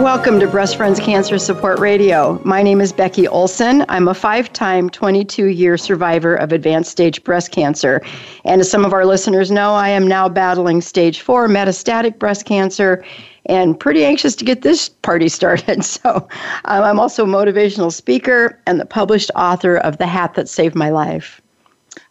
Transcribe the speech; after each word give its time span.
Welcome 0.00 0.40
to 0.40 0.48
Breast 0.48 0.78
Friends 0.78 0.98
Cancer 0.98 1.38
Support 1.38 1.78
Radio. 1.78 2.40
My 2.42 2.62
name 2.62 2.80
is 2.80 2.90
Becky 2.90 3.28
Olson. 3.28 3.84
I'm 3.90 4.08
a 4.08 4.14
five 4.14 4.50
time, 4.50 4.88
22 4.88 5.48
year 5.48 5.76
survivor 5.76 6.34
of 6.36 6.52
advanced 6.52 6.90
stage 6.90 7.22
breast 7.22 7.52
cancer. 7.52 8.00
And 8.46 8.62
as 8.62 8.70
some 8.70 8.86
of 8.86 8.94
our 8.94 9.04
listeners 9.04 9.50
know, 9.50 9.74
I 9.74 9.90
am 9.90 10.08
now 10.08 10.26
battling 10.30 10.80
stage 10.80 11.20
four 11.20 11.48
metastatic 11.48 12.18
breast 12.18 12.46
cancer 12.46 13.04
and 13.44 13.78
pretty 13.78 14.02
anxious 14.06 14.34
to 14.36 14.44
get 14.44 14.62
this 14.62 14.88
party 14.88 15.28
started. 15.28 15.84
So 15.84 16.26
um, 16.64 16.82
I'm 16.82 16.98
also 16.98 17.24
a 17.24 17.28
motivational 17.28 17.92
speaker 17.92 18.58
and 18.66 18.80
the 18.80 18.86
published 18.86 19.30
author 19.36 19.76
of 19.76 19.98
The 19.98 20.06
Hat 20.06 20.32
That 20.32 20.48
Saved 20.48 20.74
My 20.74 20.88
Life. 20.88 21.42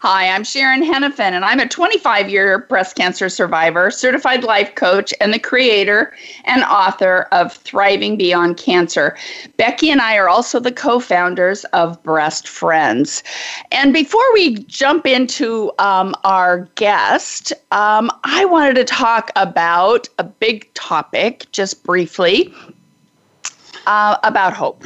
Hi, 0.02 0.30
I'm 0.30 0.46
Sharon 0.46 0.82
Henifin, 0.82 1.34
and 1.34 1.44
I'm 1.44 1.60
a 1.60 1.68
25 1.68 2.30
year 2.30 2.60
breast 2.60 2.96
cancer 2.96 3.28
survivor, 3.28 3.92
certified 3.92 4.46
life 4.46 4.74
coach, 4.76 5.14
and 5.20 5.34
the 5.34 5.40
creator 5.40 6.14
and 6.46 6.64
author 6.64 7.28
of 7.34 7.52
Thriving 7.52 8.16
Beyond 8.16 8.56
Cancer. 8.56 9.18
Becky 9.58 9.92
and 9.92 10.00
I 10.00 10.16
are 10.16 10.30
also 10.30 10.62
the 10.62 10.72
co 10.72 11.02
founders 11.02 11.66
of 11.74 12.02
Breast 12.02 12.48
Friends. 12.48 13.24
And 13.74 13.92
before 13.92 14.24
we 14.34 14.60
jump 14.64 15.06
into 15.06 15.74
um, 15.80 16.16
our 16.24 16.60
guest, 16.76 17.52
um, 17.74 18.10
I 18.24 18.46
wanted 18.46 18.76
to 18.76 18.86
talk 18.86 19.32
about 19.36 20.08
a 20.18 20.24
big 20.24 20.74
topic 20.76 21.46
just 21.52 21.84
briefly 21.84 22.54
uh, 23.86 24.16
about 24.24 24.54
hope. 24.54 24.82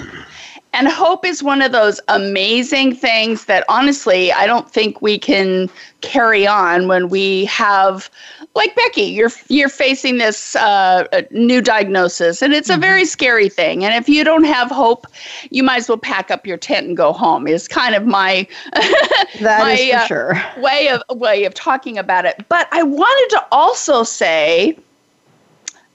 And 0.73 0.87
hope 0.87 1.23
is 1.23 1.43
one 1.43 1.61
of 1.61 1.71
those 1.71 2.01
amazing 2.07 2.95
things 2.95 3.45
that 3.45 3.63
honestly, 3.69 4.31
I 4.31 4.47
don't 4.47 4.69
think 4.69 5.01
we 5.01 5.19
can 5.19 5.69
carry 6.01 6.45
on 6.47 6.87
when 6.87 7.09
we 7.09 7.45
have 7.45 8.09
like 8.55 8.75
Becky, 8.75 9.03
you're 9.03 9.31
you're 9.47 9.69
facing 9.69 10.17
this 10.17 10.55
uh, 10.55 11.07
new 11.31 11.61
diagnosis, 11.61 12.41
and 12.41 12.53
it's 12.53 12.69
a 12.69 12.73
mm-hmm. 12.73 12.81
very 12.81 13.05
scary 13.05 13.49
thing. 13.49 13.83
And 13.83 13.95
if 13.95 14.07
you 14.07 14.23
don't 14.23 14.43
have 14.43 14.69
hope, 14.69 15.07
you 15.49 15.63
might 15.63 15.77
as 15.77 15.89
well 15.89 15.97
pack 15.97 16.29
up 16.29 16.45
your 16.45 16.57
tent 16.57 16.87
and 16.87 16.95
go 16.95 17.13
home. 17.13 17.47
Is 17.47 17.67
kind 17.67 17.95
of 17.95 18.05
my 18.05 18.47
that 18.73 19.59
my, 19.59 19.71
is 19.71 19.91
for 19.91 19.97
uh, 19.97 20.07
sure 20.07 20.43
way 20.57 20.89
of 20.89 21.19
way 21.19 21.45
of 21.45 21.53
talking 21.53 21.97
about 21.97 22.25
it. 22.25 22.45
But 22.47 22.67
I 22.71 22.83
wanted 22.83 23.35
to 23.35 23.45
also 23.51 24.03
say 24.03 24.77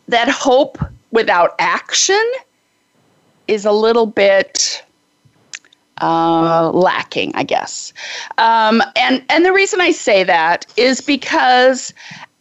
that 0.09 0.29
hope 0.29 0.79
without 1.13 1.55
action 1.59 2.33
is 3.49 3.65
a 3.65 3.73
little 3.73 4.07
bit 4.07 4.85
uh, 6.01 6.71
lacking, 6.71 7.33
I 7.35 7.43
guess. 7.43 7.93
Um, 8.39 8.83
and 8.97 9.25
and 9.31 9.45
the 9.45 9.53
reason 9.53 9.81
I 9.81 9.91
say 9.91 10.23
that 10.25 10.67
is 10.77 11.01
because 11.01 11.93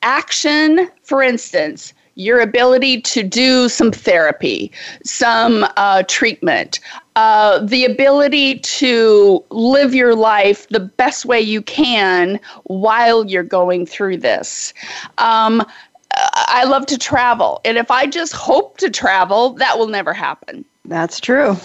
action, 0.03 0.89
for 1.03 1.23
instance, 1.23 1.93
your 2.15 2.39
ability 2.39 2.99
to 2.99 3.21
do 3.21 3.69
some 3.69 3.91
therapy, 3.91 4.71
some 5.03 5.65
uh, 5.77 6.03
treatment, 6.07 6.79
uh, 7.15 7.59
the 7.59 7.85
ability 7.85 8.59
to 8.59 9.43
live 9.51 9.93
your 9.93 10.15
life 10.15 10.67
the 10.69 10.79
best 10.79 11.25
way 11.25 11.39
you 11.39 11.61
can 11.61 12.39
while 12.63 13.23
you're 13.25 13.43
going 13.43 13.85
through 13.85 14.17
this. 14.17 14.73
Um, 15.19 15.63
I 16.33 16.63
love 16.63 16.87
to 16.87 16.97
travel. 16.97 17.61
And 17.63 17.77
if 17.77 17.91
I 17.91 18.07
just 18.07 18.33
hope 18.33 18.77
to 18.77 18.89
travel, 18.89 19.51
that 19.53 19.77
will 19.77 19.87
never 19.87 20.13
happen. 20.13 20.65
That's 20.87 21.19
true. 21.19 21.57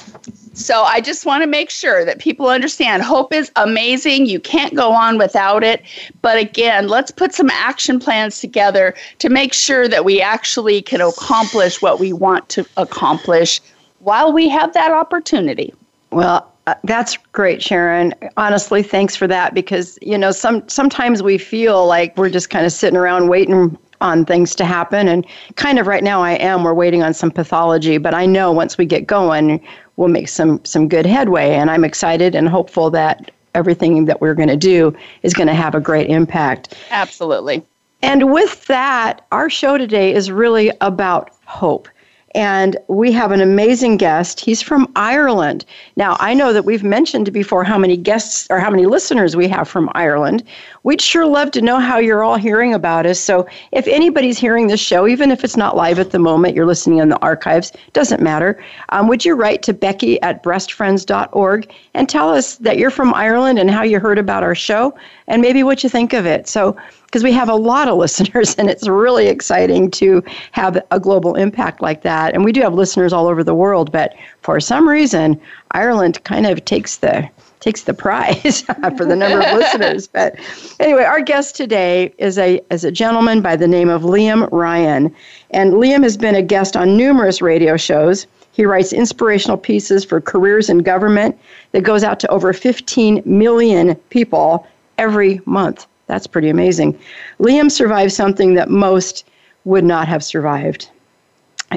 So 0.54 0.82
I 0.82 1.00
just 1.00 1.24
want 1.24 1.42
to 1.42 1.46
make 1.46 1.70
sure 1.70 2.04
that 2.04 2.18
people 2.18 2.48
understand 2.48 3.02
hope 3.02 3.32
is 3.32 3.50
amazing. 3.56 4.26
You 4.26 4.40
can't 4.40 4.74
go 4.74 4.92
on 4.92 5.16
without 5.16 5.64
it. 5.64 5.82
But 6.20 6.38
again, 6.38 6.88
let's 6.88 7.10
put 7.10 7.32
some 7.32 7.48
action 7.50 7.98
plans 7.98 8.40
together 8.40 8.94
to 9.20 9.30
make 9.30 9.54
sure 9.54 9.88
that 9.88 10.04
we 10.04 10.20
actually 10.20 10.82
can 10.82 11.00
accomplish 11.00 11.80
what 11.80 12.00
we 12.00 12.12
want 12.12 12.48
to 12.50 12.66
accomplish 12.76 13.60
while 14.00 14.32
we 14.32 14.48
have 14.48 14.74
that 14.74 14.90
opportunity. 14.90 15.72
Well, 16.10 16.52
uh, 16.66 16.74
that's 16.84 17.16
great, 17.32 17.62
Sharon. 17.62 18.14
Honestly, 18.36 18.82
thanks 18.82 19.16
for 19.16 19.26
that 19.26 19.54
because 19.54 19.98
you 20.02 20.18
know 20.18 20.30
some 20.30 20.68
sometimes 20.68 21.22
we 21.22 21.38
feel 21.38 21.86
like 21.86 22.16
we're 22.16 22.30
just 22.30 22.50
kind 22.50 22.66
of 22.66 22.72
sitting 22.72 22.96
around 22.96 23.28
waiting 23.28 23.76
on 24.02 24.24
things 24.26 24.54
to 24.56 24.64
happen. 24.64 25.08
And 25.08 25.26
kind 25.56 25.78
of 25.78 25.86
right 25.86 26.02
now 26.02 26.22
I 26.22 26.32
am. 26.32 26.64
We're 26.64 26.74
waiting 26.74 27.02
on 27.02 27.14
some 27.14 27.30
pathology, 27.30 27.98
but 27.98 28.14
I 28.14 28.26
know 28.26 28.52
once 28.52 28.76
we 28.76 28.84
get 28.84 29.06
going, 29.06 29.64
we'll 29.96 30.08
make 30.08 30.28
some 30.28 30.62
some 30.64 30.88
good 30.88 31.06
headway. 31.06 31.50
And 31.50 31.70
I'm 31.70 31.84
excited 31.84 32.34
and 32.34 32.48
hopeful 32.48 32.90
that 32.90 33.30
everything 33.54 34.06
that 34.06 34.20
we're 34.20 34.34
going 34.34 34.48
to 34.48 34.56
do 34.56 34.94
is 35.22 35.34
going 35.34 35.46
to 35.46 35.54
have 35.54 35.74
a 35.74 35.80
great 35.80 36.08
impact. 36.08 36.74
Absolutely. 36.90 37.64
And 38.02 38.32
with 38.32 38.66
that, 38.66 39.24
our 39.30 39.48
show 39.48 39.78
today 39.78 40.12
is 40.12 40.30
really 40.30 40.72
about 40.80 41.30
hope. 41.44 41.88
And 42.34 42.76
we 42.88 43.12
have 43.12 43.30
an 43.30 43.40
amazing 43.40 43.98
guest. 43.98 44.40
He's 44.40 44.62
from 44.62 44.90
Ireland. 44.96 45.64
Now, 45.96 46.16
I 46.18 46.32
know 46.32 46.52
that 46.52 46.64
we've 46.64 46.82
mentioned 46.82 47.32
before 47.32 47.62
how 47.64 47.76
many 47.76 47.96
guests 47.96 48.46
or 48.50 48.58
how 48.58 48.70
many 48.70 48.86
listeners 48.86 49.36
we 49.36 49.48
have 49.48 49.68
from 49.68 49.90
Ireland. 49.94 50.42
We'd 50.82 51.00
sure 51.00 51.26
love 51.26 51.50
to 51.52 51.60
know 51.60 51.78
how 51.78 51.98
you're 51.98 52.24
all 52.24 52.36
hearing 52.36 52.72
about 52.72 53.06
us. 53.06 53.20
So, 53.20 53.46
if 53.70 53.86
anybody's 53.86 54.38
hearing 54.38 54.66
this 54.66 54.80
show, 54.80 55.06
even 55.06 55.30
if 55.30 55.44
it's 55.44 55.56
not 55.56 55.76
live 55.76 55.98
at 55.98 56.10
the 56.10 56.18
moment, 56.18 56.56
you're 56.56 56.66
listening 56.66 56.98
in 56.98 57.10
the 57.10 57.20
archives, 57.20 57.72
doesn't 57.92 58.22
matter. 58.22 58.62
Um, 58.88 59.08
would 59.08 59.24
you 59.24 59.34
write 59.34 59.62
to 59.64 59.72
Becky 59.72 60.20
at 60.22 60.42
breastfriends.org 60.42 61.70
and 61.94 62.08
tell 62.08 62.30
us 62.30 62.56
that 62.56 62.78
you're 62.78 62.90
from 62.90 63.12
Ireland 63.14 63.58
and 63.58 63.70
how 63.70 63.82
you 63.82 64.00
heard 64.00 64.18
about 64.18 64.42
our 64.42 64.54
show 64.54 64.94
and 65.28 65.42
maybe 65.42 65.62
what 65.62 65.82
you 65.82 65.88
think 65.88 66.12
of 66.12 66.26
it? 66.26 66.48
So, 66.48 66.76
because 67.12 67.22
we 67.22 67.32
have 67.32 67.50
a 67.50 67.54
lot 67.54 67.88
of 67.88 67.98
listeners 67.98 68.54
and 68.54 68.70
it's 68.70 68.88
really 68.88 69.26
exciting 69.26 69.90
to 69.90 70.22
have 70.52 70.82
a 70.90 70.98
global 70.98 71.34
impact 71.34 71.82
like 71.82 72.02
that. 72.02 72.32
And 72.32 72.42
we 72.42 72.52
do 72.52 72.62
have 72.62 72.72
listeners 72.72 73.12
all 73.12 73.28
over 73.28 73.44
the 73.44 73.54
world, 73.54 73.92
but 73.92 74.14
for 74.40 74.58
some 74.60 74.88
reason, 74.88 75.38
Ireland 75.72 76.24
kind 76.24 76.46
of 76.46 76.64
takes 76.64 76.96
the 76.96 77.28
takes 77.60 77.82
the 77.82 77.94
prize 77.94 78.62
for 78.96 79.04
the 79.04 79.14
number 79.14 79.40
of 79.40 79.54
listeners. 79.58 80.08
But 80.08 80.36
anyway, 80.80 81.04
our 81.04 81.20
guest 81.20 81.54
today 81.54 82.12
is 82.18 82.38
a 82.38 82.60
is 82.70 82.82
a 82.82 82.90
gentleman 82.90 83.42
by 83.42 83.56
the 83.56 83.68
name 83.68 83.90
of 83.90 84.02
Liam 84.02 84.48
Ryan. 84.50 85.14
And 85.50 85.74
Liam 85.74 86.02
has 86.02 86.16
been 86.16 86.34
a 86.34 86.42
guest 86.42 86.76
on 86.76 86.96
numerous 86.96 87.42
radio 87.42 87.76
shows. 87.76 88.26
He 88.52 88.64
writes 88.64 88.92
inspirational 88.92 89.58
pieces 89.58 90.04
for 90.04 90.20
careers 90.20 90.68
in 90.68 90.78
government 90.78 91.38
that 91.72 91.82
goes 91.82 92.02
out 92.02 92.20
to 92.20 92.28
over 92.30 92.52
15 92.52 93.22
million 93.24 93.94
people 94.10 94.66
every 94.98 95.40
month. 95.46 95.86
That's 96.12 96.26
pretty 96.26 96.50
amazing. 96.50 96.98
Liam 97.40 97.70
survived 97.70 98.12
something 98.12 98.52
that 98.52 98.68
most 98.68 99.24
would 99.64 99.82
not 99.82 100.06
have 100.08 100.22
survived. 100.22 100.90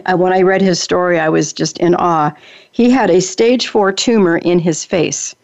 I, 0.06 0.14
when 0.14 0.34
I 0.34 0.42
read 0.42 0.62
his 0.62 0.78
story, 0.78 1.22
I 1.22 1.30
was 1.30 1.54
just 1.54 1.78
in 1.78 1.96
awe. 1.96 2.36
He 2.74 2.90
had 2.90 3.10
a 3.10 3.22
stage 3.22 3.70
four 3.70 3.94
tumor 3.94 4.40
in 4.40 4.60
his 4.60 4.84
face. 4.84 5.36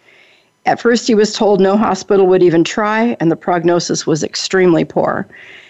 At 0.66 0.81
first, 0.81 1.07
he 1.07 1.16
was 1.16 1.34
told 1.34 1.62
no 1.62 1.78
hospital 1.78 2.28
would 2.28 2.44
even 2.44 2.66
try, 2.66 3.16
and 3.22 3.31
the 3.31 3.38
prognosis 3.38 4.06
was 4.06 4.25
extremely 4.25 4.84
poor. 4.84 5.25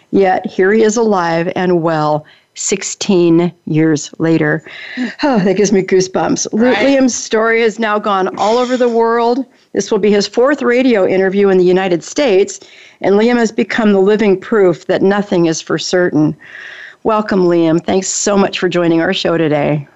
Yet, 0.09 0.47
here 0.47 0.73
he 0.73 0.81
is 0.81 0.97
alive 0.97 1.53
and 1.55 1.83
well 1.83 2.25
16 2.55 3.53
years 3.65 4.11
later. 4.17 4.63
Oh, 5.21 5.38
that 5.38 5.57
gives 5.57 5.71
me 5.71 5.83
goosebumps. 5.83 6.47
Right. 6.53 6.75
Liam's 6.88 7.13
story 7.13 7.62
has 7.62 7.77
now 7.77 8.00
gone 8.00 8.35
all 8.39 8.57
over 8.57 8.77
the 8.77 8.89
world. 8.89 9.45
This 9.73 9.91
will 9.91 10.00
be 10.00 10.12
his 10.12 10.27
fourth 10.27 10.62
radio 10.62 11.07
interview 11.07 11.50
in 11.50 11.57
the 11.57 11.63
United 11.63 12.03
States, 12.03 12.59
and 13.00 13.15
Liam 13.15 13.38
has 13.38 13.51
become 13.51 13.94
the 13.94 14.01
living 14.01 14.39
proof 14.39 14.85
that 14.88 15.01
nothing 15.01 15.45
is 15.45 15.62
for 15.62 15.77
certain. 15.77 16.35
Welcome, 17.03 17.45
Liam. 17.45 17.83
Thanks 17.83 18.09
so 18.09 18.38
much 18.38 18.59
for 18.59 18.68
joining 18.68 19.01
our 19.01 19.13
show 19.13 19.38
today. 19.38 19.88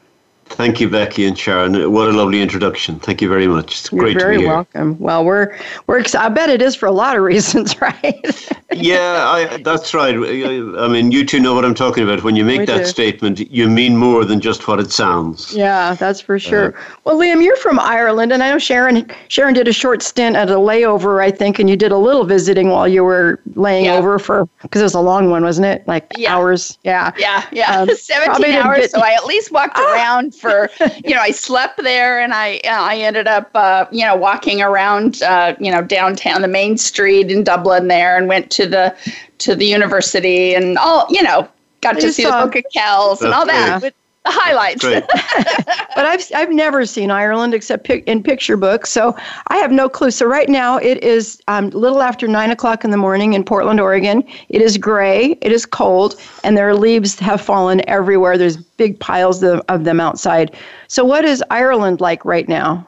Thank 0.47 0.79
you, 0.79 0.87
Becky 0.87 1.25
and 1.25 1.37
Sharon. 1.37 1.91
What 1.91 2.07
a 2.07 2.11
lovely 2.11 2.41
introduction. 2.41 2.99
Thank 2.99 3.21
you 3.21 3.27
very 3.27 3.47
much. 3.47 3.79
It's 3.79 3.91
You're 3.91 4.01
great 4.01 4.19
to 4.19 4.29
be 4.29 4.37
here. 4.37 4.47
welcome. 4.47 4.97
Well, 4.99 5.25
we're 5.25 5.57
we're. 5.87 6.03
I 6.17 6.29
bet 6.29 6.49
it 6.49 6.61
is 6.61 6.75
for 6.75 6.85
a 6.85 6.91
lot 6.91 7.17
of 7.17 7.23
reasons, 7.23 7.81
right? 7.81 8.49
yeah, 8.71 9.27
I, 9.27 9.57
that's 9.63 9.93
right. 9.93 10.15
I 10.15 10.87
mean, 10.87 11.11
you 11.11 11.25
two 11.25 11.39
know 11.39 11.55
what 11.55 11.65
I'm 11.65 11.73
talking 11.73 12.03
about. 12.03 12.23
When 12.23 12.35
you 12.35 12.45
make 12.45 12.59
we 12.59 12.65
that 12.67 12.77
do. 12.77 12.85
statement, 12.85 13.51
you 13.51 13.67
mean 13.67 13.97
more 13.97 14.23
than 14.23 14.39
just 14.39 14.67
what 14.67 14.79
it 14.79 14.91
sounds. 14.91 15.53
Yeah, 15.53 15.95
that's 15.95 16.21
for 16.21 16.37
sure. 16.37 16.77
Uh, 16.77 16.81
well, 17.03 17.17
Liam, 17.17 17.43
you're 17.43 17.57
from 17.57 17.79
Ireland, 17.79 18.31
and 18.31 18.43
I 18.43 18.51
know 18.51 18.59
Sharon. 18.59 19.11
Sharon 19.29 19.55
did 19.55 19.67
a 19.67 19.73
short 19.73 20.03
stint 20.03 20.35
at 20.35 20.49
a 20.49 20.55
layover, 20.55 21.21
I 21.21 21.31
think, 21.31 21.57
and 21.59 21.69
you 21.69 21.75
did 21.75 21.91
a 21.91 21.97
little 21.97 22.23
visiting 22.23 22.69
while 22.69 22.87
you 22.87 23.03
were 23.03 23.41
laying 23.55 23.85
yeah. 23.85 23.95
over 23.95 24.19
for 24.19 24.47
because 24.61 24.81
it 24.81 24.85
was 24.85 24.93
a 24.93 25.01
long 25.01 25.31
one, 25.31 25.43
wasn't 25.43 25.65
it? 25.65 25.87
Like 25.87 26.11
yeah. 26.15 26.35
hours. 26.35 26.77
Yeah. 26.83 27.11
Yeah, 27.17 27.45
yeah. 27.51 27.79
Um, 27.79 27.89
17 27.95 28.55
hours. 28.55 28.77
Get, 28.77 28.91
so 28.91 29.01
I 29.01 29.13
at 29.13 29.25
least 29.25 29.51
walked 29.51 29.77
ah, 29.77 29.93
around 29.93 30.34
for 30.39 30.69
you 31.03 31.13
know 31.13 31.21
I 31.21 31.31
slept 31.31 31.81
there 31.83 32.19
and 32.19 32.33
I 32.33 32.59
I 32.67 32.97
ended 32.97 33.27
up 33.27 33.49
uh, 33.55 33.85
you 33.91 34.05
know 34.05 34.15
walking 34.15 34.61
around 34.61 35.21
uh, 35.21 35.55
you 35.59 35.71
know 35.71 35.81
downtown 35.81 36.41
the 36.41 36.47
main 36.47 36.77
street 36.77 37.31
in 37.31 37.43
Dublin 37.43 37.87
there 37.87 38.17
and 38.17 38.27
went 38.27 38.51
to 38.51 38.67
the 38.67 38.95
to 39.39 39.55
the 39.55 39.65
university 39.65 40.53
and 40.53 40.77
all 40.77 41.05
you 41.09 41.23
know 41.23 41.47
got 41.81 41.99
to 41.99 42.13
see 42.13 42.23
the 42.23 42.31
Book 42.31 42.55
of 42.55 42.65
Kells 42.73 43.21
and 43.21 43.33
all 43.33 43.45
that 43.45 43.93
the 44.25 44.31
highlights. 44.31 44.83
but 45.95 46.05
I've 46.05 46.23
I've 46.35 46.51
never 46.51 46.85
seen 46.85 47.11
Ireland 47.11 47.53
except 47.53 47.89
in 47.89 48.23
picture 48.23 48.57
books, 48.57 48.91
so 48.91 49.15
I 49.47 49.57
have 49.57 49.71
no 49.71 49.87
clue. 49.87 50.11
So 50.11 50.25
right 50.25 50.49
now 50.49 50.77
it 50.77 51.03
is 51.03 51.41
um, 51.47 51.69
little 51.69 52.01
after 52.01 52.27
nine 52.27 52.51
o'clock 52.51 52.83
in 52.83 52.91
the 52.91 52.97
morning 52.97 53.33
in 53.33 53.43
Portland, 53.43 53.79
Oregon. 53.79 54.23
It 54.49 54.61
is 54.61 54.77
gray, 54.77 55.37
it 55.41 55.51
is 55.51 55.65
cold, 55.65 56.19
and 56.43 56.57
their 56.57 56.75
leaves 56.75 57.19
have 57.19 57.39
fallen 57.39 57.87
everywhere. 57.87 58.37
There's 58.37 58.57
big 58.57 58.99
piles 58.99 59.43
of, 59.43 59.61
of 59.69 59.83
them 59.83 59.99
outside. 59.99 60.55
So 60.87 61.05
what 61.05 61.23
is 61.23 61.43
Ireland 61.49 62.01
like 62.01 62.25
right 62.25 62.47
now? 62.47 62.85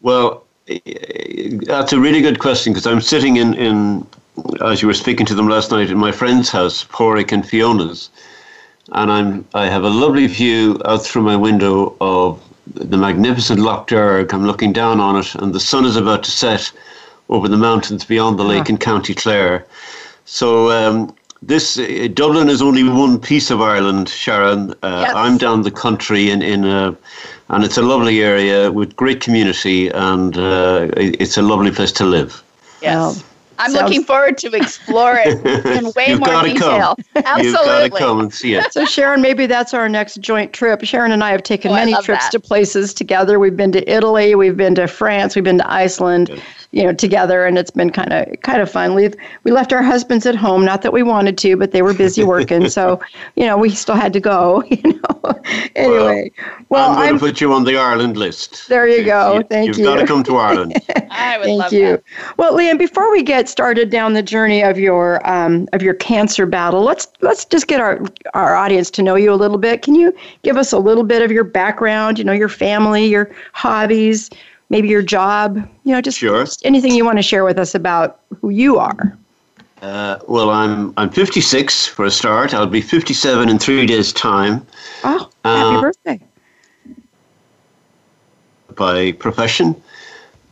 Well, 0.00 0.44
that's 1.66 1.92
a 1.92 2.00
really 2.00 2.22
good 2.22 2.38
question 2.38 2.72
because 2.72 2.86
I'm 2.86 3.00
sitting 3.00 3.36
in 3.36 3.54
in 3.54 4.06
as 4.64 4.82
you 4.82 4.88
were 4.88 4.94
speaking 4.94 5.26
to 5.26 5.34
them 5.34 5.48
last 5.48 5.70
night 5.70 5.90
in 5.90 5.98
my 5.98 6.10
friend's 6.10 6.50
house, 6.50 6.84
Porrick 6.84 7.32
and 7.32 7.46
Fiona's, 7.46 8.10
and 8.92 9.10
I'm 9.10 9.44
I 9.54 9.66
have 9.66 9.84
a 9.84 9.90
lovely 9.90 10.26
view 10.26 10.80
out 10.84 11.04
through 11.04 11.22
my 11.22 11.36
window 11.36 11.96
of 12.00 12.40
the 12.74 12.96
magnificent 12.96 13.60
Lough 13.60 13.84
Derg. 13.86 14.32
I'm 14.32 14.46
looking 14.46 14.72
down 14.72 15.00
on 15.00 15.16
it, 15.16 15.34
and 15.34 15.54
the 15.54 15.60
sun 15.60 15.84
is 15.84 15.96
about 15.96 16.24
to 16.24 16.30
set 16.30 16.72
over 17.28 17.48
the 17.48 17.56
mountains 17.56 18.04
beyond 18.04 18.38
the 18.38 18.44
lake 18.44 18.68
yeah. 18.68 18.74
in 18.74 18.78
County 18.78 19.14
Clare. 19.14 19.66
So 20.24 20.70
um, 20.70 21.14
this 21.42 21.78
uh, 21.78 22.08
Dublin 22.12 22.48
is 22.48 22.62
only 22.62 22.82
one 22.84 23.18
piece 23.18 23.50
of 23.50 23.60
Ireland, 23.60 24.08
Sharon. 24.08 24.72
Uh, 24.82 25.04
yes. 25.06 25.12
I'm 25.14 25.38
down 25.38 25.62
the 25.62 25.70
country 25.70 26.30
in 26.30 26.42
in 26.42 26.64
a, 26.64 26.96
and 27.48 27.64
it's 27.64 27.78
a 27.78 27.82
lovely 27.82 28.22
area 28.22 28.72
with 28.72 28.96
great 28.96 29.20
community, 29.20 29.88
and 29.88 30.36
uh, 30.36 30.88
it's 30.96 31.36
a 31.36 31.42
lovely 31.42 31.70
place 31.70 31.92
to 31.92 32.04
live. 32.04 32.42
Yes. 32.82 33.22
I'm 33.58 33.70
Sounds 33.70 33.84
looking 33.84 34.04
forward 34.04 34.38
to 34.38 34.52
explore 34.54 35.16
it 35.16 35.44
in 35.66 35.92
way 35.94 36.14
more 36.14 36.42
detail. 36.42 36.96
Come. 37.14 37.22
Absolutely. 37.24 37.44
You've 37.44 37.54
got 37.54 37.82
to 37.82 37.90
come 37.90 38.20
and 38.20 38.34
see 38.34 38.54
it. 38.54 38.72
So, 38.72 38.84
Sharon, 38.84 39.22
maybe 39.22 39.46
that's 39.46 39.72
our 39.74 39.88
next 39.88 40.20
joint 40.20 40.52
trip. 40.52 40.82
Sharon 40.84 41.12
and 41.12 41.22
I 41.22 41.30
have 41.30 41.42
taken 41.42 41.70
oh, 41.70 41.74
many 41.74 41.92
trips 42.02 42.24
that. 42.24 42.32
to 42.32 42.40
places 42.40 42.92
together. 42.92 43.38
We've 43.38 43.56
been 43.56 43.72
to 43.72 43.90
Italy, 43.90 44.34
we've 44.34 44.56
been 44.56 44.74
to 44.76 44.88
France, 44.88 45.34
we've 45.34 45.44
been 45.44 45.58
to 45.58 45.70
Iceland. 45.70 46.28
Good 46.28 46.42
you 46.74 46.82
know, 46.82 46.92
together, 46.92 47.46
and 47.46 47.56
it's 47.56 47.70
been 47.70 47.90
kind 47.90 48.12
of 48.12 48.40
kind 48.42 48.60
of 48.60 48.68
fun. 48.68 48.94
We 48.94 49.10
we 49.44 49.52
left 49.52 49.72
our 49.72 49.82
husbands 49.82 50.26
at 50.26 50.34
home, 50.34 50.64
not 50.64 50.82
that 50.82 50.92
we 50.92 51.04
wanted 51.04 51.38
to, 51.38 51.56
but 51.56 51.70
they 51.70 51.82
were 51.82 51.94
busy 51.94 52.24
working, 52.24 52.68
so 52.68 53.00
you 53.36 53.46
know, 53.46 53.56
we 53.56 53.70
still 53.70 53.94
had 53.94 54.12
to 54.12 54.20
go. 54.20 54.62
You 54.74 54.94
know, 54.94 55.40
anyway. 55.76 56.32
Well, 56.68 56.90
well 56.90 56.90
I'm 56.90 56.96
going 56.96 57.14
to 57.14 57.20
put 57.20 57.40
you 57.40 57.52
on 57.52 57.64
the 57.64 57.76
Ireland 57.76 58.16
list. 58.16 58.68
There 58.68 58.88
you 58.88 59.04
go. 59.04 59.36
You, 59.36 59.42
Thank 59.44 59.68
you've 59.68 59.78
you. 59.78 59.84
You've 59.84 59.94
got 59.94 60.00
to 60.00 60.06
come 60.06 60.24
to 60.24 60.36
Ireland. 60.48 60.74
I 61.10 61.38
would 61.38 61.44
Thank 61.44 61.58
love 61.60 61.72
you. 61.72 61.86
That. 61.86 62.02
Well, 62.36 62.54
Liam, 62.54 62.76
before 62.76 63.10
we 63.12 63.22
get 63.22 63.48
started 63.48 63.90
down 63.90 64.14
the 64.14 64.22
journey 64.22 64.62
of 64.62 64.78
your 64.78 65.26
um, 65.30 65.68
of 65.72 65.80
your 65.80 65.94
cancer 65.94 66.44
battle, 66.44 66.82
let's 66.82 67.06
let's 67.20 67.44
just 67.44 67.68
get 67.68 67.80
our 67.80 68.02
our 68.34 68.56
audience 68.56 68.90
to 68.92 69.02
know 69.02 69.14
you 69.14 69.32
a 69.32 69.36
little 69.36 69.58
bit. 69.58 69.82
Can 69.82 69.94
you 69.94 70.12
give 70.42 70.56
us 70.56 70.72
a 70.72 70.78
little 70.78 71.04
bit 71.04 71.22
of 71.22 71.30
your 71.30 71.44
background? 71.44 72.18
You 72.18 72.24
know, 72.24 72.32
your 72.32 72.48
family, 72.48 73.06
your 73.06 73.30
hobbies 73.52 74.30
maybe 74.74 74.88
your 74.88 75.02
job, 75.02 75.56
you 75.84 75.92
know, 75.92 76.00
just, 76.00 76.18
sure. 76.18 76.44
just 76.44 76.66
anything 76.66 76.92
you 76.96 77.04
want 77.04 77.16
to 77.16 77.22
share 77.22 77.44
with 77.44 77.58
us 77.60 77.76
about 77.76 78.18
who 78.40 78.50
you 78.50 78.76
are. 78.76 79.16
Uh, 79.82 80.18
well, 80.26 80.50
I'm 80.50 80.92
I'm 80.96 81.10
56 81.10 81.86
for 81.86 82.06
a 82.06 82.10
start. 82.10 82.54
I'll 82.54 82.66
be 82.66 82.80
57 82.80 83.48
in 83.48 83.58
three 83.58 83.86
days' 83.86 84.12
time. 84.12 84.66
Oh, 85.04 85.30
happy 85.44 85.76
uh, 85.76 85.80
birthday! 85.80 86.20
By 88.74 89.12
profession, 89.12 89.80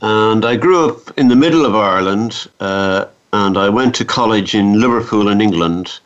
and 0.03 0.45
I 0.45 0.55
grew 0.57 0.79
up 0.89 1.19
in 1.19 1.27
the 1.29 1.37
middle 1.45 1.65
of 1.65 1.75
Ireland, 1.75 2.47
uh, 2.61 3.07
and 3.33 3.57
I 3.57 3.69
went 3.69 3.95
to 3.97 4.05
college 4.05 4.55
in 4.55 4.81
Liverpool, 4.81 5.29
in 5.31 5.41
England, 5.41 5.99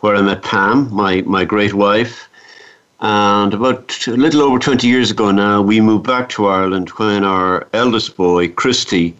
where 0.00 0.16
I 0.16 0.22
met 0.22 0.42
Pam, 0.42 0.92
my 0.92 1.22
my 1.22 1.44
great 1.44 1.74
wife, 1.74 2.28
and 3.02 3.52
about 3.52 4.06
a 4.06 4.12
little 4.12 4.42
over 4.42 4.60
20 4.60 4.86
years 4.86 5.10
ago 5.10 5.32
now, 5.32 5.60
we 5.60 5.80
moved 5.80 6.06
back 6.06 6.28
to 6.30 6.46
Ireland 6.46 6.88
when 6.90 7.24
our 7.24 7.66
eldest 7.72 8.16
boy, 8.16 8.48
Christy, 8.48 9.16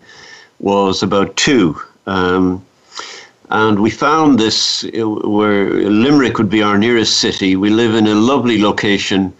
was 0.60 1.02
about 1.02 1.36
two. 1.36 1.76
Um, 2.06 2.64
and 3.50 3.80
we 3.80 3.90
found 3.90 4.38
this 4.38 4.84
uh, 4.84 5.08
where 5.08 5.68
Limerick 5.90 6.38
would 6.38 6.48
be 6.48 6.62
our 6.62 6.78
nearest 6.78 7.18
city. 7.18 7.56
We 7.56 7.70
live 7.70 7.96
in 7.96 8.06
a 8.06 8.14
lovely 8.14 8.62
location. 8.62 9.32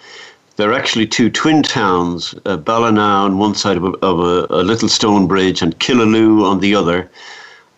They're 0.56 0.74
actually 0.74 1.06
two 1.06 1.30
twin 1.30 1.62
towns, 1.62 2.34
uh, 2.44 2.56
Ballina 2.56 3.00
on 3.00 3.38
one 3.38 3.54
side 3.54 3.76
of, 3.76 3.84
a, 3.84 3.92
of 4.04 4.18
a, 4.18 4.46
a, 4.50 4.62
little 4.64 4.88
stone 4.88 5.28
bridge 5.28 5.62
and 5.62 5.78
Killaloe 5.78 6.44
on 6.44 6.58
the 6.58 6.74
other. 6.74 7.08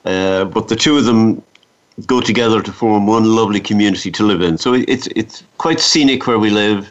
Uh, 0.06 0.46
but 0.46 0.69
the 0.69 0.76
two 0.76 0.96
of 0.96 1.05
them 1.05 1.43
go 2.06 2.20
together 2.20 2.61
to 2.62 2.73
form 2.73 3.06
one 3.06 3.25
lovely 3.25 3.61
community 3.61 4.11
to 4.11 4.23
live 4.23 4.43
in. 4.43 4.58
So 4.58 4.75
it's 4.75 5.06
it's 5.08 5.44
quite 5.58 5.81
scenic 5.81 6.26
where 6.26 6.38
we 6.38 6.50
live, 6.50 6.91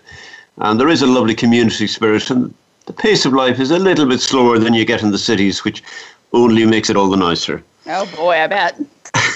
and 0.58 0.80
there 0.80 0.90
is 0.90 1.02
a 1.02 1.08
lovely 1.08 1.36
community 1.36 1.88
spirit. 1.88 2.30
And 2.30 2.54
the 2.86 2.94
pace 2.94 3.26
of 3.26 3.34
life 3.34 3.60
is 3.60 3.72
a 3.72 3.80
little 3.80 4.06
bit 4.06 4.22
slower 4.22 4.60
than 4.60 4.74
you 4.74 4.86
get 4.86 5.04
in 5.04 5.12
the 5.12 5.18
cities, 5.18 5.64
which 5.64 5.84
only 6.32 6.66
makes 6.66 6.90
it 6.90 6.96
all 6.96 7.10
the 7.10 7.18
nicer. 7.18 7.64
Oh 7.88 8.06
boy, 8.16 8.38
I 8.38 8.48
bet. 8.48 8.78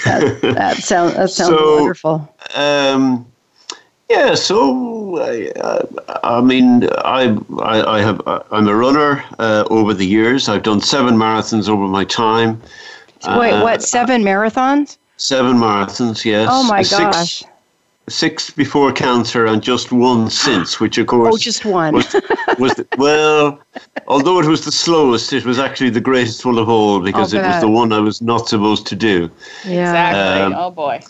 that, 0.04 0.40
that 0.42 0.76
sounds 0.90 1.14
that 1.14 1.30
sounds 1.30 1.50
so, 1.50 1.76
wonderful. 1.76 2.34
Um, 2.54 3.26
yeah, 4.08 4.34
so 4.34 5.20
I, 5.20 5.52
I 6.24 6.40
mean, 6.40 6.88
I, 7.04 7.36
I, 7.60 7.96
I 7.96 8.00
have 8.00 8.22
I'm 8.50 8.66
a 8.66 8.74
runner 8.74 9.22
uh, 9.38 9.64
over 9.68 9.92
the 9.92 10.06
years. 10.06 10.48
I've 10.48 10.62
done 10.62 10.80
seven 10.80 11.14
marathons 11.14 11.68
over 11.68 11.86
my 11.86 12.04
time. 12.04 12.60
Wait, 13.26 13.52
uh, 13.52 13.62
what? 13.62 13.82
Seven 13.82 14.22
marathons? 14.22 14.96
Seven 15.18 15.56
marathons, 15.56 16.24
yes. 16.24 16.48
Oh 16.50 16.62
my 16.64 16.84
gosh. 16.84 17.42
Six 18.08 18.50
before 18.50 18.92
cancer 18.92 19.46
and 19.46 19.60
just 19.60 19.92
one 19.92 20.30
since, 20.30 20.80
which 20.80 20.96
of 20.96 21.08
course. 21.08 21.34
Oh, 21.34 21.36
just 21.36 21.64
one. 21.64 21.94
was, 21.94 22.14
was 22.58 22.74
the, 22.74 22.86
well, 22.96 23.60
although 24.06 24.38
it 24.38 24.46
was 24.46 24.64
the 24.64 24.72
slowest, 24.72 25.32
it 25.32 25.44
was 25.44 25.58
actually 25.58 25.90
the 25.90 26.00
greatest 26.00 26.46
one 26.46 26.56
of 26.56 26.68
all 26.68 27.00
because 27.00 27.34
it 27.34 27.42
was 27.42 27.60
the 27.60 27.68
one 27.68 27.92
I 27.92 27.98
was 27.98 28.22
not 28.22 28.48
supposed 28.48 28.86
to 28.86 28.96
do. 28.96 29.30
Yeah. 29.66 29.90
Exactly. 29.90 30.42
Um, 30.42 30.54
oh 30.56 30.70
boy. 30.70 31.00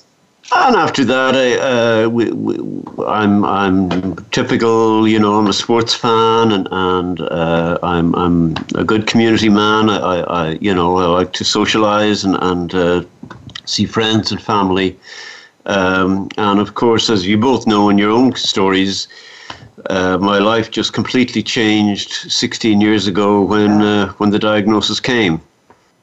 And 0.50 0.76
after 0.76 1.04
that, 1.04 1.34
I, 1.36 2.04
uh, 2.04 2.08
we, 2.08 2.30
we, 2.30 2.56
I'm 3.04 3.44
I'm 3.44 4.16
typical. 4.30 5.06
You 5.06 5.18
know, 5.18 5.38
I'm 5.38 5.46
a 5.46 5.52
sports 5.52 5.94
fan, 5.94 6.52
and 6.52 6.66
and 6.70 7.20
uh, 7.20 7.78
I'm 7.82 8.14
I'm 8.14 8.56
a 8.74 8.82
good 8.82 9.06
community 9.06 9.50
man. 9.50 9.90
I, 9.90 9.98
I, 9.98 10.20
I 10.20 10.50
you 10.62 10.74
know 10.74 10.96
I 10.96 11.04
like 11.04 11.34
to 11.34 11.44
socialize 11.44 12.24
and 12.24 12.38
and 12.40 12.74
uh, 12.74 13.02
see 13.68 13.86
friends 13.86 14.32
and 14.32 14.40
family. 14.40 14.98
Um, 15.66 16.28
and 16.38 16.60
of 16.60 16.74
course, 16.74 17.10
as 17.10 17.26
you 17.26 17.36
both 17.36 17.66
know 17.66 17.90
in 17.90 17.98
your 17.98 18.10
own 18.10 18.34
stories, 18.36 19.08
uh, 19.90 20.18
my 20.18 20.38
life 20.38 20.70
just 20.70 20.92
completely 20.92 21.42
changed 21.42 22.10
16 22.32 22.80
years 22.80 23.06
ago 23.06 23.42
when 23.42 23.82
uh, 23.82 24.08
when 24.14 24.30
the 24.30 24.38
diagnosis 24.38 25.00
came. 25.00 25.40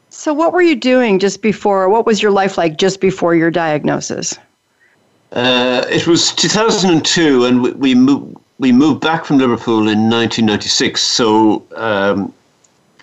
So, 0.09 0.33
what 0.33 0.53
were 0.53 0.61
you 0.61 0.75
doing 0.75 1.19
just 1.19 1.41
before? 1.41 1.89
What 1.89 2.05
was 2.05 2.21
your 2.21 2.31
life 2.31 2.57
like 2.57 2.77
just 2.77 3.01
before 3.01 3.35
your 3.35 3.51
diagnosis? 3.51 4.37
Uh, 5.31 5.83
it 5.89 6.07
was 6.07 6.31
2002, 6.33 7.43
and 7.45 7.61
we, 7.61 7.71
we 7.71 7.95
moved 7.95 8.37
we 8.59 8.71
moved 8.71 9.01
back 9.01 9.25
from 9.25 9.37
Liverpool 9.37 9.89
in 9.89 10.09
1996. 10.09 11.01
So, 11.01 11.65
um, 11.75 12.33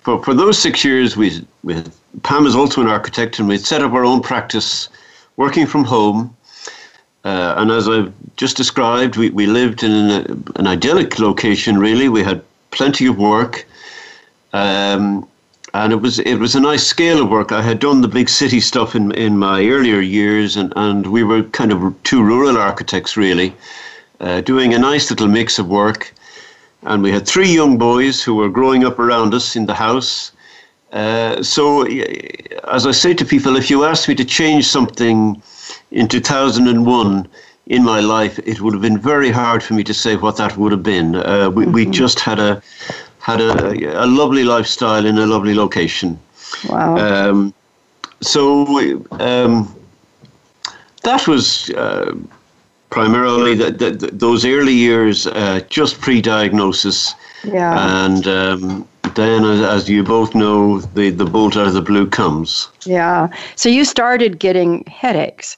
for 0.03 0.21
for 0.23 0.33
those 0.33 0.59
six 0.59 0.83
years, 0.83 1.17
we 1.17 1.45
we 1.63 1.73
had 1.73 1.91
Pam 2.21 2.45
is 2.45 2.55
also 2.55 2.81
an 2.81 2.87
architect, 2.87 3.39
and 3.39 3.47
we 3.47 3.57
set 3.57 3.81
up 3.81 3.93
our 3.93 4.05
own 4.05 4.21
practice 4.21 4.89
working 5.37 5.65
from 5.65 5.83
home. 5.83 6.35
Uh, 7.25 7.55
and 7.57 7.71
as 7.71 7.87
I've 7.87 8.13
just 8.35 8.57
described, 8.57 9.15
we, 9.15 9.29
we 9.29 9.47
lived 9.47 9.81
in 9.81 9.91
an, 9.91 10.43
an 10.57 10.67
idyllic 10.67 11.19
location, 11.19 11.79
really. 11.79 12.09
We 12.09 12.21
had 12.21 12.43
plenty 12.71 13.05
of 13.05 13.17
work. 13.17 13.65
Um, 14.51 15.25
and 15.73 15.93
it 15.93 16.01
was 16.01 16.19
it 16.19 16.35
was 16.35 16.53
a 16.53 16.59
nice 16.59 16.85
scale 16.85 17.23
of 17.23 17.29
work. 17.29 17.51
I 17.51 17.61
had 17.61 17.79
done 17.79 18.01
the 18.01 18.07
big 18.07 18.29
city 18.29 18.59
stuff 18.59 18.93
in 18.95 19.11
in 19.13 19.37
my 19.37 19.65
earlier 19.65 20.01
years, 20.01 20.57
and, 20.57 20.71
and 20.75 21.07
we 21.07 21.23
were 21.23 21.43
kind 21.43 21.71
of 21.71 21.95
two 22.03 22.21
rural 22.21 22.57
architects 22.57 23.17
really, 23.17 23.55
uh, 24.19 24.41
doing 24.41 24.73
a 24.73 24.79
nice 24.79 25.09
little 25.09 25.27
mix 25.27 25.57
of 25.57 25.67
work. 25.67 26.13
And 26.85 27.01
we 27.01 27.11
had 27.11 27.25
three 27.25 27.49
young 27.49 27.77
boys 27.77 28.21
who 28.21 28.35
were 28.35 28.49
growing 28.49 28.83
up 28.83 28.99
around 28.99 29.33
us 29.33 29.55
in 29.55 29.65
the 29.65 29.73
house, 29.73 30.33
uh, 30.93 31.41
so, 31.41 31.85
as 32.71 32.85
I 32.85 32.91
say 32.91 33.15
to 33.15 33.25
people, 33.25 33.55
if 33.55 33.69
you 33.69 33.83
asked 33.83 34.07
me 34.07 34.13
to 34.15 34.23
change 34.23 34.67
something 34.67 35.41
in 35.89 36.07
2001 36.07 37.27
in 37.65 37.83
my 37.83 37.99
life, 37.99 38.37
it 38.45 38.61
would 38.61 38.73
have 38.73 38.81
been 38.81 38.99
very 38.99 39.31
hard 39.31 39.63
for 39.63 39.73
me 39.73 39.83
to 39.85 39.93
say 39.93 40.15
what 40.15 40.37
that 40.37 40.55
would 40.55 40.71
have 40.71 40.83
been. 40.83 41.15
Uh, 41.15 41.49
we, 41.49 41.63
mm-hmm. 41.63 41.73
we 41.73 41.85
just 41.87 42.19
had 42.19 42.39
a 42.39 42.61
had 43.19 43.41
a, 43.41 44.03
a 44.03 44.05
lovely 44.05 44.43
lifestyle 44.43 45.05
in 45.05 45.17
a 45.17 45.25
lovely 45.25 45.55
location. 45.55 46.19
Wow. 46.69 46.97
Um, 46.97 47.53
so 48.21 48.67
um, 49.11 49.73
that 51.03 51.27
was 51.27 51.71
uh, 51.71 52.13
primarily 52.93 53.55
the, 53.55 53.71
the, 53.71 53.89
the, 53.91 54.07
those 54.11 54.45
early 54.45 54.73
years, 54.73 55.25
uh, 55.25 55.59
just 55.67 55.99
pre-diagnosis, 55.99 57.15
Yeah. 57.43 58.05
and 58.05 58.27
um, 58.27 58.87
then, 59.15 59.43
as, 59.43 59.61
as 59.61 59.89
you 59.89 60.03
both 60.03 60.35
know, 60.35 60.79
the 60.79 61.09
the 61.09 61.25
bolt 61.25 61.57
out 61.57 61.67
of 61.67 61.73
the 61.73 61.81
blue 61.81 62.07
comes. 62.07 62.69
Yeah. 62.85 63.29
So 63.55 63.67
you 63.69 63.83
started 63.83 64.37
getting 64.37 64.85
headaches, 64.85 65.57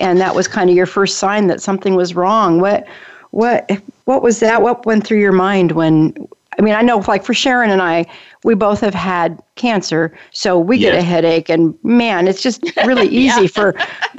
and 0.00 0.20
that 0.20 0.34
was 0.34 0.48
kind 0.48 0.70
of 0.70 0.76
your 0.76 0.86
first 0.86 1.18
sign 1.18 1.46
that 1.46 1.60
something 1.62 1.94
was 1.94 2.14
wrong. 2.14 2.60
What, 2.60 2.84
what, 3.30 3.70
what 4.04 4.22
was 4.22 4.40
that? 4.40 4.62
What 4.62 4.84
went 4.84 5.06
through 5.06 5.20
your 5.20 5.32
mind 5.32 5.72
when? 5.72 6.14
I 6.58 6.62
mean, 6.62 6.74
I 6.74 6.82
know, 6.82 6.98
like 7.08 7.24
for 7.24 7.34
Sharon 7.34 7.70
and 7.70 7.80
I, 7.80 8.06
we 8.44 8.54
both 8.54 8.80
have 8.80 8.94
had 8.94 9.42
cancer, 9.54 10.12
so 10.32 10.58
we 10.58 10.78
get 10.78 10.92
Yeah. 10.92 11.00
a 11.00 11.02
headache, 11.02 11.48
and 11.48 11.74
man, 11.82 12.28
it's 12.28 12.42
just 12.42 12.64
really 12.86 13.08
easy 13.08 13.46
for. 13.46 13.74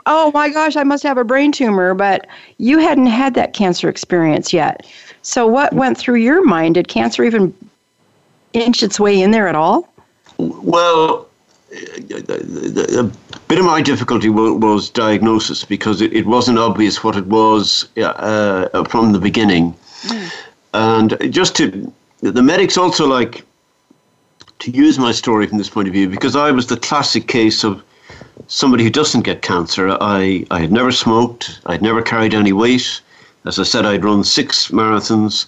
Oh 0.05 0.31
my 0.33 0.49
gosh, 0.49 0.75
I 0.75 0.83
must 0.83 1.03
have 1.03 1.17
a 1.17 1.23
brain 1.23 1.51
tumor, 1.51 1.93
but 1.93 2.27
you 2.57 2.79
hadn't 2.79 3.07
had 3.07 3.35
that 3.35 3.53
cancer 3.53 3.87
experience 3.87 4.51
yet. 4.51 4.85
So 5.21 5.47
what 5.47 5.73
mm. 5.73 5.77
went 5.77 5.97
through 5.97 6.15
your 6.15 6.43
mind? 6.45 6.75
Did 6.75 6.87
cancer 6.87 7.23
even 7.23 7.53
inch 8.53 8.83
its 8.83 8.99
way 8.99 9.21
in 9.21 9.31
there 9.31 9.47
at 9.47 9.55
all? 9.55 9.87
Well, 10.37 11.27
a 11.71 13.11
bit 13.47 13.59
of 13.59 13.65
my 13.65 13.81
difficulty 13.81 14.29
was 14.29 14.89
diagnosis 14.89 15.63
because 15.63 16.01
it, 16.01 16.13
it 16.13 16.25
wasn't 16.25 16.59
obvious 16.59 17.03
what 17.03 17.15
it 17.15 17.25
was 17.27 17.87
uh, 17.97 18.01
uh 18.01 18.83
from 18.85 19.13
the 19.13 19.19
beginning. 19.19 19.75
Mm. 20.03 20.31
And 20.73 21.33
just 21.33 21.55
to, 21.57 21.93
the 22.31 22.41
medics 22.43 22.77
also 22.77 23.05
like 23.05 23.43
to 24.59 24.71
use 24.71 24.97
my 24.97 25.11
story 25.11 25.45
from 25.45 25.57
this 25.57 25.69
point 25.69 25.87
of 25.87 25.93
view 25.93 26.07
because 26.07 26.35
I 26.35 26.51
was 26.51 26.67
the 26.67 26.77
classic 26.77 27.27
case 27.27 27.63
of 27.63 27.83
somebody 28.47 28.83
who 28.83 28.89
doesn't 28.89 29.23
get 29.23 29.41
cancer. 29.41 29.97
I, 29.99 30.45
I 30.49 30.61
had 30.61 30.71
never 30.71 30.91
smoked, 30.91 31.59
I'd 31.65 31.81
never 31.81 32.01
carried 32.01 32.33
any 32.33 32.53
weight. 32.53 33.01
As 33.45 33.59
I 33.59 33.63
said, 33.63 33.85
I'd 33.85 34.05
run 34.05 34.23
six 34.23 34.69
marathons. 34.69 35.47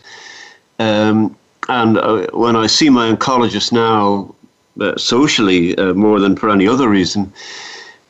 Um, 0.80 1.36
and 1.70 1.98
uh, 1.98 2.28
when 2.34 2.58
I 2.58 2.68
see 2.68 2.90
my 2.90 3.10
oncologist 3.12 3.72
now, 3.72 4.36
uh, 4.82 4.98
socially 4.98 5.78
uh, 5.78 5.94
more 5.94 6.20
than 6.20 6.36
for 6.36 6.50
any 6.50 6.68
other 6.68 6.90
reason, 6.90 7.32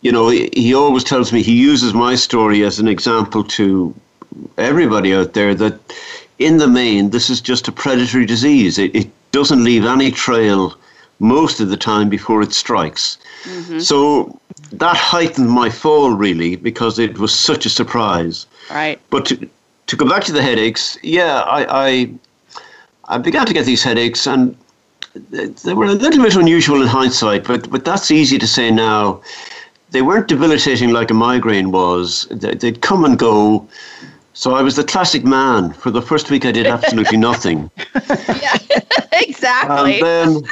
you 0.01 0.11
know, 0.11 0.29
he, 0.29 0.49
he 0.53 0.73
always 0.73 1.03
tells 1.03 1.31
me 1.31 1.43
he 1.43 1.55
uses 1.55 1.93
my 1.93 2.15
story 2.15 2.63
as 2.63 2.79
an 2.79 2.87
example 2.87 3.43
to 3.43 3.93
everybody 4.57 5.13
out 5.13 5.33
there 5.33 5.53
that 5.53 5.79
in 6.39 6.57
the 6.57 6.67
main, 6.67 7.09
this 7.09 7.29
is 7.29 7.41
just 7.41 7.67
a 7.67 7.71
predatory 7.71 8.25
disease. 8.25 8.77
It, 8.77 8.95
it 8.95 9.09
doesn't 9.31 9.63
leave 9.63 9.85
any 9.85 10.11
trail 10.11 10.75
most 11.19 11.61
of 11.61 11.69
the 11.69 11.77
time 11.77 12.09
before 12.09 12.41
it 12.41 12.53
strikes. 12.53 13.17
Mm-hmm. 13.43 13.79
So 13.79 14.39
that 14.73 14.97
heightened 14.97 15.49
my 15.49 15.69
fall 15.69 16.11
really 16.11 16.55
because 16.55 16.99
it 16.99 17.17
was 17.17 17.33
such 17.33 17.65
a 17.65 17.69
surprise. 17.69 18.47
Right. 18.69 18.99
But 19.09 19.25
to, 19.27 19.49
to 19.87 19.95
go 19.95 20.07
back 20.07 20.23
to 20.25 20.33
the 20.33 20.41
headaches, 20.41 20.97
yeah, 21.03 21.41
I, 21.41 21.87
I 21.87 22.09
I 23.07 23.17
began 23.17 23.45
to 23.45 23.53
get 23.53 23.65
these 23.65 23.83
headaches, 23.83 24.27
and 24.27 24.57
they 25.29 25.73
were 25.73 25.85
a 25.85 25.91
little 25.91 26.23
bit 26.23 26.35
unusual 26.35 26.81
in 26.81 26.87
hindsight. 26.87 27.43
But 27.45 27.69
but 27.69 27.85
that's 27.85 28.11
easy 28.11 28.37
to 28.37 28.47
say 28.47 28.71
now. 28.71 29.21
They 29.91 30.01
weren't 30.01 30.27
debilitating 30.27 30.91
like 30.91 31.11
a 31.11 31.13
migraine 31.13 31.71
was. 31.71 32.27
They'd 32.31 32.81
come 32.81 33.05
and 33.05 33.17
go. 33.17 33.67
So 34.35 34.53
I 34.53 34.61
was 34.61 34.75
the 34.75 34.83
classic 34.83 35.23
man. 35.23 35.71
For 35.71 35.89
the 35.91 36.01
first 36.01 36.29
week, 36.29 36.45
I 36.45 36.51
did 36.51 36.67
absolutely 36.67 37.17
nothing. 37.17 37.71
Yeah. 38.41 38.57
exactly. 39.13 40.01
And 40.01 40.03
then, 40.03 40.43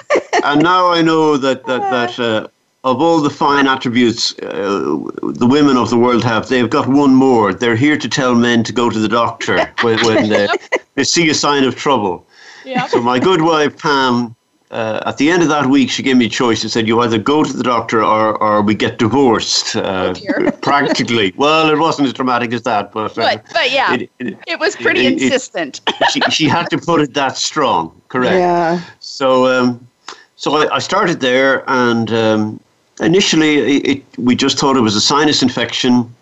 and 0.43 0.63
now 0.63 0.89
I 0.89 1.01
know 1.01 1.37
that 1.37 1.65
that 1.65 1.81
that 1.91 2.19
uh, 2.19 2.47
of 2.83 3.01
all 3.01 3.19
the 3.21 3.29
fine 3.29 3.67
attributes 3.67 4.33
uh, 4.39 4.97
the 5.21 5.45
women 5.47 5.77
of 5.77 5.89
the 5.89 5.97
world 5.97 6.23
have, 6.23 6.47
they've 6.47 6.69
got 6.69 6.87
one 6.87 7.13
more. 7.13 7.53
They're 7.53 7.75
here 7.75 7.97
to 7.97 8.09
tell 8.09 8.33
men 8.35 8.63
to 8.63 8.73
go 8.73 8.89
to 8.89 8.97
the 8.97 9.09
doctor 9.09 9.71
when, 9.81 9.99
when 10.05 10.29
they, 10.29 10.47
they 10.95 11.03
see 11.03 11.29
a 11.29 11.33
sign 11.33 11.63
of 11.65 11.75
trouble. 11.75 12.25
yeah. 12.65 12.87
So 12.87 13.01
my 13.01 13.19
good 13.19 13.41
wife 13.41 13.77
Pam, 13.77 14.35
uh, 14.73 14.99
at 15.05 15.17
the 15.17 15.29
end 15.29 15.43
of 15.43 15.49
that 15.49 15.67
week, 15.67 15.89
she 15.91 16.01
gave 16.01 16.17
me 16.17 16.25
a 16.25 16.29
choice. 16.29 16.61
She 16.61 16.67
said, 16.69 16.87
"You 16.87 16.99
either 17.01 17.19
go 17.19 17.43
to 17.43 17.53
the 17.53 17.63
doctor 17.63 18.03
or, 18.03 18.35
or 18.41 18.61
we 18.63 18.73
get 18.73 18.97
divorced." 18.97 19.75
Uh, 19.75 20.13
dear. 20.13 20.51
practically. 20.61 21.31
Well, 21.37 21.69
it 21.69 21.77
wasn't 21.77 22.07
as 22.07 22.13
dramatic 22.13 22.51
as 22.53 22.63
that, 22.63 22.91
but 22.91 23.11
uh, 23.17 23.21
But 23.21 23.45
but 23.53 23.71
yeah, 23.71 23.93
it- 23.93 24.09
it, 24.19 24.37
it- 24.47 24.59
was 24.59 24.75
pretty 24.75 25.05
it- 25.05 25.13
it- 25.13 25.21
insistent. 25.21 25.81
she, 26.11 26.19
she 26.31 26.45
had 26.47 26.69
to 26.71 26.77
put 26.79 27.01
it 27.01 27.13
that 27.13 27.37
strong. 27.37 27.91
Correct. 28.09 28.33
Yeah. 28.35 28.81
So, 28.99 29.45
um, 29.47 29.87
so 30.35 30.55
I, 30.55 30.75
I 30.75 30.79
started 30.79 31.19
there, 31.19 31.63
and 31.67 32.11
um, 32.11 32.59
initially 32.99 33.77
it, 33.77 33.87
it, 33.87 34.03
we 34.17 34.35
just 34.35 34.57
thought 34.59 34.75
it 34.75 34.81
was 34.81 34.95
a 34.95 35.01
sinus 35.01 35.43
infection. 35.43 36.13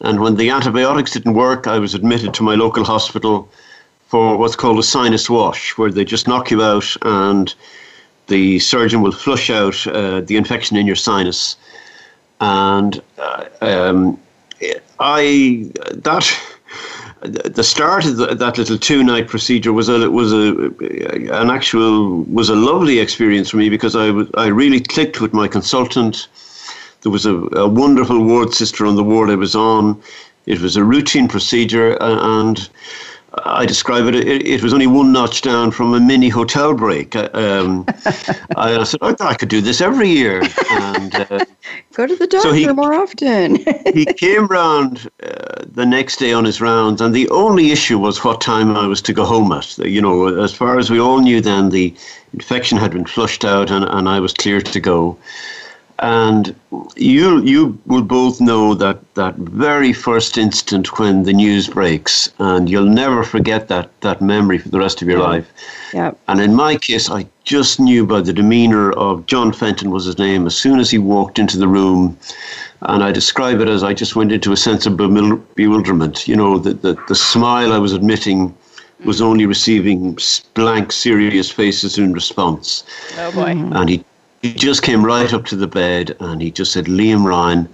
And 0.00 0.20
when 0.20 0.34
the 0.36 0.50
antibiotics 0.50 1.12
didn't 1.12 1.34
work, 1.34 1.66
I 1.66 1.78
was 1.78 1.94
admitted 1.94 2.34
to 2.34 2.42
my 2.42 2.54
local 2.56 2.84
hospital 2.84 3.48
for 4.08 4.36
what's 4.36 4.56
called 4.56 4.78
a 4.78 4.82
sinus 4.82 5.28
wash, 5.30 5.76
where 5.78 5.90
they 5.92 6.04
just 6.04 6.26
knock 6.26 6.50
you 6.50 6.62
out, 6.62 6.96
and 7.02 7.54
the 8.30 8.58
surgeon 8.60 9.02
will 9.02 9.12
flush 9.12 9.50
out 9.50 9.86
uh, 9.86 10.22
the 10.22 10.36
infection 10.36 10.78
in 10.78 10.86
your 10.86 10.96
sinus. 10.96 11.56
And 12.40 13.02
uh, 13.18 13.44
um, 13.60 14.18
I 14.98 15.70
that 15.90 16.26
the 17.22 17.62
start 17.62 18.06
of 18.06 18.16
the, 18.16 18.34
that 18.34 18.56
little 18.56 18.78
two 18.78 19.02
night 19.04 19.28
procedure 19.28 19.74
was 19.74 19.88
a 19.90 20.10
was 20.10 20.32
a 20.32 20.70
an 21.42 21.50
actual 21.50 22.22
was 22.22 22.48
a 22.48 22.54
lovely 22.54 22.98
experience 22.98 23.50
for 23.50 23.58
me 23.58 23.68
because 23.68 23.94
I 23.94 24.06
I 24.42 24.46
really 24.46 24.80
clicked 24.80 25.20
with 25.20 25.34
my 25.34 25.46
consultant. 25.46 26.28
There 27.02 27.12
was 27.12 27.26
a, 27.26 27.36
a 27.66 27.68
wonderful 27.68 28.24
ward 28.24 28.54
sister 28.54 28.86
on 28.86 28.96
the 28.96 29.04
ward 29.04 29.30
I 29.30 29.34
was 29.34 29.54
on. 29.54 30.00
It 30.46 30.60
was 30.60 30.76
a 30.76 30.84
routine 30.84 31.28
procedure, 31.28 31.96
and 32.00 32.68
I 33.44 33.64
describe 33.64 34.06
it, 34.06 34.14
it. 34.14 34.46
It 34.46 34.62
was 34.62 34.72
only 34.72 34.86
one 34.86 35.12
notch 35.12 35.42
down 35.42 35.70
from 35.70 35.94
a 35.94 36.00
mini 36.00 36.28
hotel 36.28 36.74
break. 36.74 37.14
I, 37.14 37.26
Um, 37.26 37.84
I 38.56 38.82
said, 38.84 38.98
I, 39.02 39.12
thought 39.12 39.20
I 39.30 39.34
could 39.34 39.48
do 39.48 39.60
this 39.60 39.80
every 39.80 40.08
year, 40.08 40.42
and. 40.70 41.14
Uh, 41.14 41.44
Go 41.94 42.06
to 42.06 42.16
the 42.16 42.26
doctor 42.26 42.48
So 42.48 42.52
he- 42.54 42.66
more 42.72 42.92
often. 42.94 43.56
he 43.94 44.04
came 44.06 44.46
round 44.46 45.08
uh, 45.22 45.62
the 45.72 45.86
next 45.86 46.16
day 46.18 46.32
on 46.32 46.44
his 46.44 46.60
rounds, 46.60 47.00
and 47.00 47.14
the 47.14 47.28
only 47.30 47.70
issue 47.70 47.98
was 47.98 48.24
what 48.24 48.40
time 48.40 48.76
I 48.76 48.86
was 48.86 49.00
to 49.02 49.12
go 49.12 49.24
home 49.24 49.52
at. 49.52 49.78
You 49.78 50.00
know, 50.02 50.26
as 50.42 50.52
far 50.52 50.78
as 50.78 50.90
we 50.90 50.98
all 51.00 51.20
knew 51.20 51.40
then, 51.40 51.70
the 51.70 51.94
infection 52.32 52.78
had 52.78 52.90
been 52.92 53.04
flushed 53.04 53.44
out, 53.44 53.70
and, 53.70 53.84
and 53.84 54.08
I 54.08 54.18
was 54.20 54.32
cleared 54.32 54.66
to 54.66 54.80
go. 54.80 55.16
And 56.00 56.54
you 56.96 57.42
you 57.42 57.78
will 57.86 58.02
both 58.02 58.40
know 58.40 58.74
that 58.74 58.98
that 59.14 59.36
very 59.36 59.92
first 59.92 60.38
instant 60.38 60.98
when 60.98 61.24
the 61.24 61.32
news 61.32 61.68
breaks, 61.68 62.32
and 62.38 62.70
you'll 62.70 62.86
never 62.86 63.22
forget 63.22 63.68
that 63.68 63.90
that 64.00 64.22
memory 64.22 64.58
for 64.58 64.70
the 64.70 64.78
rest 64.78 65.02
of 65.02 65.08
your 65.08 65.20
life. 65.20 65.46
yep. 65.92 66.18
And 66.28 66.40
in 66.40 66.54
my 66.54 66.76
case, 66.76 67.10
I 67.10 67.26
just 67.44 67.80
knew 67.80 68.06
by 68.06 68.22
the 68.22 68.32
demeanor 68.32 68.92
of 68.92 69.26
John 69.26 69.52
Fenton 69.52 69.90
was 69.90 70.06
his 70.06 70.18
name. 70.18 70.46
As 70.46 70.56
soon 70.56 70.80
as 70.80 70.90
he 70.90 70.98
walked 70.98 71.38
into 71.38 71.58
the 71.58 71.68
room, 71.68 72.16
and 72.82 73.04
I 73.04 73.12
describe 73.12 73.60
it 73.60 73.68
as 73.68 73.82
I 73.82 73.92
just 73.92 74.16
went 74.16 74.32
into 74.32 74.52
a 74.52 74.56
sense 74.56 74.86
of 74.86 74.96
bewilderment. 74.96 76.26
You 76.26 76.36
know, 76.36 76.58
the, 76.58 76.74
the, 76.74 76.96
the 77.08 77.14
smile 77.14 77.72
I 77.72 77.78
was 77.78 77.92
admitting 77.92 78.54
was 79.04 79.16
mm-hmm. 79.16 79.26
only 79.26 79.46
receiving 79.46 80.18
blank, 80.54 80.92
serious 80.92 81.50
faces 81.50 81.98
in 81.98 82.12
response. 82.12 82.84
Oh 83.18 83.32
boy. 83.32 83.50
And 83.50 83.88
he, 83.90 84.04
he 84.42 84.54
just 84.54 84.82
came 84.82 85.04
right 85.04 85.32
up 85.32 85.44
to 85.46 85.56
the 85.56 85.66
bed 85.66 86.16
and 86.20 86.40
he 86.40 86.50
just 86.50 86.72
said, 86.72 86.86
Liam 86.86 87.24
Ryan, 87.24 87.68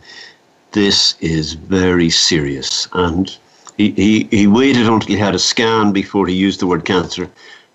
this 0.72 1.14
is 1.20 1.54
very 1.54 2.10
serious. 2.10 2.88
And 2.92 3.36
he, 3.76 3.90
he, 3.92 4.24
he 4.24 4.46
waited 4.46 4.86
until 4.86 5.08
he 5.08 5.16
had 5.16 5.34
a 5.34 5.38
scan 5.38 5.92
before 5.92 6.26
he 6.26 6.34
used 6.34 6.60
the 6.60 6.66
word 6.66 6.84
cancer. 6.84 7.30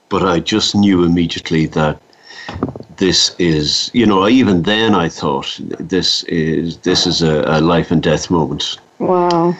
But 0.09 0.23
I 0.23 0.39
just 0.39 0.75
knew 0.75 1.03
immediately 1.03 1.67
that 1.67 2.01
this 2.97 3.33
is, 3.39 3.89
you 3.93 4.05
know, 4.05 4.27
even 4.27 4.63
then 4.63 4.93
I 4.93 5.07
thought 5.07 5.57
this 5.79 6.23
is 6.25 6.77
this 6.77 7.07
is 7.07 7.21
a, 7.21 7.43
a 7.47 7.61
life 7.61 7.91
and 7.91 8.03
death 8.03 8.29
moment. 8.29 8.77
Wow. 8.99 9.55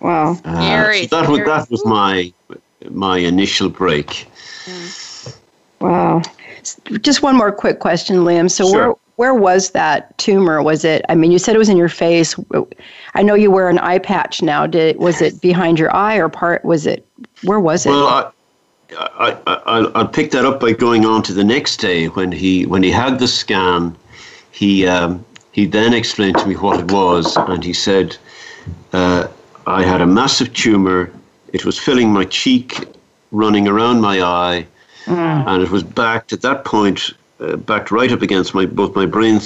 Wow. 0.00 0.38
Uh, 0.44 0.54
Scary, 0.54 1.08
so 1.08 1.20
that 1.20 1.28
was 1.28 1.40
that 1.40 1.70
was 1.70 1.84
my 1.84 2.32
my 2.90 3.18
initial 3.18 3.68
break. 3.68 4.28
Wow. 5.80 6.22
Just 7.00 7.22
one 7.22 7.36
more 7.36 7.52
quick 7.52 7.78
question, 7.80 8.16
Liam. 8.18 8.50
So 8.50 8.64
where 8.66 8.84
Sure. 8.84 8.96
where 9.16 9.34
was 9.34 9.70
that 9.70 10.16
tumor? 10.18 10.62
Was 10.62 10.84
it? 10.84 11.04
I 11.08 11.14
mean, 11.14 11.30
you 11.32 11.38
said 11.38 11.54
it 11.54 11.58
was 11.58 11.68
in 11.68 11.76
your 11.76 11.88
face. 11.88 12.34
I 13.14 13.22
know 13.22 13.34
you 13.34 13.50
wear 13.50 13.68
an 13.68 13.78
eye 13.78 13.98
patch 13.98 14.42
now. 14.42 14.66
Did 14.66 14.96
was 14.98 15.20
it 15.20 15.40
behind 15.40 15.78
your 15.78 15.94
eye 15.94 16.16
or 16.16 16.28
part? 16.28 16.64
Was 16.64 16.86
it? 16.86 17.04
Where 17.42 17.60
was 17.60 17.86
it? 17.86 17.90
Well, 17.90 18.06
I, 18.08 18.30
I, 18.96 19.36
I, 19.46 19.54
I'll- 19.66 19.92
I'll 19.94 20.08
pick 20.08 20.30
that 20.30 20.44
up 20.44 20.60
by 20.60 20.72
going 20.72 21.04
on 21.04 21.22
to 21.24 21.32
the 21.34 21.44
next 21.44 21.76
day 21.78 22.06
when 22.06 22.32
he 22.32 22.66
when 22.66 22.82
he 22.82 22.90
had 22.90 23.18
the 23.18 23.28
scan. 23.28 23.96
He 24.50 24.86
um, 24.86 25.24
he 25.52 25.66
then 25.66 25.92
explained 25.94 26.38
to 26.38 26.46
me 26.46 26.54
what 26.56 26.80
it 26.80 26.90
was, 26.90 27.36
and 27.36 27.62
he 27.64 27.72
said, 27.72 28.16
uh, 28.92 29.26
"I 29.66 29.82
had 29.82 30.00
a 30.00 30.06
massive 30.06 30.52
tumor. 30.52 31.10
It 31.52 31.64
was 31.64 31.78
filling 31.78 32.12
my 32.12 32.24
cheek, 32.24 32.84
running 33.32 33.66
around 33.68 34.00
my 34.00 34.20
eye, 34.22 34.66
and 35.08 35.62
it 35.62 35.70
was 35.70 35.82
backed 35.82 36.32
at 36.32 36.42
that 36.42 36.64
point, 36.64 37.10
uh, 37.40 37.56
backed 37.56 37.90
right 37.90 38.12
up 38.12 38.22
against 38.22 38.54
my 38.54 38.66
both 38.66 38.94
my 38.94 39.06
brain 39.06 39.40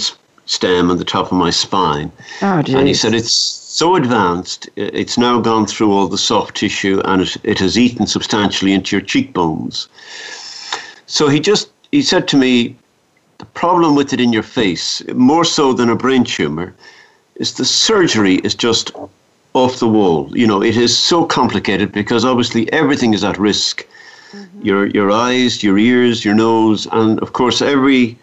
stem 0.47 0.91
and 0.91 0.99
the 0.99 1.05
top 1.05 1.27
of 1.27 1.39
my 1.39 1.51
spine." 1.51 2.11
oh, 2.43 2.63
geez. 2.63 2.75
And 2.75 2.89
he 2.89 2.95
said, 2.95 3.15
It's 3.15 3.33
so 3.33 3.97
advanced, 3.97 4.69
it's 4.77 5.17
now 5.17 5.41
gone 5.41 5.67
through 5.67 5.93
all 5.93 6.07
the 6.09 6.19
soft 6.19 6.57
tissue 6.57 7.01
and 7.05 7.23
it, 7.23 7.37
it 7.43 7.59
has 7.59 7.79
eaten 7.79 8.07
substantially 8.07 8.73
into 8.73 8.97
your 8.97 9.05
cheekbones. 9.05 9.89
So 11.07 11.29
he 11.29 11.41
just 11.41 11.71
he 11.91 12.03
said 12.03 12.27
to 12.29 12.37
me, 12.37 12.77
the 13.39 13.47
problem 13.47 13.95
with 13.95 14.13
it 14.13 14.21
in 14.21 14.33
your 14.33 14.43
face, 14.43 15.03
more 15.15 15.45
so 15.45 15.73
than 15.73 15.91
a 15.91 15.97
brain 15.97 16.25
tumor, 16.25 16.75
is 17.37 17.55
the 17.55 17.65
surgery 17.65 18.37
is 18.37 18.55
just 18.55 18.93
off 19.55 19.79
the 19.79 19.89
wall. 19.89 20.31
You 20.37 20.47
know, 20.47 20.63
it 20.63 20.77
is 20.77 20.97
so 20.97 21.25
complicated 21.25 21.93
because 21.93 22.25
obviously 22.25 22.73
everything 22.73 23.15
is 23.15 23.25
at 23.25 23.39
risk. 23.39 23.87
Mm-hmm. 24.33 24.63
Your 24.63 24.87
your 24.87 25.11
eyes, 25.11 25.63
your 25.63 25.79
ears, 25.79 26.25
your 26.25 26.35
nose, 26.35 26.87
and 26.93 27.21
of 27.21 27.33
course 27.33 27.61
every 27.63 28.17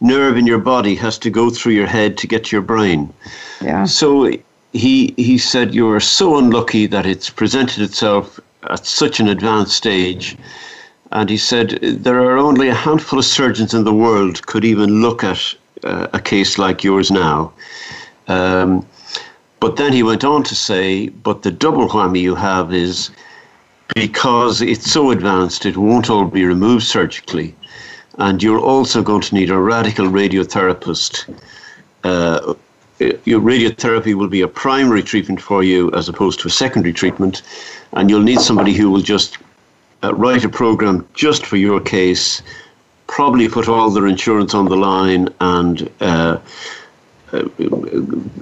nerve 0.00 0.36
in 0.36 0.46
your 0.46 0.58
body 0.58 0.94
has 0.96 1.18
to 1.18 1.30
go 1.30 1.50
through 1.50 1.72
your 1.72 1.86
head 1.86 2.18
to 2.18 2.26
get 2.26 2.44
to 2.44 2.56
your 2.56 2.62
brain. 2.62 3.12
Yeah. 3.60 3.84
So 3.84 4.30
he 4.72 5.14
he 5.16 5.38
said 5.38 5.74
you 5.74 5.88
are 5.90 6.00
so 6.00 6.36
unlucky 6.38 6.86
that 6.86 7.06
it's 7.06 7.30
presented 7.30 7.82
itself 7.82 8.40
at 8.70 8.86
such 8.86 9.20
an 9.20 9.28
advanced 9.28 9.76
stage. 9.76 10.36
And 11.12 11.28
he 11.28 11.36
said 11.36 11.78
there 11.82 12.20
are 12.22 12.38
only 12.38 12.68
a 12.68 12.74
handful 12.74 13.18
of 13.18 13.24
surgeons 13.24 13.74
in 13.74 13.84
the 13.84 13.92
world 13.92 14.46
could 14.46 14.64
even 14.64 15.02
look 15.02 15.22
at 15.22 15.54
uh, 15.84 16.06
a 16.12 16.20
case 16.20 16.58
like 16.58 16.82
yours 16.82 17.10
now. 17.10 17.52
Um, 18.28 18.86
but 19.60 19.76
then 19.76 19.92
he 19.92 20.02
went 20.02 20.24
on 20.24 20.42
to 20.44 20.54
say, 20.54 21.08
but 21.08 21.42
the 21.42 21.50
double 21.50 21.88
whammy 21.88 22.20
you 22.20 22.34
have 22.34 22.72
is 22.72 23.10
because 23.94 24.62
it's 24.62 24.90
so 24.90 25.10
advanced, 25.10 25.66
it 25.66 25.76
won't 25.76 26.10
all 26.10 26.26
be 26.26 26.44
removed 26.44 26.84
surgically. 26.84 27.54
And 28.18 28.42
you're 28.42 28.60
also 28.60 29.02
going 29.02 29.22
to 29.22 29.34
need 29.34 29.50
a 29.50 29.58
radical 29.58 30.06
radiotherapist. 30.06 31.34
Uh, 32.04 32.54
your 33.24 33.40
radiotherapy 33.40 34.14
will 34.14 34.28
be 34.28 34.42
a 34.42 34.48
primary 34.48 35.02
treatment 35.02 35.40
for 35.40 35.62
you 35.62 35.90
as 35.92 36.08
opposed 36.08 36.40
to 36.40 36.48
a 36.48 36.50
secondary 36.50 36.92
treatment. 36.92 37.42
And 37.92 38.10
you'll 38.10 38.22
need 38.22 38.40
somebody 38.40 38.74
who 38.74 38.90
will 38.90 39.00
just 39.00 39.38
uh, 40.02 40.14
write 40.14 40.44
a 40.44 40.48
program 40.48 41.06
just 41.14 41.46
for 41.46 41.56
your 41.56 41.80
case, 41.80 42.42
probably 43.06 43.48
put 43.48 43.68
all 43.68 43.90
their 43.90 44.06
insurance 44.06 44.54
on 44.54 44.66
the 44.66 44.76
line 44.76 45.28
and 45.40 45.90
uh, 46.00 46.38
uh, 47.32 47.44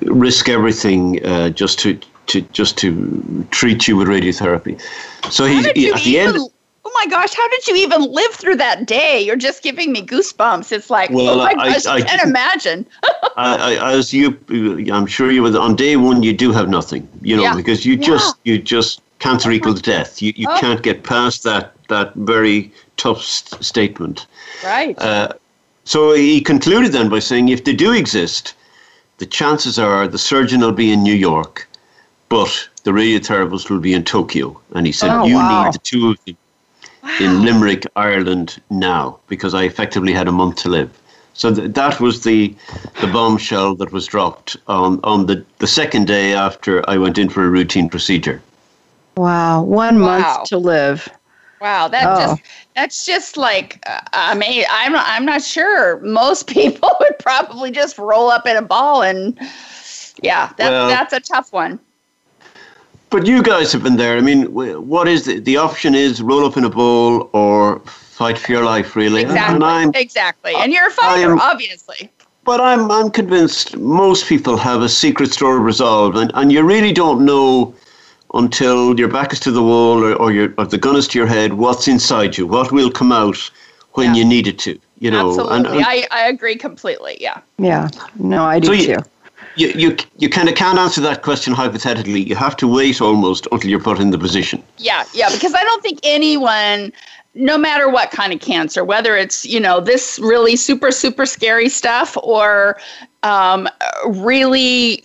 risk 0.03 0.49
everything 0.49 1.25
uh, 1.25 1.51
just 1.51 1.79
to, 1.81 1.99
to 2.31 2.41
just 2.41 2.79
to 2.79 3.47
treat 3.51 3.87
you 3.87 3.97
with 3.97 4.09
radiotherapy. 4.09 4.81
So 5.31 5.45
he, 5.45 5.63
he 5.75 5.93
at 5.93 6.03
the 6.03 6.19
end. 6.19 6.39
Oh 6.83 6.93
my 6.95 7.07
gosh, 7.07 7.35
how 7.35 7.47
did 7.49 7.69
you 7.69 7.77
even 7.77 8.03
live 8.03 8.33
through 8.33 8.57
that 8.57 8.87
day? 8.87 9.21
You're 9.21 9.37
just 9.37 9.63
giving 9.63 9.93
me 9.93 10.05
goosebumps. 10.05 10.73
It's 10.73 10.91
like, 10.91 11.11
well, 11.11 11.35
oh 11.35 11.37
my 11.37 11.51
I, 11.51 11.73
gosh, 11.73 11.87
I, 11.87 11.97
I 11.97 12.01
can't 12.01 12.23
imagine. 12.23 12.87
I, 13.37 13.77
I, 13.77 13.93
as 13.93 14.13
you, 14.13 14.39
I'm 14.91 15.07
sure 15.07 15.31
you 15.31 15.43
were 15.43 15.57
on 15.59 15.77
day 15.77 15.97
one. 15.97 16.23
You 16.23 16.33
do 16.33 16.53
have 16.53 16.69
nothing, 16.69 17.07
you 17.21 17.37
know, 17.37 17.43
yeah. 17.43 17.55
because 17.55 17.87
you 17.87 17.97
just, 17.97 18.37
you 18.45 18.59
just 18.59 19.03
cancer 19.21 19.51
equals 19.53 19.81
death. 19.83 20.21
You 20.21 20.33
you 20.35 20.49
oh. 20.51 20.59
can't 20.59 20.83
get 20.83 21.05
past 21.05 21.45
that 21.45 21.75
that 21.89 22.15
very 22.15 22.73
tough 22.97 23.23
st- 23.23 23.63
statement. 23.63 24.27
Right. 24.65 24.99
Uh, 24.99 25.33
so 25.85 26.13
he 26.13 26.41
concluded 26.41 26.93
then 26.93 27.09
by 27.09 27.21
saying, 27.21 27.49
if 27.49 27.65
they 27.65 27.75
do 27.75 27.93
exist, 27.93 28.55
the 29.19 29.27
chances 29.27 29.79
are 29.79 30.09
the 30.09 30.19
surgeon 30.19 30.61
will 30.61 30.73
be 30.73 30.91
in 30.93 31.03
New 31.03 31.15
York, 31.15 31.69
but 32.31 32.69
the 32.85 32.93
radiotherapist 32.93 33.69
will 33.69 33.81
be 33.81 33.93
in 33.93 34.05
Tokyo. 34.05 34.59
And 34.75 34.87
he 34.87 34.93
said, 34.93 35.11
oh, 35.11 35.27
you 35.27 35.35
wow. 35.35 35.65
need 35.65 35.75
the 35.75 35.79
two 35.81 36.11
of 36.11 36.25
them 36.25 36.37
wow. 37.03 37.17
in 37.21 37.45
Limerick, 37.45 37.85
Ireland 37.97 38.63
now, 38.71 39.19
because 39.29 39.53
I 39.53 39.65
effectively 39.65 40.15
had 40.15 40.29
a 40.29 40.33
month 40.33 40.57
to 40.63 40.71
live. 40.71 40.97
So 41.35 41.55
th- 41.55 41.73
that 41.73 42.01
was 42.01 42.23
the 42.23 42.55
the 43.01 43.07
bombshell 43.07 43.75
that 43.77 43.93
was 43.93 44.07
dropped 44.07 44.57
on, 44.67 45.01
on 45.05 45.27
the, 45.27 45.45
the 45.59 45.67
second 45.67 46.07
day 46.07 46.35
after 46.35 46.89
I 46.89 46.99
went 46.99 47.19
in 47.19 47.29
for 47.29 47.45
a 47.45 47.49
routine 47.49 47.89
procedure. 47.89 48.43
Wow, 49.17 49.63
one 49.63 50.01
wow. 50.01 50.19
month 50.19 50.49
to 50.49 50.59
live. 50.59 51.09
Wow, 51.61 51.89
that 51.89 52.05
oh. 52.07 52.21
just 52.21 52.43
that's 52.75 53.07
just 53.07 53.37
like 53.37 53.83
uh, 53.87 54.01
I 54.13 54.35
mean 54.35 54.65
I'm 54.71 54.95
I'm 54.97 55.25
not 55.25 55.43
sure 55.43 56.01
most 56.01 56.47
people 56.59 56.91
would 57.01 57.19
probably 57.19 57.71
just 57.71 57.97
roll 57.99 58.31
up 58.31 58.47
in 58.47 58.57
a 58.57 58.63
ball 58.63 59.03
and 59.03 59.39
yeah 60.23 60.53
that 60.59 60.71
well, 60.71 60.89
that's 60.89 61.13
a 61.13 61.21
tough 61.21 61.53
one. 61.53 61.81
But 63.11 63.27
you 63.27 63.43
guys 63.43 63.73
have 63.73 63.83
been 63.83 63.97
there. 63.97 64.17
I 64.17 64.21
mean, 64.21 64.45
what 64.55 65.09
is 65.09 65.25
the, 65.25 65.41
the 65.41 65.57
option? 65.57 65.95
Is 65.95 66.23
roll 66.23 66.45
up 66.47 66.57
in 66.57 66.65
a 66.65 66.71
ball 66.71 67.29
or 67.33 67.81
fight 67.81 68.39
for 68.39 68.53
your 68.53 68.65
life, 68.65 68.95
really? 68.95 69.23
Exactly. 69.23 69.67
And 69.67 69.97
exactly. 69.97 70.53
And 70.55 70.73
you're 70.73 70.87
a 70.87 70.91
fighter, 70.91 71.33
am, 71.33 71.41
obviously. 71.41 72.11
But 72.45 72.61
I'm 72.61 72.91
I'm 72.91 73.11
convinced 73.11 73.77
most 73.77 74.29
people 74.29 74.57
have 74.57 74.83
a 74.83 74.89
secret 74.89 75.33
store 75.33 75.59
of 75.59 75.65
resolve, 75.65 76.15
and, 76.15 76.31
and 76.35 76.53
you 76.53 76.63
really 76.63 76.93
don't 76.93 77.25
know 77.25 77.75
until 78.35 78.99
your 78.99 79.09
back 79.09 79.33
is 79.33 79.41
to 79.41 79.51
the 79.51 79.63
wall 79.63 80.05
or, 80.05 80.15
or, 80.15 80.33
your, 80.33 80.55
or 80.57 80.65
the 80.65 80.79
gun 80.79 80.95
is 80.95 81.09
to 81.09 81.19
your 81.19 81.27
head, 81.27 81.55
what's 81.55 81.89
inside 81.89 82.39
you, 82.39 82.47
what 82.47 82.71
will 82.71 82.91
come 82.91 83.11
out 83.11 83.51
when 83.95 84.15
yeah. 84.15 84.21
you 84.21 84.25
need 84.25 84.47
it 84.47 84.59
to. 84.61 84.79
You 85.01 85.11
know, 85.11 85.31
absolutely. 85.31 85.57
And, 85.57 85.67
and 85.67 85.85
I, 85.85 86.07
I 86.11 86.29
agree 86.29 86.57
completely. 86.57 87.17
Yeah. 87.21 87.41
Yeah. 87.59 87.89
No, 88.17 88.45
I 88.45 88.61
do 88.61 88.79
so 88.79 88.95
too. 88.95 89.03
You, 89.57 89.69
you, 89.69 89.97
you, 90.19 90.29
kind 90.29 90.49
of 90.49 90.55
can't 90.55 90.79
answer 90.79 91.01
that 91.01 91.23
question 91.23 91.53
hypothetically. 91.53 92.21
You 92.21 92.37
have 92.37 92.57
to 92.59 92.69
wait 92.69 93.01
almost 93.01 93.49
until 93.51 93.69
you're 93.69 93.81
put 93.81 93.99
in 93.99 94.11
the 94.11 94.19
position. 94.19 94.63
Yeah, 94.79 95.05
yeah, 95.13 95.29
because 95.31 95.55
I 95.55 95.65
don't 95.65 95.83
think 95.83 95.99
anyone 96.05 96.93
no 97.35 97.57
matter 97.57 97.89
what 97.89 98.11
kind 98.11 98.33
of 98.33 98.41
cancer, 98.41 98.85
whether 98.85 99.17
it's, 99.17 99.47
you 99.47 99.61
know, 99.61 99.81
this 99.81 100.19
really 100.21 100.57
super, 100.57 100.91
super 100.91 101.27
scary 101.27 101.69
stuff 101.69 102.17
or 102.23 102.79
um, 103.23 103.69
really 104.07 105.05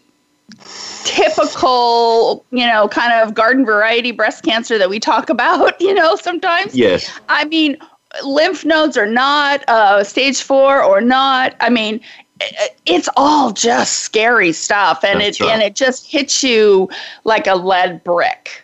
typical, 1.04 2.44
you 2.52 2.66
know, 2.66 2.88
kind 2.88 3.14
of 3.14 3.34
garden 3.34 3.66
variety 3.66 4.12
breast 4.12 4.44
cancer 4.44 4.78
that 4.78 4.90
we 4.90 5.00
talk 5.00 5.30
about, 5.30 5.80
you 5.82 5.94
know, 5.94 6.16
sometimes. 6.16 6.76
Yes. 6.76 7.12
I 7.30 7.46
mean, 7.46 7.78
lymph 8.24 8.66
nodes 8.66 8.98
are 8.98 9.06
not 9.06 9.64
uh, 9.68 10.04
stage 10.04 10.42
four 10.42 10.82
or 10.82 11.02
not. 11.02 11.56
I 11.60 11.70
mean, 11.70 12.00
it's 12.86 13.10
all 13.16 13.52
just 13.52 14.00
scary 14.00 14.52
stuff, 14.52 15.04
and 15.04 15.22
That's 15.22 15.40
it 15.40 15.44
right. 15.44 15.54
and 15.54 15.62
it 15.62 15.76
just 15.76 16.10
hits 16.10 16.44
you 16.44 16.90
like 17.24 17.48
a 17.48 17.56
lead 17.56 18.04
brick. 18.04 18.62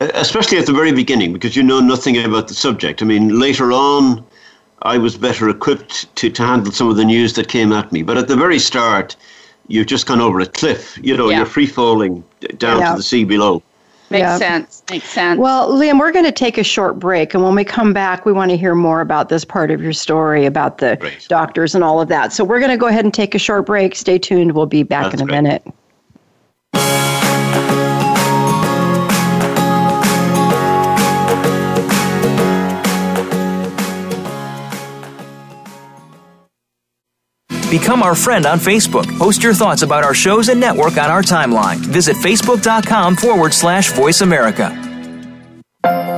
Especially 0.00 0.56
at 0.58 0.66
the 0.66 0.72
very 0.72 0.92
beginning, 0.92 1.32
because 1.32 1.56
you 1.56 1.62
know 1.62 1.80
nothing 1.80 2.16
about 2.22 2.48
the 2.48 2.54
subject. 2.54 3.02
I 3.02 3.04
mean, 3.04 3.38
later 3.38 3.70
on, 3.70 4.24
I 4.82 4.96
was 4.96 5.16
better 5.16 5.48
equipped 5.50 6.14
to, 6.16 6.30
to 6.30 6.42
handle 6.42 6.72
some 6.72 6.88
of 6.88 6.96
the 6.96 7.04
news 7.04 7.34
that 7.34 7.48
came 7.48 7.72
at 7.72 7.92
me. 7.92 8.02
But 8.02 8.16
at 8.16 8.28
the 8.28 8.36
very 8.36 8.58
start, 8.58 9.14
you've 9.68 9.86
just 9.86 10.06
gone 10.06 10.20
over 10.20 10.40
a 10.40 10.46
cliff. 10.46 10.98
You 11.02 11.16
know, 11.16 11.28
yeah. 11.28 11.38
you're 11.38 11.46
free 11.46 11.66
falling 11.66 12.24
down 12.56 12.80
yeah. 12.80 12.90
to 12.92 12.96
the 12.96 13.02
sea 13.02 13.24
below. 13.24 13.62
Makes 14.10 14.22
yeah. 14.22 14.38
sense. 14.38 14.82
Makes 14.90 15.08
sense. 15.08 15.38
Well, 15.38 15.72
Liam, 15.72 16.00
we're 16.00 16.10
going 16.10 16.24
to 16.24 16.32
take 16.32 16.58
a 16.58 16.64
short 16.64 16.98
break. 16.98 17.32
And 17.32 17.44
when 17.44 17.54
we 17.54 17.64
come 17.64 17.92
back, 17.92 18.26
we 18.26 18.32
want 18.32 18.50
to 18.50 18.56
hear 18.56 18.74
more 18.74 19.00
about 19.00 19.28
this 19.28 19.44
part 19.44 19.70
of 19.70 19.80
your 19.80 19.92
story 19.92 20.46
about 20.46 20.78
the 20.78 20.96
great. 21.00 21.26
doctors 21.28 21.76
and 21.76 21.84
all 21.84 22.00
of 22.00 22.08
that. 22.08 22.32
So 22.32 22.42
we're 22.42 22.58
going 22.58 22.72
to 22.72 22.76
go 22.76 22.88
ahead 22.88 23.04
and 23.04 23.14
take 23.14 23.36
a 23.36 23.38
short 23.38 23.66
break. 23.66 23.94
Stay 23.94 24.18
tuned. 24.18 24.52
We'll 24.52 24.66
be 24.66 24.82
back 24.82 25.12
That's 25.12 25.22
in 25.22 25.28
a 25.28 25.30
great. 25.30 25.42
minute. 25.42 27.09
Become 37.70 38.02
our 38.02 38.16
friend 38.16 38.46
on 38.46 38.58
Facebook. 38.58 39.06
Post 39.16 39.44
your 39.44 39.54
thoughts 39.54 39.82
about 39.82 40.02
our 40.02 40.12
shows 40.12 40.48
and 40.48 40.58
network 40.58 40.96
on 40.98 41.08
our 41.08 41.22
timeline. 41.22 41.76
Visit 41.76 42.16
facebook.com 42.16 43.14
forward 43.14 43.54
slash 43.54 43.92
voice 43.92 44.22
America. 44.22 44.70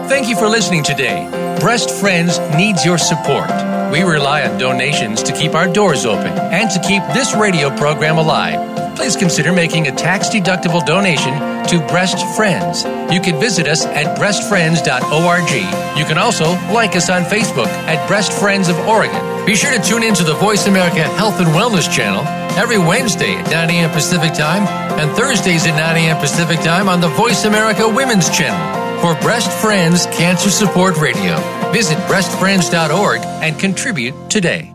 Thank 0.08 0.28
you 0.28 0.36
for 0.36 0.48
listening 0.48 0.82
today. 0.82 1.28
Breast 1.60 1.90
Friends 1.90 2.38
needs 2.56 2.84
your 2.84 2.96
support. 2.96 3.48
We 3.92 4.00
rely 4.02 4.48
on 4.48 4.58
donations 4.58 5.22
to 5.24 5.32
keep 5.32 5.54
our 5.54 5.70
doors 5.70 6.06
open 6.06 6.32
and 6.38 6.70
to 6.70 6.80
keep 6.80 7.02
this 7.14 7.34
radio 7.34 7.68
program 7.76 8.16
alive. 8.16 8.81
Please 8.96 9.16
consider 9.16 9.52
making 9.52 9.88
a 9.88 9.92
tax 9.92 10.28
deductible 10.28 10.84
donation 10.84 11.32
to 11.68 11.78
Breast 11.88 12.24
Friends. 12.36 12.84
You 13.12 13.20
can 13.20 13.40
visit 13.40 13.66
us 13.66 13.84
at 13.86 14.18
breastfriends.org. 14.18 15.98
You 15.98 16.04
can 16.04 16.18
also 16.18 16.52
like 16.72 16.94
us 16.96 17.10
on 17.10 17.22
Facebook 17.22 17.68
at 17.86 18.06
Breast 18.08 18.32
Friends 18.32 18.68
of 18.68 18.78
Oregon. 18.80 19.46
Be 19.46 19.56
sure 19.56 19.72
to 19.72 19.82
tune 19.82 20.02
in 20.02 20.14
to 20.14 20.24
the 20.24 20.34
Voice 20.34 20.66
America 20.66 21.02
Health 21.02 21.40
and 21.40 21.48
Wellness 21.48 21.92
channel 21.92 22.22
every 22.56 22.78
Wednesday 22.78 23.34
at 23.34 23.50
9 23.50 23.70
a.m. 23.70 23.90
Pacific 23.90 24.34
Time 24.34 24.66
and 25.00 25.10
Thursdays 25.16 25.66
at 25.66 25.76
9 25.76 25.96
a.m. 25.96 26.18
Pacific 26.18 26.60
Time 26.60 26.88
on 26.88 27.00
the 27.00 27.08
Voice 27.08 27.44
America 27.44 27.88
Women's 27.88 28.30
channel 28.30 28.82
for 29.00 29.20
Breast 29.20 29.50
Friends 29.60 30.06
Cancer 30.06 30.50
Support 30.50 30.98
Radio. 30.98 31.36
Visit 31.72 31.98
breastfriends.org 32.06 33.20
and 33.42 33.58
contribute 33.58 34.14
today. 34.30 34.72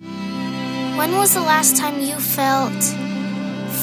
When 0.00 1.12
was 1.12 1.34
the 1.34 1.40
last 1.40 1.76
time 1.76 2.00
you 2.00 2.16
felt 2.16 3.07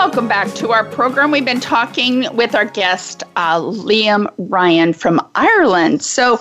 Welcome 0.00 0.28
back 0.28 0.54
to 0.54 0.72
our 0.72 0.86
program. 0.86 1.30
We've 1.30 1.44
been 1.44 1.60
talking 1.60 2.34
with 2.34 2.54
our 2.54 2.64
guest, 2.64 3.22
uh, 3.36 3.60
Liam 3.60 4.32
Ryan 4.38 4.94
from 4.94 5.20
Ireland. 5.34 6.02
So, 6.02 6.40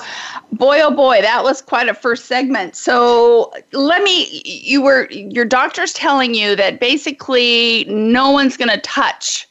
boy, 0.54 0.80
oh 0.82 0.92
boy, 0.92 1.22
that 1.22 1.44
was 1.44 1.62
quite 1.62 1.90
a 1.90 1.94
first 1.94 2.28
segment. 2.28 2.78
So, 2.78 3.52
let 3.74 4.02
me, 4.02 4.42
you 4.46 4.82
were, 4.82 5.10
your 5.12 5.44
doctor's 5.44 5.92
telling 5.92 6.36
you 6.36 6.56
that 6.56 6.80
basically 6.80 7.84
no 7.90 8.32
one's 8.32 8.56
going 8.56 8.70
to 8.70 8.80
touch 8.80 9.46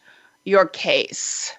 your 0.44 0.64
case. 0.64 1.52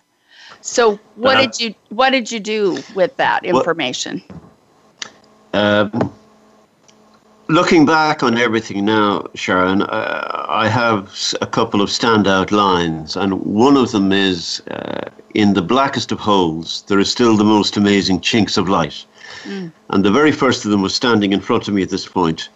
So, 0.62 1.00
what 1.18 1.38
uh, 1.38 1.42
did 1.42 1.60
you, 1.60 1.76
what 1.90 2.10
did 2.10 2.32
you 2.32 2.40
do 2.40 2.82
with 2.96 3.16
that 3.18 3.46
information? 3.46 4.24
Well, 5.54 5.92
um, 5.94 6.14
looking 7.50 7.86
back 7.86 8.22
on 8.24 8.38
everything 8.38 8.86
now, 8.86 9.26
Sharon, 9.34 9.82
uh, 9.82 10.46
I 10.48 10.68
have 10.68 11.18
a 11.42 11.48
couple 11.48 11.82
of 11.82 11.90
standout 11.90 12.52
lines, 12.52 13.18
and 13.18 13.42
one 13.42 13.76
of 13.76 13.92
them 13.92 14.12
is 14.12 14.62
uh, 14.72 15.10
in 15.34 15.54
the 15.54 15.62
blackest 15.62 16.12
of 16.12 16.20
holes, 16.20 16.84
there 16.88 17.00
is 17.00 17.12
still 17.12 17.36
the 17.36 17.44
most 17.44 17.76
amazing 17.76 18.22
chinks 18.22 18.56
of 18.56 18.70
light. 18.70 19.06
Mm. 19.44 19.72
And 19.90 20.06
the 20.06 20.12
very 20.12 20.32
first 20.32 20.64
of 20.64 20.72
them 20.72 20.82
was 20.82 20.94
standing 20.94 21.34
in 21.34 21.42
front 21.42 21.68
of 21.68 21.74
me 21.74 21.82
at 21.82 21.90
this 21.90 22.08
point. 22.08 22.50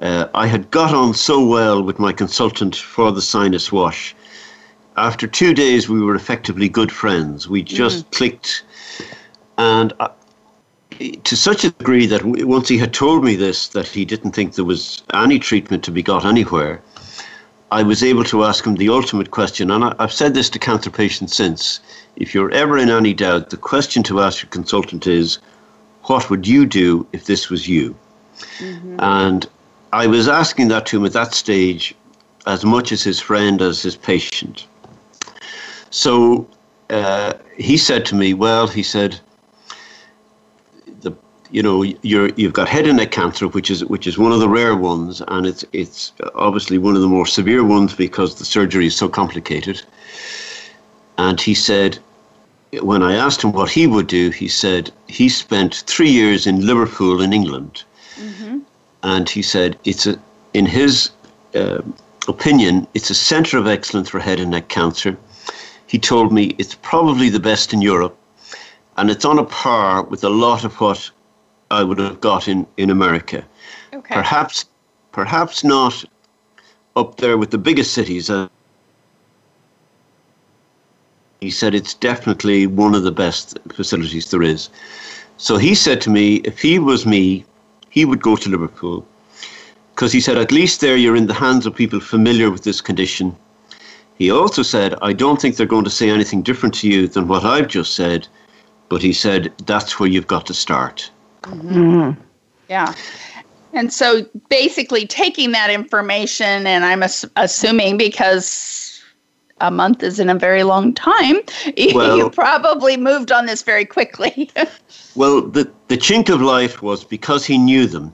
Uh, 0.00 0.28
I 0.34 0.46
had 0.46 0.70
got 0.70 0.94
on 0.94 1.14
so 1.14 1.44
well 1.44 1.82
with 1.82 1.98
my 1.98 2.12
consultant 2.12 2.76
for 2.76 3.10
the 3.12 3.22
sinus 3.22 3.72
wash. 3.72 4.14
After 4.96 5.26
two 5.26 5.54
days, 5.54 5.88
we 5.88 6.00
were 6.00 6.14
effectively 6.14 6.68
good 6.68 6.90
friends. 6.90 7.48
We 7.48 7.62
just 7.62 8.06
mm. 8.06 8.16
clicked. 8.16 8.64
And 9.58 9.92
I, 10.00 10.10
to 10.98 11.36
such 11.36 11.64
a 11.64 11.70
degree 11.70 12.06
that 12.06 12.24
once 12.24 12.68
he 12.68 12.78
had 12.78 12.92
told 12.92 13.24
me 13.24 13.36
this, 13.36 13.68
that 13.68 13.86
he 13.86 14.04
didn't 14.04 14.32
think 14.32 14.54
there 14.54 14.64
was 14.64 15.02
any 15.14 15.38
treatment 15.38 15.84
to 15.84 15.90
be 15.90 16.02
got 16.02 16.24
anywhere, 16.24 16.82
I 17.70 17.82
was 17.82 18.02
able 18.02 18.24
to 18.24 18.44
ask 18.44 18.66
him 18.66 18.76
the 18.76 18.88
ultimate 18.88 19.30
question. 19.30 19.70
And 19.70 19.84
I, 19.84 19.94
have 19.98 20.12
said 20.12 20.34
this 20.34 20.48
to 20.50 20.58
cancer 20.58 20.90
patients 20.90 21.36
since. 21.36 21.80
If 22.16 22.34
you're 22.34 22.50
ever 22.52 22.78
in 22.78 22.88
any 22.88 23.14
doubt, 23.14 23.50
the 23.50 23.56
question 23.56 24.02
to 24.04 24.20
ask 24.20 24.42
your 24.42 24.50
consultant 24.50 25.06
is, 25.06 25.38
what 26.04 26.30
would 26.30 26.46
you 26.46 26.64
do 26.64 27.06
if 27.12 27.26
this 27.26 27.50
was 27.50 27.68
you? 27.68 27.94
Mm-hmm. 28.58 28.96
And 28.98 29.46
I 29.92 30.06
was 30.06 30.26
asking 30.28 30.68
that 30.68 30.86
to 30.86 30.96
him 30.96 31.04
at 31.04 31.12
that 31.12 31.34
stage 31.34 31.94
as 32.46 32.64
much 32.64 32.92
as 32.92 33.02
his 33.02 33.20
friend 33.20 33.60
as 33.60 33.82
his 33.82 33.96
patient. 33.96 34.66
So 35.90 36.48
uh, 36.90 37.34
he 37.56 37.76
said 37.76 38.06
to 38.06 38.14
me, 38.14 38.34
Well, 38.34 38.66
he 38.66 38.82
said, 38.82 39.20
you 41.50 41.62
know 41.62 41.82
you're 41.82 42.28
you've 42.36 42.52
got 42.52 42.68
head 42.68 42.86
and 42.86 42.98
neck 42.98 43.10
cancer 43.10 43.48
which 43.48 43.70
is 43.70 43.84
which 43.84 44.06
is 44.06 44.18
one 44.18 44.32
of 44.32 44.40
the 44.40 44.48
rare 44.48 44.76
ones 44.76 45.22
and 45.28 45.46
it's 45.46 45.64
it's 45.72 46.12
obviously 46.34 46.78
one 46.78 46.94
of 46.94 47.00
the 47.00 47.08
more 47.08 47.26
severe 47.26 47.64
ones 47.64 47.94
because 47.94 48.34
the 48.34 48.44
surgery 48.44 48.86
is 48.86 48.96
so 48.96 49.08
complicated. 49.08 49.82
And 51.16 51.40
he 51.40 51.54
said 51.54 51.98
when 52.82 53.02
i 53.02 53.14
asked 53.14 53.42
him 53.42 53.52
what 53.52 53.70
he 53.70 53.86
would 53.86 54.06
do 54.06 54.30
he 54.30 54.46
said 54.46 54.90
he 55.06 55.28
spent 55.28 55.84
3 55.86 56.10
years 56.10 56.46
in 56.46 56.66
liverpool 56.66 57.22
in 57.22 57.32
england. 57.32 57.84
Mm-hmm. 58.16 58.58
and 59.02 59.28
he 59.28 59.42
said 59.42 59.78
it's 59.84 60.06
a 60.06 60.18
in 60.52 60.66
his 60.66 61.10
uh, 61.54 61.80
opinion 62.26 62.86
it's 62.94 63.10
a 63.10 63.14
center 63.14 63.56
of 63.58 63.66
excellence 63.66 64.08
for 64.10 64.18
head 64.18 64.40
and 64.40 64.50
neck 64.50 64.68
cancer. 64.68 65.16
He 65.86 65.98
told 65.98 66.32
me 66.32 66.54
it's 66.58 66.74
probably 66.74 67.30
the 67.30 67.40
best 67.40 67.72
in 67.72 67.80
europe 67.80 68.16
and 68.98 69.10
it's 69.10 69.24
on 69.24 69.38
a 69.38 69.44
par 69.44 70.02
with 70.02 70.22
a 70.24 70.28
lot 70.28 70.64
of 70.64 70.74
what 70.80 71.10
I 71.70 71.82
would 71.82 71.98
have 71.98 72.20
got 72.20 72.48
in, 72.48 72.66
in 72.76 72.90
America. 72.90 73.44
Okay. 73.92 74.14
Perhaps, 74.14 74.66
perhaps 75.12 75.64
not 75.64 76.04
up 76.96 77.16
there 77.18 77.36
with 77.36 77.50
the 77.50 77.58
biggest 77.58 77.92
cities. 77.92 78.30
Uh, 78.30 78.48
he 81.40 81.50
said 81.50 81.74
it's 81.74 81.94
definitely 81.94 82.66
one 82.66 82.94
of 82.94 83.02
the 83.02 83.12
best 83.12 83.58
facilities 83.72 84.30
there 84.30 84.42
is. 84.42 84.70
So 85.36 85.56
he 85.56 85.74
said 85.74 86.00
to 86.02 86.10
me, 86.10 86.36
if 86.36 86.60
he 86.60 86.78
was 86.78 87.06
me, 87.06 87.44
he 87.90 88.04
would 88.04 88.22
go 88.22 88.34
to 88.36 88.50
Liverpool. 88.50 89.06
Because 89.94 90.12
he 90.12 90.20
said, 90.20 90.36
at 90.36 90.52
least 90.52 90.80
there 90.80 90.96
you're 90.96 91.16
in 91.16 91.26
the 91.26 91.34
hands 91.34 91.66
of 91.66 91.74
people 91.74 92.00
familiar 92.00 92.50
with 92.50 92.64
this 92.64 92.80
condition. 92.80 93.36
He 94.16 94.30
also 94.30 94.62
said, 94.62 94.94
I 95.00 95.12
don't 95.12 95.40
think 95.40 95.56
they're 95.56 95.66
going 95.66 95.84
to 95.84 95.90
say 95.90 96.10
anything 96.10 96.42
different 96.42 96.74
to 96.76 96.88
you 96.88 97.06
than 97.06 97.28
what 97.28 97.44
I've 97.44 97.68
just 97.68 97.94
said, 97.94 98.26
but 98.88 99.02
he 99.02 99.12
said, 99.12 99.52
that's 99.66 100.00
where 100.00 100.08
you've 100.08 100.26
got 100.26 100.46
to 100.46 100.54
start. 100.54 101.10
Mm-hmm. 101.42 102.20
Yeah. 102.68 102.94
And 103.72 103.92
so 103.92 104.26
basically 104.48 105.06
taking 105.06 105.52
that 105.52 105.70
information, 105.70 106.66
and 106.66 106.84
I'm 106.84 107.02
ass- 107.02 107.24
assuming 107.36 107.98
because 107.98 109.02
a 109.60 109.70
month 109.70 110.02
isn't 110.02 110.28
a 110.28 110.34
very 110.34 110.62
long 110.62 110.94
time, 110.94 111.36
well, 111.94 112.16
you 112.16 112.30
probably 112.30 112.96
moved 112.96 113.32
on 113.32 113.46
this 113.46 113.62
very 113.62 113.84
quickly. 113.84 114.50
well, 115.14 115.42
the, 115.42 115.70
the 115.88 115.96
chink 115.96 116.32
of 116.32 116.40
life 116.40 116.82
was 116.82 117.04
because 117.04 117.44
he 117.44 117.58
knew 117.58 117.86
them, 117.86 118.12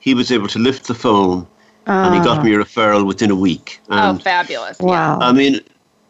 he 0.00 0.14
was 0.14 0.32
able 0.32 0.48
to 0.48 0.58
lift 0.58 0.86
the 0.86 0.94
phone 0.94 1.46
uh, 1.86 1.90
and 1.92 2.14
he 2.14 2.20
got 2.20 2.44
me 2.44 2.54
a 2.54 2.58
referral 2.58 3.06
within 3.06 3.30
a 3.30 3.36
week. 3.36 3.80
Oh, 3.90 3.96
and, 3.96 4.18
oh, 4.18 4.22
fabulous. 4.22 4.78
Wow. 4.78 5.18
I 5.20 5.32
mean, 5.32 5.60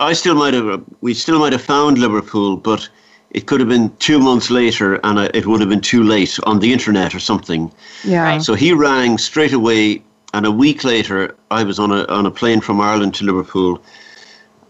I 0.01 0.13
still 0.13 0.35
might 0.35 0.55
have, 0.55 0.85
we 1.01 1.15
still 1.15 1.39
might 1.39 1.53
have 1.53 1.63
found 1.63 1.99
Liverpool, 1.99 2.57
but 2.57 2.89
it 3.31 3.47
could 3.47 3.61
have 3.61 3.69
been 3.69 3.95
two 3.99 4.19
months 4.19 4.51
later 4.51 4.99
and 5.05 5.19
it 5.19 5.47
would 5.47 5.61
have 5.61 5.69
been 5.69 5.81
too 5.81 6.03
late 6.03 6.39
on 6.45 6.61
the 6.61 6.73
internet 6.73 7.15
or 7.15 7.21
something. 7.21 7.71
Yeah. 8.05 8.39
So 8.39 8.55
he 8.55 8.73
rang 8.73 9.19
straight 9.19 9.53
away, 9.53 10.03
and 10.33 10.47
a 10.47 10.51
week 10.51 10.85
later, 10.85 11.37
I 11.51 11.63
was 11.65 11.79
on 11.79 11.93
a, 11.93 12.05
on 12.07 12.27
a 12.27 12.31
plane 12.31 12.61
from 12.61 12.81
Ireland 12.81 13.15
to 13.17 13.25
Liverpool. 13.25 13.83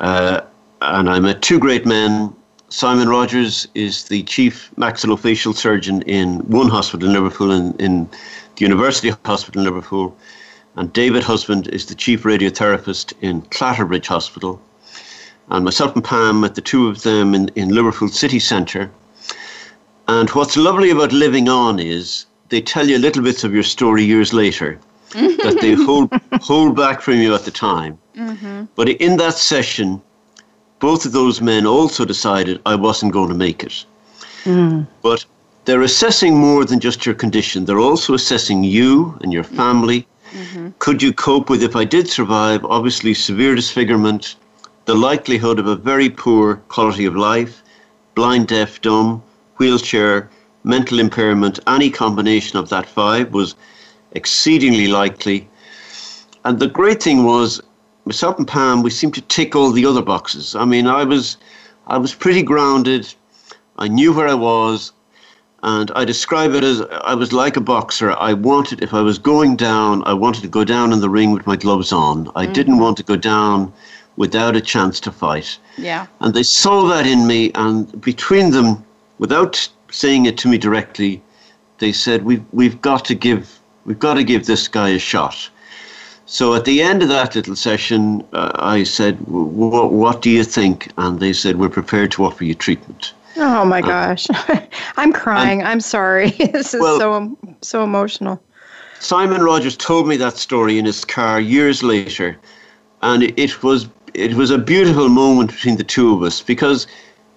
Uh, 0.01 0.41
and 0.83 1.09
I 1.09 1.19
met 1.21 1.43
two 1.43 1.59
great 1.59 1.87
men. 1.87 2.35
Simon 2.69 3.09
Rogers 3.09 3.67
is 3.75 4.05
the 4.05 4.23
chief 4.25 4.71
maxillofacial 4.77 5.55
surgeon 5.55 6.03
in 6.03 6.41
one 6.49 6.69
hospital 6.69 7.09
in 7.09 7.15
Liverpool, 7.15 7.51
in, 7.51 7.75
in 7.77 8.09
the 8.57 8.65
University 8.65 9.11
Hospital 9.25 9.61
in 9.61 9.67
Liverpool. 9.67 10.17
And 10.77 10.93
David 10.93 11.23
Husband 11.23 11.67
is 11.69 11.87
the 11.87 11.95
chief 11.95 12.23
radiotherapist 12.23 13.13
in 13.21 13.43
Clatterbridge 13.43 14.07
Hospital 14.07 14.61
and 15.51 15.65
myself 15.65 15.95
and 15.95 16.05
Pam 16.05 16.41
met 16.41 16.55
the 16.55 16.61
two 16.61 16.89
of 16.89 17.03
them 17.03 17.35
in, 17.35 17.49
in 17.55 17.71
Liverpool 17.71 18.09
city 18.09 18.39
centre. 18.39 18.91
And 20.07 20.29
what's 20.31 20.57
lovely 20.57 20.91
about 20.91 21.13
living 21.13 21.49
on 21.49 21.79
is 21.79 22.27
they 22.49 22.61
tell 22.61 22.89
you 22.89 22.99
little 22.99 23.23
bits 23.23 23.45
of 23.45 23.53
your 23.55 23.63
story 23.63 24.05
years 24.05 24.33
later 24.33 24.79
that 25.13 25.59
they 25.61 25.75
hold 25.75 26.11
hold 26.43 26.77
back 26.77 27.01
from 27.01 27.15
you 27.15 27.35
at 27.35 27.45
the 27.45 27.51
time. 27.51 27.99
Mm-hmm. 28.17 28.65
But 28.75 28.89
in 28.89 29.17
that 29.19 29.35
session, 29.35 30.03
both 30.81 31.07
of 31.07 31.13
those 31.13 31.41
men 31.41 31.67
also 31.67 32.05
decided 32.05 32.61
I 32.67 32.75
wasn't 32.75 33.13
going 33.13 33.29
to 33.29 33.35
make 33.35 33.63
it. 33.65 33.85
Mm. 34.45 34.87
But 35.03 35.25
they're 35.65 35.83
assessing 35.83 36.37
more 36.37 36.65
than 36.65 36.81
just 36.81 37.05
your 37.05 37.15
condition. 37.15 37.65
They're 37.65 37.79
also 37.79 38.15
assessing 38.15 38.65
you 38.65 39.19
and 39.23 39.33
your 39.33 39.45
family. 39.45 40.07
Mm-hmm. 40.31 40.69
Could 40.79 41.03
you 41.03 41.13
cope 41.13 41.51
with 41.51 41.63
if 41.63 41.75
I 41.77 41.85
did 41.85 42.09
survive? 42.09 42.65
Obviously, 42.65 43.15
severe 43.15 43.55
disfigurement, 43.55 44.37
the 44.89 44.95
likelihood 44.95 45.59
of 45.59 45.67
a 45.67 45.77
very 45.77 46.09
poor 46.09 46.57
quality 46.69 47.05
of 47.05 47.15
life, 47.15 47.63
blind, 48.15 48.49
deaf, 48.49 48.81
dumb, 48.81 49.23
wheelchair, 49.59 50.31
mental 50.65 50.99
impairment, 50.99 51.61
any 51.67 51.91
combination 51.91 52.59
of 52.59 52.71
that 52.71 52.87
five 52.87 53.31
was 53.35 53.55
exceedingly 54.13 54.89
likely. 54.89 55.47
And 56.47 56.59
the 56.59 56.69
great 56.69 57.03
thing 57.03 57.25
was, 57.25 57.61
myself 58.07 58.39
and 58.39 58.49
Pam, 58.49 58.83
we 58.83 58.89
seemed 58.89 59.13
to 59.17 59.21
tick 59.21 59.55
all 59.55 59.73
the 59.73 59.85
other 59.85 60.01
boxes. 60.01 60.55
I 60.55 60.65
mean, 60.65 60.87
I 60.87 61.05
was, 61.05 61.37
I 61.89 61.99
was 61.99 62.15
pretty 62.15 62.43
grounded. 62.43 63.13
I 63.77 63.89
knew 63.89 64.15
where 64.15 64.29
I 64.29 64.33
was, 64.33 64.93
and 65.63 65.91
I 65.97 66.07
describe 66.07 66.55
it 66.55 66.65
as 66.65 66.81
I 67.05 67.15
was 67.15 67.35
like 67.35 67.59
a 67.59 67.61
boxer. 67.61 68.13
I 68.13 68.33
wanted, 68.33 68.83
if 68.83 68.95
I 68.95 69.03
was 69.03 69.19
going 69.19 69.55
down, 69.55 70.03
I 70.05 70.15
wanted 70.15 70.41
to 70.45 70.49
go 70.49 70.65
down 70.65 70.95
in 70.95 71.01
the 71.01 71.11
ring 71.11 71.33
with 71.33 71.47
my 71.47 71.57
gloves 71.57 71.93
on. 71.93 72.29
I 72.35 72.45
mm-hmm. 72.45 72.55
didn't 72.55 72.79
want 72.79 72.97
to 72.97 73.03
go 73.03 73.17
down 73.17 73.71
without 74.19 74.57
a 74.57 74.61
chance 74.61 74.99
to 75.01 75.13
fight. 75.13 75.59
Yeah. 75.79 76.07
And 76.21 76.35
they 76.35 76.43
saw 76.43 76.87
that 76.89 77.07
in 77.07 77.27
me, 77.27 77.51
and 77.55 78.01
between 78.03 78.51
them, 78.51 78.85
without 79.19 79.69
saying 79.91 80.27
it 80.27 80.37
to 80.39 80.49
me 80.49 80.59
directly, 80.59 81.23
they 81.79 81.93
said, 81.93 82.25
"We've 82.25 82.45
we've 82.53 82.81
got 82.83 83.05
to 83.07 83.15
give 83.15 83.59
we've 83.87 83.99
got 83.99 84.15
to 84.15 84.25
give 84.25 84.45
this 84.45 84.69
guy 84.69 84.91
a 84.91 84.99
shot." 84.99 85.49
So 86.27 86.55
at 86.55 86.67
the 86.67 86.83
end 86.83 87.03
of 87.03 87.09
that 87.09 87.35
little 87.35 87.57
session, 87.57 88.23
uh, 88.33 88.51
I 88.57 88.83
said, 88.83 89.15
"What 89.29 90.21
do 90.21 90.31
you 90.31 90.45
think?" 90.45 90.91
And 90.99 91.21
they 91.21 91.33
said, 91.33 91.57
"We're 91.57 91.77
prepared 91.81 92.11
to 92.13 92.25
offer 92.25 92.45
you 92.45 92.55
treatment." 92.55 93.15
Oh 93.37 93.65
my 93.65 93.81
uh, 93.81 93.87
gosh, 93.87 94.27
I'm 94.97 95.13
crying. 95.13 95.63
I'm 95.63 95.81
sorry. 95.81 96.31
this 96.53 96.75
is 96.75 96.81
well, 96.81 96.99
so 96.99 97.39
so 97.63 97.85
emotional. 97.85 98.43
Simon 99.01 99.43
Rogers 99.43 99.77
told 99.77 100.09
me 100.09 100.17
that 100.17 100.37
story 100.37 100.77
in 100.77 100.85
his 100.85 101.05
car 101.05 101.41
years 101.41 101.85
later, 101.85 102.37
and 103.01 103.23
it 103.23 103.63
was 103.63 103.89
it 104.19 104.35
was 104.35 104.51
a 104.51 104.59
beautiful 104.59 105.09
moment 105.09 105.51
between 105.51 105.77
the 105.77 105.85
two 105.85 106.13
of 106.13 106.23
us 106.23 106.43
because 106.43 106.87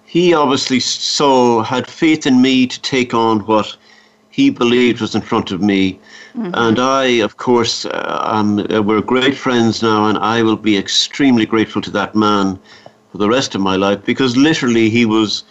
he 0.04 0.34
obviously 0.34 0.80
saw 0.80 1.62
had 1.62 1.86
faith 1.86 2.26
in 2.26 2.42
me 2.42 2.66
to 2.66 2.80
take 2.82 3.14
on 3.14 3.40
what 3.40 3.76
he 4.30 4.50
believed 4.50 5.00
was 5.00 5.14
in 5.14 5.22
front 5.22 5.52
of 5.52 5.60
me. 5.60 5.98
Mm-hmm. 6.34 6.50
And 6.54 6.78
I, 6.78 7.04
of 7.20 7.36
course, 7.36 7.86
um, 7.92 8.66
we're 8.86 9.02
great 9.02 9.36
friends 9.36 9.82
now, 9.82 10.06
and 10.06 10.18
I 10.18 10.42
will 10.42 10.56
be 10.56 10.76
extremely 10.76 11.46
grateful 11.46 11.82
to 11.82 11.90
that 11.90 12.14
man 12.14 12.58
for 13.10 13.18
the 13.18 13.28
rest 13.28 13.54
of 13.54 13.60
my 13.60 13.76
life 13.76 14.04
because 14.04 14.36
literally 14.36 14.88
he 14.88 15.04
was 15.04 15.44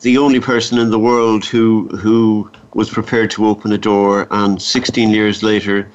the 0.00 0.18
only 0.18 0.38
person 0.38 0.78
in 0.78 0.90
the 0.90 0.98
world 0.98 1.44
who 1.46 1.88
who 1.96 2.50
was 2.74 2.90
prepared 2.90 3.30
to 3.32 3.46
open 3.46 3.72
a 3.72 3.78
door. 3.78 4.28
And 4.30 4.60
16 4.60 5.10
years 5.10 5.42
later, 5.42 5.90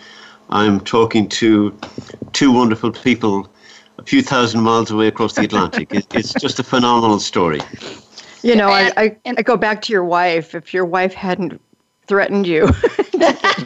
I'm 0.50 0.80
talking 0.82 1.30
to 1.30 1.78
two 2.34 2.52
wonderful 2.52 2.92
people 2.92 3.48
a 4.04 4.06
few 4.06 4.22
thousand 4.22 4.62
miles 4.62 4.92
away 4.92 5.08
across 5.08 5.34
the 5.34 5.44
Atlantic. 5.44 5.94
it, 5.94 6.06
it's 6.14 6.34
just 6.34 6.60
a 6.60 6.64
phenomenal 6.64 7.20
story. 7.20 7.62
You 8.42 8.56
know, 8.56 8.70
and, 8.74 8.94
I, 8.98 9.18
I, 9.26 9.34
I 9.38 9.42
go 9.42 9.56
back 9.56 9.82
to 9.84 9.94
your 9.94 10.04
wife. 10.04 10.54
If 10.54 10.74
your 10.74 10.86
wife 10.86 11.14
hadn't 11.14 11.62
threatened 12.06 12.46
you 12.46 12.64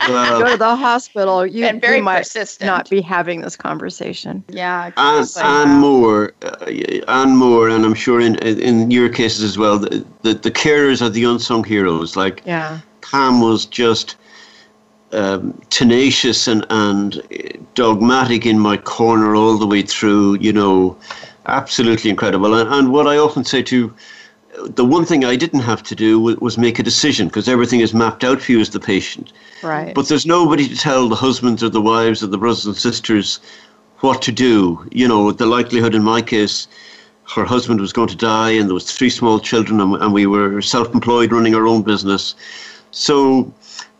well, 0.07 0.39
go 0.39 0.51
to 0.51 0.57
the 0.57 0.75
hospital, 0.75 1.43
you, 1.43 1.65
and 1.65 1.81
very 1.81 1.97
you 1.97 2.03
might 2.03 2.19
persistent. 2.19 2.67
not 2.67 2.87
be 2.87 3.01
having 3.01 3.41
this 3.41 3.55
conversation. 3.55 4.43
Yeah, 4.49 4.87
exactly. 4.87 5.41
and, 5.41 5.71
and 5.71 5.79
more, 5.79 6.33
uh, 6.43 6.65
and 7.07 7.35
more, 7.35 7.67
and 7.69 7.83
I'm 7.83 7.95
sure 7.95 8.21
in 8.21 8.35
in 8.35 8.91
your 8.91 9.09
cases 9.09 9.43
as 9.43 9.57
well, 9.57 9.79
the, 9.79 10.05
the, 10.21 10.35
the 10.35 10.51
carers 10.51 11.01
are 11.01 11.09
the 11.09 11.23
unsung 11.23 11.63
heroes. 11.63 12.15
Like 12.15 12.43
yeah. 12.45 12.79
Pam 13.01 13.41
was 13.41 13.65
just 13.65 14.15
um, 15.11 15.53
tenacious 15.69 16.47
and, 16.47 16.65
and 16.69 17.21
dogmatic 17.75 18.45
in 18.45 18.59
my 18.59 18.77
corner 18.77 19.35
all 19.35 19.57
the 19.57 19.67
way 19.67 19.81
through, 19.81 20.35
you 20.39 20.53
know, 20.53 20.97
absolutely 21.45 22.09
incredible. 22.09 22.53
And, 22.53 22.69
and 22.69 22.91
what 22.91 23.07
I 23.07 23.17
often 23.17 23.43
say 23.43 23.61
to 23.63 23.93
the 24.63 24.85
one 24.85 25.05
thing 25.05 25.23
I 25.23 25.35
didn't 25.35 25.59
have 25.59 25.83
to 25.83 25.95
do 25.95 26.19
was, 26.19 26.37
was 26.37 26.57
make 26.57 26.79
a 26.79 26.83
decision 26.83 27.27
because 27.27 27.47
everything 27.47 27.79
is 27.79 27.93
mapped 27.93 28.23
out 28.23 28.41
for 28.41 28.51
you 28.51 28.59
as 28.59 28.71
the 28.71 28.79
patient. 28.79 29.31
Right. 29.63 29.93
But 29.93 30.07
there's 30.07 30.25
nobody 30.25 30.67
to 30.67 30.75
tell 30.75 31.07
the 31.07 31.15
husbands 31.15 31.63
or 31.63 31.69
the 31.69 31.81
wives 31.81 32.23
or 32.23 32.27
the 32.27 32.37
brothers 32.37 32.65
and 32.65 32.75
sisters 32.75 33.39
what 33.99 34.21
to 34.23 34.31
do. 34.31 34.87
You 34.91 35.07
know, 35.07 35.31
the 35.31 35.45
likelihood 35.45 35.95
in 35.95 36.03
my 36.03 36.21
case, 36.21 36.67
her 37.35 37.45
husband 37.45 37.79
was 37.79 37.93
going 37.93 38.07
to 38.07 38.15
die, 38.15 38.51
and 38.51 38.67
there 38.67 38.73
was 38.73 38.91
three 38.91 39.09
small 39.09 39.39
children, 39.39 39.79
and, 39.79 39.95
and 39.95 40.13
we 40.13 40.25
were 40.25 40.61
self-employed, 40.61 41.31
running 41.31 41.55
our 41.55 41.67
own 41.67 41.83
business. 41.83 42.35
So 42.91 43.53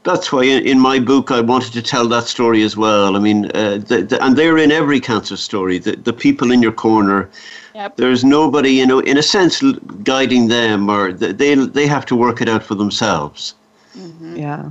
that's 0.07 0.31
why 0.31 0.43
in, 0.43 0.65
in, 0.65 0.79
my 0.79 0.99
book 0.99 1.31
I 1.31 1.41
wanted 1.41 1.73
to 1.73 1.81
tell 1.81 2.07
that 2.07 2.23
story 2.23 2.63
as 2.63 2.77
well. 2.77 3.15
I 3.15 3.19
mean, 3.19 3.45
uh, 3.53 3.77
the, 3.89 4.05
the, 4.09 4.23
and 4.23 4.35
they're 4.37 4.57
in 4.57 4.71
every 4.71 4.99
cancer 4.99 5.37
story. 5.37 5.77
The, 5.77 5.95
the 5.97 6.13
people 6.13 6.51
in 6.51 6.61
your 6.61 6.71
corner. 6.71 7.29
Yep. 7.75 7.97
There's 7.97 8.23
nobody, 8.23 8.71
you 8.71 8.87
know, 8.87 8.99
in 8.99 9.17
a 9.17 9.21
sense, 9.21 9.61
guiding 10.03 10.47
them, 10.47 10.89
or 10.89 11.13
they 11.13 11.53
they 11.53 11.87
have 11.87 12.05
to 12.07 12.15
work 12.15 12.41
it 12.41 12.49
out 12.49 12.63
for 12.63 12.73
themselves. 12.73 13.53
Mm-hmm. 13.95 14.37
Yeah. 14.37 14.69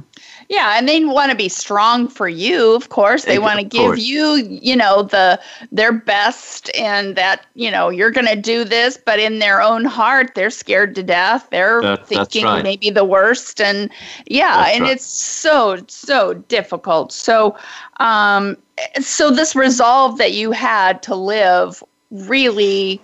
Yeah, 0.49 0.79
and 0.79 0.89
they 0.89 1.05
want 1.05 1.31
to 1.31 1.37
be 1.37 1.49
strong 1.49 2.09
for 2.09 2.29
you, 2.29 2.75
of 2.75 2.89
course. 2.89 3.25
They 3.25 3.39
want 3.39 3.59
to 3.59 3.65
give 3.65 3.99
you, 3.99 4.37
you 4.37 4.77
know, 4.77 5.03
the 5.03 5.41
their 5.73 5.93
best 5.93 6.71
and 6.77 7.17
that, 7.17 7.47
you 7.55 7.71
know, 7.71 7.89
you're 7.89 8.11
going 8.11 8.27
to 8.27 8.37
do 8.37 8.65
this, 8.65 8.97
but 8.97 9.19
in 9.19 9.41
their 9.41 9.61
own 9.61 9.85
heart, 9.85 10.35
they're 10.35 10.51
scared 10.51 10.95
to 10.97 11.03
death. 11.03 11.49
They're 11.51 11.83
that, 11.83 12.07
thinking 12.07 12.45
right. 12.45 12.63
maybe 12.63 12.91
the 12.91 13.05
worst 13.05 13.61
and 13.61 13.91
yeah, 14.27 14.57
that's 14.57 14.75
and 14.75 14.83
right. 14.85 14.93
it's 14.93 15.05
so 15.05 15.79
so 15.89 16.35
difficult. 16.35 17.13
So 17.13 17.57
um 17.99 18.57
so 19.01 19.31
this 19.31 19.57
resolve 19.57 20.19
that 20.19 20.33
you 20.33 20.53
had 20.53 21.03
to 21.05 21.15
live 21.15 21.83
really 22.11 23.01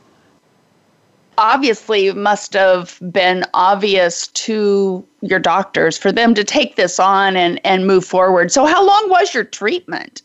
obviously 1.38 2.12
must 2.12 2.52
have 2.52 2.98
been 3.10 3.44
obvious 3.54 4.26
to 4.28 5.04
your 5.20 5.38
doctors 5.38 5.96
for 5.96 6.12
them 6.12 6.34
to 6.34 6.44
take 6.44 6.76
this 6.76 6.98
on 7.00 7.36
and, 7.36 7.60
and 7.64 7.86
move 7.86 8.04
forward. 8.04 8.52
So, 8.52 8.66
how 8.66 8.84
long 8.86 9.08
was 9.08 9.34
your 9.34 9.44
treatment? 9.44 10.22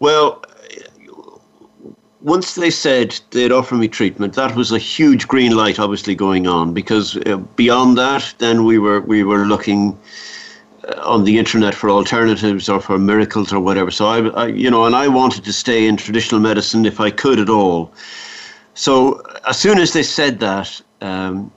Well, 0.00 0.44
once 2.20 2.54
they 2.54 2.70
said 2.70 3.18
they'd 3.30 3.52
offer 3.52 3.74
me 3.74 3.88
treatment, 3.88 4.34
that 4.34 4.54
was 4.56 4.72
a 4.72 4.78
huge 4.78 5.28
green 5.28 5.56
light, 5.56 5.78
obviously 5.78 6.14
going 6.14 6.46
on. 6.46 6.74
Because 6.74 7.16
uh, 7.26 7.36
beyond 7.56 7.96
that, 7.98 8.34
then 8.38 8.64
we 8.64 8.78
were 8.78 9.00
we 9.00 9.22
were 9.22 9.46
looking 9.46 9.98
uh, 10.88 11.00
on 11.02 11.24
the 11.24 11.38
internet 11.38 11.74
for 11.74 11.90
alternatives 11.90 12.68
or 12.68 12.80
for 12.80 12.98
miracles 12.98 13.52
or 13.52 13.60
whatever. 13.60 13.90
So 13.90 14.06
I, 14.06 14.28
I, 14.28 14.46
you 14.48 14.70
know, 14.70 14.84
and 14.84 14.96
I 14.96 15.08
wanted 15.08 15.44
to 15.44 15.52
stay 15.52 15.86
in 15.86 15.96
traditional 15.96 16.40
medicine 16.40 16.86
if 16.86 17.00
I 17.00 17.10
could 17.10 17.38
at 17.38 17.48
all. 17.48 17.92
So 18.74 19.22
as 19.46 19.58
soon 19.58 19.78
as 19.78 19.92
they 19.92 20.02
said 20.02 20.40
that, 20.40 20.80
um, 21.00 21.50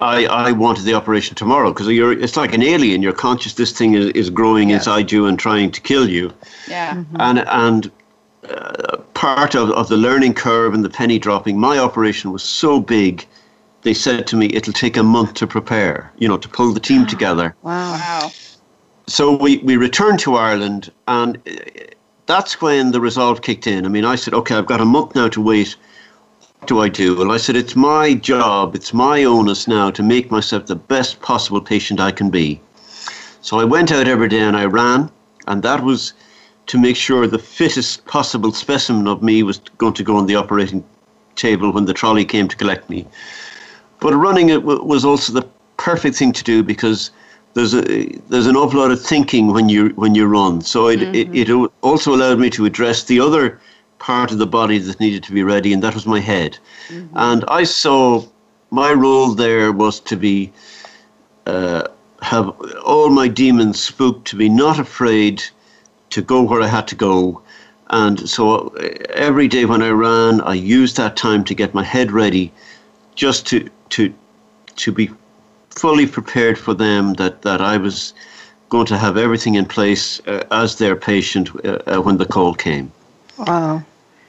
I, 0.00 0.26
I 0.26 0.52
wanted 0.52 0.84
the 0.84 0.94
operation 0.94 1.34
tomorrow 1.34 1.72
because 1.72 1.88
you're 1.88 2.12
it's 2.12 2.36
like 2.36 2.54
an 2.54 2.62
alien. 2.62 3.02
You're 3.02 3.12
conscious 3.12 3.54
this 3.54 3.72
thing 3.72 3.94
is, 3.94 4.06
is 4.10 4.30
growing 4.30 4.70
yes. 4.70 4.82
inside 4.82 5.10
you 5.10 5.26
and 5.26 5.38
trying 5.38 5.70
to 5.72 5.80
kill 5.80 6.08
you. 6.08 6.32
Yeah. 6.68 6.94
Mm-hmm. 6.94 7.16
And 7.18 7.38
and 7.48 7.90
uh, 8.48 8.98
part 9.14 9.56
of, 9.56 9.70
of 9.70 9.88
the 9.88 9.96
learning 9.96 10.34
curve 10.34 10.72
and 10.72 10.84
the 10.84 10.90
penny 10.90 11.18
dropping, 11.18 11.58
my 11.58 11.78
operation 11.78 12.30
was 12.30 12.44
so 12.44 12.80
big. 12.80 13.26
They 13.82 13.94
said 13.94 14.26
to 14.28 14.36
me, 14.36 14.46
"It'll 14.46 14.72
take 14.72 14.96
a 14.96 15.02
month 15.02 15.34
to 15.34 15.46
prepare. 15.46 16.12
You 16.18 16.28
know, 16.28 16.38
to 16.38 16.48
pull 16.48 16.72
the 16.72 16.80
team 16.80 17.06
together." 17.06 17.56
Wow. 17.62 17.92
Wow. 17.92 18.30
So 19.08 19.36
we 19.36 19.58
we 19.58 19.76
returned 19.76 20.20
to 20.20 20.36
Ireland, 20.36 20.92
and 21.08 21.38
uh, 21.38 21.50
that's 22.26 22.60
when 22.60 22.92
the 22.92 23.00
resolve 23.00 23.42
kicked 23.42 23.66
in. 23.66 23.84
I 23.84 23.88
mean, 23.88 24.04
I 24.04 24.14
said, 24.14 24.32
"Okay, 24.32 24.54
I've 24.54 24.66
got 24.66 24.80
a 24.80 24.84
month 24.84 25.16
now 25.16 25.28
to 25.28 25.40
wait." 25.40 25.74
Do 26.68 26.80
I 26.80 26.88
do? 26.88 27.16
Well, 27.16 27.32
I 27.32 27.38
said, 27.38 27.56
it's 27.56 27.74
my 27.74 28.14
job, 28.14 28.74
it's 28.76 28.92
my 28.92 29.24
onus 29.24 29.66
now 29.66 29.90
to 29.90 30.02
make 30.02 30.30
myself 30.30 30.66
the 30.66 30.76
best 30.76 31.20
possible 31.22 31.62
patient 31.62 31.98
I 31.98 32.12
can 32.12 32.30
be. 32.30 32.60
So 33.40 33.58
I 33.58 33.64
went 33.64 33.90
out 33.90 34.06
every 34.06 34.28
day 34.28 34.40
and 34.40 34.56
I 34.56 34.66
ran, 34.66 35.10
and 35.46 35.62
that 35.62 35.82
was 35.82 36.12
to 36.66 36.78
make 36.78 36.96
sure 36.96 37.26
the 37.26 37.38
fittest 37.38 38.04
possible 38.04 38.52
specimen 38.52 39.08
of 39.08 39.22
me 39.22 39.42
was 39.42 39.58
going 39.78 39.94
to 39.94 40.04
go 40.04 40.16
on 40.16 40.26
the 40.26 40.36
operating 40.36 40.84
table 41.36 41.72
when 41.72 41.86
the 41.86 41.94
trolley 41.94 42.26
came 42.26 42.46
to 42.48 42.56
collect 42.56 42.90
me. 42.90 43.06
But 44.00 44.14
running 44.14 44.50
it 44.50 44.60
w- 44.60 44.84
was 44.84 45.04
also 45.04 45.32
the 45.32 45.48
perfect 45.78 46.16
thing 46.16 46.32
to 46.32 46.44
do 46.44 46.62
because 46.62 47.10
there's 47.54 47.74
a 47.74 47.82
there's 48.28 48.46
an 48.46 48.56
awful 48.56 48.80
lot 48.80 48.90
of 48.90 49.00
thinking 49.00 49.52
when 49.54 49.70
you 49.70 49.88
when 49.96 50.14
you 50.14 50.26
run. 50.26 50.60
So 50.60 50.88
it, 50.88 51.00
mm-hmm. 51.00 51.34
it, 51.34 51.48
it 51.48 51.72
also 51.80 52.14
allowed 52.14 52.38
me 52.38 52.50
to 52.50 52.66
address 52.66 53.04
the 53.04 53.20
other 53.20 53.58
part 53.98 54.32
of 54.32 54.38
the 54.38 54.46
body 54.46 54.78
that 54.78 55.00
needed 55.00 55.22
to 55.24 55.32
be 55.32 55.42
ready, 55.42 55.72
and 55.72 55.82
that 55.82 55.94
was 55.94 56.06
my 56.06 56.20
head. 56.20 56.58
Mm-hmm. 56.88 57.16
And 57.16 57.44
I 57.48 57.64
saw 57.64 58.24
my 58.70 58.92
role 58.92 59.34
there 59.34 59.72
was 59.72 60.00
to 60.00 60.16
be 60.16 60.52
uh, 61.46 61.88
have 62.20 62.48
all 62.84 63.10
my 63.10 63.28
demons 63.28 63.80
spooked, 63.80 64.26
to 64.28 64.36
be 64.36 64.48
not 64.48 64.78
afraid 64.78 65.42
to 66.10 66.22
go 66.22 66.42
where 66.42 66.60
I 66.60 66.66
had 66.66 66.88
to 66.88 66.94
go. 66.94 67.42
And 67.90 68.28
so 68.28 68.68
uh, 68.68 68.88
every 69.14 69.48
day 69.48 69.64
when 69.64 69.82
I 69.82 69.90
ran, 69.90 70.40
I 70.42 70.54
used 70.54 70.96
that 70.96 71.16
time 71.16 71.44
to 71.44 71.54
get 71.54 71.74
my 71.74 71.84
head 71.84 72.12
ready, 72.12 72.52
just 73.14 73.46
to 73.48 73.68
to 73.90 74.12
to 74.76 74.92
be 74.92 75.10
fully 75.70 76.06
prepared 76.06 76.58
for 76.58 76.74
them. 76.74 77.14
That 77.14 77.42
that 77.42 77.60
I 77.60 77.76
was 77.76 78.12
going 78.68 78.86
to 78.86 78.98
have 78.98 79.16
everything 79.16 79.54
in 79.54 79.64
place 79.64 80.20
uh, 80.26 80.44
as 80.50 80.76
their 80.76 80.96
patient 80.96 81.48
uh, 81.64 81.78
uh 81.86 82.02
when 82.02 82.18
the 82.18 82.26
call 82.26 82.54
came. 82.54 82.92
Wow. 83.38 83.82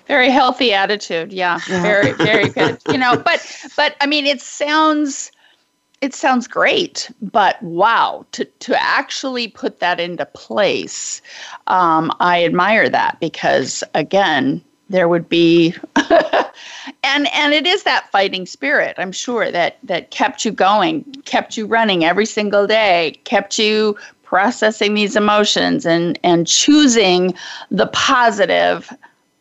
Very 0.10 0.30
healthy 0.30 0.74
attitude. 0.74 1.32
Yeah. 1.32 1.60
yeah. 1.70 1.82
Very, 1.82 2.12
very 2.14 2.50
good. 2.50 2.80
you 2.90 2.98
know, 2.98 3.16
but, 3.16 3.46
but 3.78 3.96
I 4.02 4.08
mean, 4.08 4.26
it 4.26 4.42
sounds 4.42 5.32
it 6.02 6.14
sounds 6.14 6.48
great, 6.48 7.12
but 7.22 7.62
wow, 7.62 8.26
to, 8.32 8.46
to 8.46 8.82
actually 8.82 9.50
put 9.50 9.82
that 9.82 10.00
into 10.00 10.26
place, 10.26 11.22
um, 11.68 12.10
I 12.22 12.46
admire 12.46 12.88
that 12.88 13.20
because 13.20 13.84
again, 13.96 14.64
there 14.90 15.08
would 15.08 15.30
be 15.30 15.76
and 17.04 17.28
and 17.34 17.54
it 17.54 17.66
is 17.68 17.84
that 17.84 18.10
fighting 18.12 18.46
spirit 18.46 18.96
i'm 18.98 19.12
sure 19.12 19.52
that 19.52 19.78
that 19.84 20.12
kept 20.12 20.44
you 20.44 20.52
going 20.52 21.04
kept 21.26 21.56
you 21.56 21.66
running 21.66 22.04
every 22.04 22.26
single 22.26 22.66
day 22.66 23.20
kept 23.24 23.60
you 23.60 23.96
processing 24.24 24.96
these 24.96 25.16
emotions 25.16 25.86
and 25.86 26.20
and 26.24 26.48
choosing 26.48 27.34
the 27.72 27.88
positive 27.88 28.92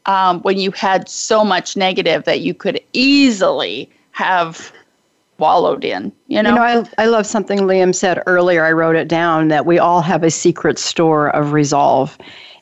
um, 0.09 0.41
when 0.41 0.59
you 0.59 0.73
had 0.73 1.09
so 1.09 1.45
much 1.45 1.77
negative 1.77 2.25
that 2.25 2.41
you 2.41 2.55
could 2.55 2.81
easily 2.93 3.89
have 4.11 4.73
wallowed 5.39 5.85
in 5.85 6.11
you 6.27 6.43
know? 6.43 6.51
you 6.51 6.57
know 6.57 6.63
I, 6.63 7.03
I 7.03 7.07
love 7.07 7.25
something 7.25 7.61
liam 7.61 7.95
said 7.95 8.21
earlier. 8.27 8.65
I 8.65 8.73
wrote 8.73 8.97
it 8.97 9.07
down 9.07 9.47
that 9.49 9.67
we 9.67 9.79
all 9.79 10.01
have 10.03 10.25
a 10.25 10.31
secret 10.33 10.81
store 10.81 11.29
of 11.31 11.53
resolve 11.53 12.19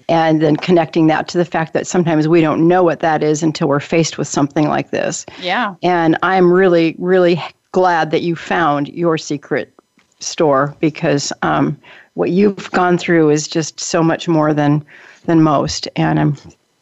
and 0.08 0.42
then 0.42 0.56
connecting 0.56 1.06
that 1.06 1.26
to 1.28 1.38
the 1.38 1.44
fact 1.44 1.72
that 1.72 1.86
sometimes 1.86 2.28
we 2.28 2.42
don't 2.42 2.68
know 2.68 2.84
what 2.84 3.00
that 3.00 3.22
is 3.22 3.42
until 3.42 3.68
we're 3.68 3.80
faced 3.80 4.18
with 4.18 4.28
something 4.28 4.68
like 4.68 4.90
this. 4.90 5.24
Yeah. 5.40 5.74
And 5.82 6.18
i'm 6.22 6.52
really 6.52 6.96
really 6.98 7.42
glad 7.72 8.10
that 8.10 8.22
you 8.22 8.36
found 8.36 8.88
your 8.88 9.16
secret 9.16 9.72
store 10.20 10.74
because 10.80 11.32
um, 11.42 11.78
what 12.14 12.30
you've 12.30 12.70
gone 12.72 12.98
through 12.98 13.30
is 13.30 13.48
just 13.48 13.80
so 13.80 14.02
much 14.02 14.28
more 14.28 14.52
than 14.52 14.84
than 15.24 15.42
most 15.42 15.88
and 15.96 16.20
i'm 16.20 16.36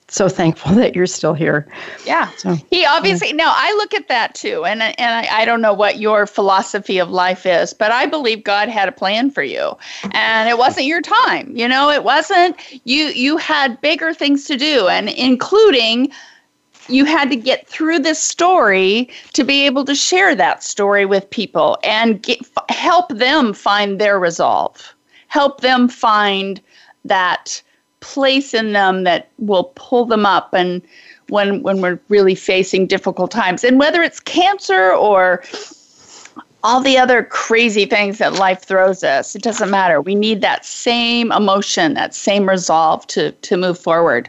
so 0.08 0.28
thankful 0.28 0.72
that 0.76 0.94
you're 0.94 1.06
still 1.06 1.34
here. 1.34 1.66
Yeah. 2.06 2.30
So, 2.36 2.54
he 2.70 2.84
obviously, 2.84 3.28
yeah. 3.28 3.36
no, 3.36 3.46
I 3.48 3.72
look 3.78 3.94
at 3.94 4.08
that 4.08 4.34
too. 4.34 4.64
And, 4.64 4.82
and 4.82 4.96
I, 4.98 5.42
I, 5.42 5.44
don't 5.44 5.60
know 5.60 5.72
what 5.72 5.98
your 5.98 6.26
philosophy 6.26 6.98
of 6.98 7.10
life 7.10 7.46
is, 7.46 7.72
but 7.72 7.90
I 7.90 8.06
believe 8.06 8.44
God 8.44 8.68
had 8.68 8.88
a 8.88 8.92
plan 8.92 9.30
for 9.30 9.42
you 9.42 9.76
and 10.12 10.48
it 10.48 10.58
wasn't 10.58 10.86
your 10.86 11.00
time. 11.00 11.56
You 11.56 11.68
know, 11.68 11.90
it 11.90 12.04
wasn't, 12.04 12.56
you, 12.84 13.06
you 13.06 13.36
had 13.36 13.80
bigger 13.80 14.12
things 14.12 14.44
to 14.46 14.56
do 14.56 14.88
and 14.88 15.08
including 15.08 16.12
you 16.88 17.06
had 17.06 17.30
to 17.30 17.36
get 17.36 17.66
through 17.66 17.98
this 18.00 18.22
story 18.22 19.08
to 19.32 19.42
be 19.42 19.64
able 19.64 19.84
to 19.86 19.94
share 19.94 20.34
that 20.34 20.62
story 20.62 21.06
with 21.06 21.28
people 21.30 21.78
and 21.82 22.22
get, 22.22 22.40
help 22.68 23.08
them 23.08 23.54
find 23.54 23.98
their 23.98 24.18
resolve, 24.18 24.94
help 25.28 25.62
them 25.62 25.88
find 25.88 26.60
that 27.04 27.62
place 28.04 28.52
in 28.52 28.74
them 28.74 29.04
that 29.04 29.30
will 29.38 29.72
pull 29.74 30.04
them 30.04 30.26
up 30.26 30.52
and 30.52 30.82
when 31.30 31.62
when 31.62 31.80
we're 31.80 31.98
really 32.10 32.34
facing 32.34 32.86
difficult 32.86 33.30
times. 33.30 33.64
And 33.64 33.78
whether 33.78 34.02
it's 34.02 34.20
cancer 34.20 34.92
or 34.92 35.42
all 36.62 36.80
the 36.80 36.98
other 36.98 37.24
crazy 37.24 37.86
things 37.86 38.18
that 38.18 38.34
life 38.34 38.62
throws 38.62 39.02
us 39.02 39.34
it 39.34 39.42
doesn't 39.42 39.70
matter. 39.70 40.00
We 40.00 40.14
need 40.14 40.42
that 40.42 40.64
same 40.66 41.32
emotion 41.32 41.94
that 41.94 42.14
same 42.14 42.48
resolve 42.48 43.06
to 43.08 43.32
to 43.32 43.56
move 43.56 43.78
forward. 43.78 44.28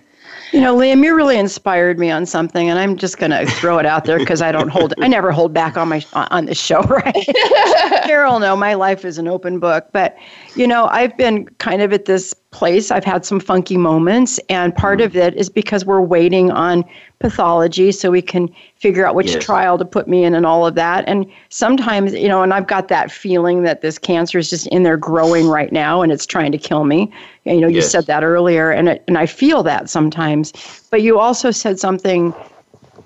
You 0.51 0.61
know, 0.61 0.73
Liam, 0.73 1.03
you 1.03 1.13
really 1.13 1.37
inspired 1.37 1.99
me 1.99 2.11
on 2.11 2.25
something, 2.25 2.69
and 2.69 2.79
I'm 2.79 2.95
just 2.95 3.17
going 3.17 3.31
to 3.31 3.45
throw 3.45 3.77
it 3.77 3.85
out 3.85 4.05
there 4.05 4.19
because 4.19 4.41
I 4.41 4.51
don't 4.53 4.69
hold, 4.69 4.93
I 5.01 5.07
never 5.07 5.31
hold 5.31 5.53
back 5.53 5.75
on 5.75 5.89
my 5.89 6.01
on 6.13 6.45
this 6.45 6.59
show, 6.59 6.81
right? 6.83 7.13
Carol, 8.05 8.39
no, 8.39 8.55
my 8.55 8.73
life 8.75 9.03
is 9.03 9.17
an 9.17 9.27
open 9.27 9.59
book, 9.59 9.89
but 9.91 10.15
you 10.55 10.65
know, 10.65 10.85
I've 10.87 11.17
been 11.17 11.47
kind 11.57 11.81
of 11.81 11.91
at 11.91 12.05
this 12.05 12.33
place. 12.55 12.89
I've 12.89 13.03
had 13.03 13.25
some 13.25 13.41
funky 13.41 13.75
moments, 13.75 14.39
and 14.49 14.73
part 14.73 15.01
of 15.01 15.13
it 15.13 15.35
is 15.35 15.49
because 15.49 15.83
we're 15.85 15.99
waiting 15.99 16.51
on 16.51 16.85
pathology 17.19 17.91
so 17.91 18.09
we 18.09 18.21
can 18.21 18.49
figure 18.77 19.05
out 19.05 19.13
which 19.13 19.33
yes. 19.33 19.43
trial 19.43 19.77
to 19.77 19.83
put 19.83 20.07
me 20.07 20.23
in 20.23 20.33
and 20.33 20.45
all 20.45 20.65
of 20.65 20.73
that. 20.75 21.03
And 21.05 21.25
sometimes, 21.49 22.13
you 22.13 22.29
know, 22.29 22.43
and 22.43 22.53
I've 22.53 22.67
got 22.67 22.87
that 22.87 23.11
feeling 23.11 23.63
that 23.63 23.81
this 23.81 23.99
cancer 23.99 24.37
is 24.37 24.49
just 24.49 24.67
in 24.67 24.83
there 24.83 24.95
growing 24.95 25.49
right 25.49 25.71
now 25.73 26.01
and 26.01 26.13
it's 26.13 26.25
trying 26.25 26.53
to 26.53 26.57
kill 26.57 26.85
me. 26.85 27.11
You 27.43 27.59
know, 27.59 27.67
you 27.67 27.77
yes. 27.77 27.91
said 27.91 28.05
that 28.05 28.23
earlier, 28.23 28.71
and 28.71 28.87
it, 28.87 29.03
and 29.05 29.17
I 29.17 29.25
feel 29.25 29.61
that 29.63 29.89
sometimes. 29.89 30.53
But 30.89 31.01
you 31.01 31.19
also 31.19 31.51
said 31.51 31.77
something 31.77 32.33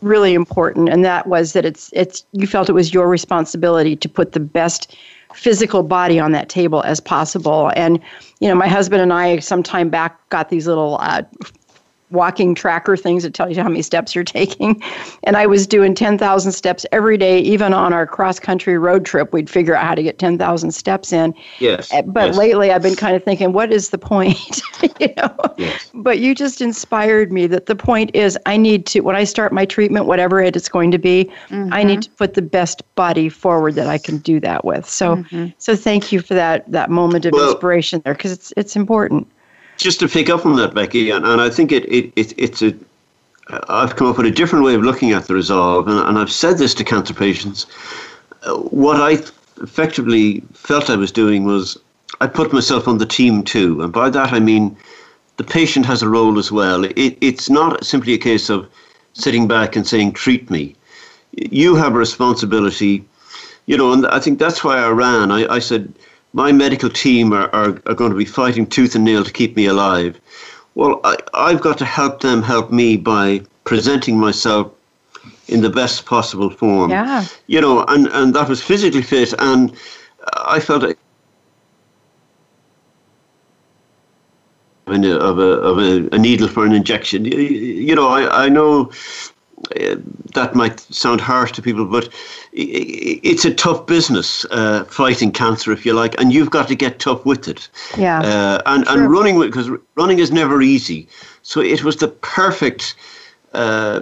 really 0.02 0.36
important, 0.36 0.90
and 0.90 1.04
that 1.04 1.26
was 1.26 1.54
that 1.54 1.66
it's 1.66 1.90
it's 1.94 2.24
you 2.34 2.46
felt 2.46 2.70
it 2.70 2.74
was 2.74 2.94
your 2.94 3.10
responsibility 3.10 3.96
to 3.96 4.08
put 4.08 4.34
the 4.34 4.40
best 4.40 4.96
physical 5.34 5.84
body 5.84 6.20
on 6.20 6.32
that 6.32 6.50
table 6.50 6.82
as 6.84 7.00
possible. 7.00 7.72
And, 7.76 8.00
you 8.40 8.48
know, 8.48 8.56
my 8.56 8.68
husband 8.68 9.02
and 9.02 9.14
I, 9.14 9.40
some 9.40 9.64
time 9.64 9.90
back, 9.90 10.28
got 10.30 10.50
these 10.50 10.68
little 10.68 10.98
uh, 11.00 11.22
walking 12.12 12.56
tracker 12.56 12.98
things 12.98 13.24
that 13.24 13.34
tell 13.34 13.50
you 13.50 13.62
how 13.62 13.70
many 13.70 13.82
steps 13.82 14.16
you're 14.16 14.24
taking. 14.24 14.82
And 15.24 15.36
I 15.36 15.46
was 15.46 15.68
doing 15.68 15.94
10,000 15.94 16.52
steps 16.52 16.86
every 16.92 17.18
day, 17.18 17.40
even 17.40 17.74
on 17.74 17.94
our 17.94 18.08
cross 18.08 18.40
country 18.40 18.78
road 18.78 19.06
trip. 19.06 19.32
We'd 19.34 19.50
figure 19.50 19.76
out 19.76 19.86
how 19.86 19.94
to 19.94 20.02
get 20.02 20.18
10,000 20.18 20.72
steps 20.72 21.12
in. 21.14 21.36
Yes. 21.60 21.92
Eh, 21.94 22.02
but 22.02 22.28
yes. 22.28 22.38
lately, 22.38 22.72
I've 22.72 22.82
been 22.82 22.96
kind 22.96 23.16
of 23.16 23.24
thinking, 23.24 23.52
what 23.52 23.72
is 23.72 23.90
the 23.90 23.98
point? 23.98 24.62
you 25.00 25.14
know. 25.18 25.36
Yes. 25.58 25.92
But 25.94 26.20
you 26.20 26.34
just 26.34 26.62
inspired 26.62 27.32
me 27.32 27.48
that 27.48 27.68
the 27.68 27.76
point 27.76 28.12
is, 28.14 28.38
I 28.46 28.58
need 28.58 28.86
to 28.88 29.02
when 29.02 29.16
I 29.16 29.24
start 29.24 29.52
my 29.52 29.66
treatment, 29.66 30.06
whatever 30.06 30.42
it 30.42 30.56
is 30.56 30.70
going 30.70 30.92
to 30.92 30.98
be, 31.00 31.30
mm-hmm. 31.50 31.74
I 31.74 31.84
need 31.84 32.02
to 32.04 32.10
put 32.12 32.34
the 32.34 32.42
best 32.42 32.84
body 32.96 33.30
forward 33.30 33.76
that 33.76 33.88
I 33.88 33.98
can 33.98 34.18
do 34.18 34.40
that 34.40 34.66
with. 34.66 34.90
So, 34.90 35.18
mm-hmm. 35.18 35.48
so 35.58 35.76
thank 35.76 36.12
you 36.12 36.22
for 36.22 36.34
that 36.34 36.70
that 36.72 36.90
moment 36.90 37.26
of 37.26 37.34
well, 37.34 37.52
inspiration 37.52 38.02
there 38.04 38.14
because 38.14 38.32
it's 38.32 38.54
it's 38.58 38.76
important 38.76 39.28
just 39.80 40.00
to 40.02 40.08
pick 40.08 40.30
up 40.30 40.46
on 40.46 40.56
that, 40.58 40.74
Becky, 40.74 41.10
and, 41.10 41.26
and 41.26 41.42
I 41.42 41.50
think 41.50 41.72
it, 41.72 41.86
it, 41.92 42.12
it 42.16 42.34
it's 42.38 42.62
a 42.62 42.74
I've 43.68 43.96
come 43.96 44.08
up 44.08 44.18
with 44.18 44.28
a 44.28 44.32
different 44.32 44.64
way 44.64 44.76
of 44.76 44.84
looking 44.84 45.12
at 45.12 45.26
the 45.26 45.34
resolve, 45.34 45.88
and, 45.88 46.00
and 46.00 46.20
I've 46.20 46.32
said 46.32 46.60
this 46.60 46.76
to 46.76 46.84
cancer 46.84 47.16
patients. 47.16 47.66
Uh, 48.44 48.58
what 48.58 49.02
I 49.02 49.14
effectively 49.64 50.42
felt 50.54 50.90
I 50.90 50.96
was 50.96 51.12
doing 51.12 51.46
was 51.46 51.78
I 52.22 52.28
put 52.28 52.54
myself 52.54 52.88
on 52.88 53.00
the 53.00 53.06
team 53.06 53.44
too, 53.44 53.82
and 53.82 53.92
by 53.92 54.10
that 54.12 54.34
I 54.34 54.40
mean 54.40 54.78
the 55.38 55.44
patient 55.44 55.86
has 55.86 56.04
a 56.04 56.10
role 56.10 56.38
as 56.38 56.52
well. 56.52 56.84
It, 56.84 57.18
it's 57.22 57.50
not 57.50 57.86
simply 57.86 58.14
a 58.14 58.18
case 58.18 58.50
of 58.50 58.68
sitting 59.14 59.48
back 59.48 59.76
and 59.76 59.88
saying, 59.88 60.12
treat 60.12 60.50
me. 60.50 60.76
You 61.32 61.76
have 61.76 61.96
a 61.96 61.98
responsibility, 61.98 63.06
you 63.66 63.78
know, 63.78 63.94
and 63.94 64.06
I 64.08 64.20
think 64.20 64.38
that's 64.38 64.64
why 64.64 64.78
I 64.78 64.90
ran. 64.90 65.32
I, 65.32 65.48
I 65.48 65.60
said, 65.60 65.94
my 66.34 66.52
medical 66.52 66.90
team 66.90 67.34
are, 67.34 67.50
are, 67.54 67.82
are 67.86 67.96
going 67.96 68.12
to 68.12 68.18
be 68.18 68.26
fighting 68.26 68.68
tooth 68.68 68.96
and 68.96 69.04
nail 69.04 69.24
to 69.24 69.32
keep 69.32 69.56
me 69.56 69.66
alive. 69.66 70.20
Well, 70.76 71.02
I, 71.04 71.18
I've 71.34 71.62
got 71.62 71.78
to 71.80 71.86
help 71.86 72.22
them 72.22 72.42
help 72.42 72.72
me 72.72 72.98
by 72.98 73.42
presenting 73.64 74.20
myself 74.20 74.72
in 75.48 75.62
the 75.62 75.70
best 75.70 76.06
possible 76.06 76.50
form. 76.50 76.92
Yeah. 76.92 77.26
You 77.48 77.62
know, 77.62 77.84
and, 77.88 78.08
and 78.08 78.34
that 78.36 78.48
was 78.48 78.62
physically 78.62 79.02
fit, 79.02 79.34
and 79.40 79.76
I 80.34 80.60
felt 80.60 80.84
of 80.84 80.96
a, 85.40 85.42
of 85.42 85.78
a, 85.78 86.16
a, 86.16 86.18
needle 86.18 86.48
for 86.48 86.66
an 86.66 86.74
injection. 86.74 87.26
You, 87.26 87.38
you 87.38 87.96
know, 87.96 88.08
I, 88.08 88.46
I 88.46 88.50
know 88.50 88.92
uh, 89.76 89.96
that 90.34 90.56
might 90.56 90.80
sound 90.80 91.22
harsh 91.22 91.52
to 91.52 91.62
people, 91.62 91.86
but 91.86 92.10
it's 92.54 93.46
a 93.46 93.54
tough 93.54 93.86
business 93.86 94.46
uh, 94.52 94.84
fighting 94.86 95.32
cancer, 95.32 95.72
if 95.72 95.86
you 95.86 95.94
like, 95.94 96.20
and 96.20 96.34
you've 96.34 96.50
got 96.50 96.68
to 96.68 96.76
get 96.76 97.00
tough 97.00 97.26
with 97.26 97.48
it. 97.48 97.70
Yeah. 97.98 98.20
Uh, 98.22 98.62
and 98.66 98.88
sure. 98.88 98.98
and 98.98 99.12
running 99.12 99.40
because 99.40 99.70
running 99.96 100.20
is 100.20 100.32
never 100.32 100.62
easy. 100.62 101.08
So 101.44 101.62
it 101.62 101.84
was 101.84 101.98
the 101.98 102.08
perfect 102.08 102.96
uh, 103.54 104.02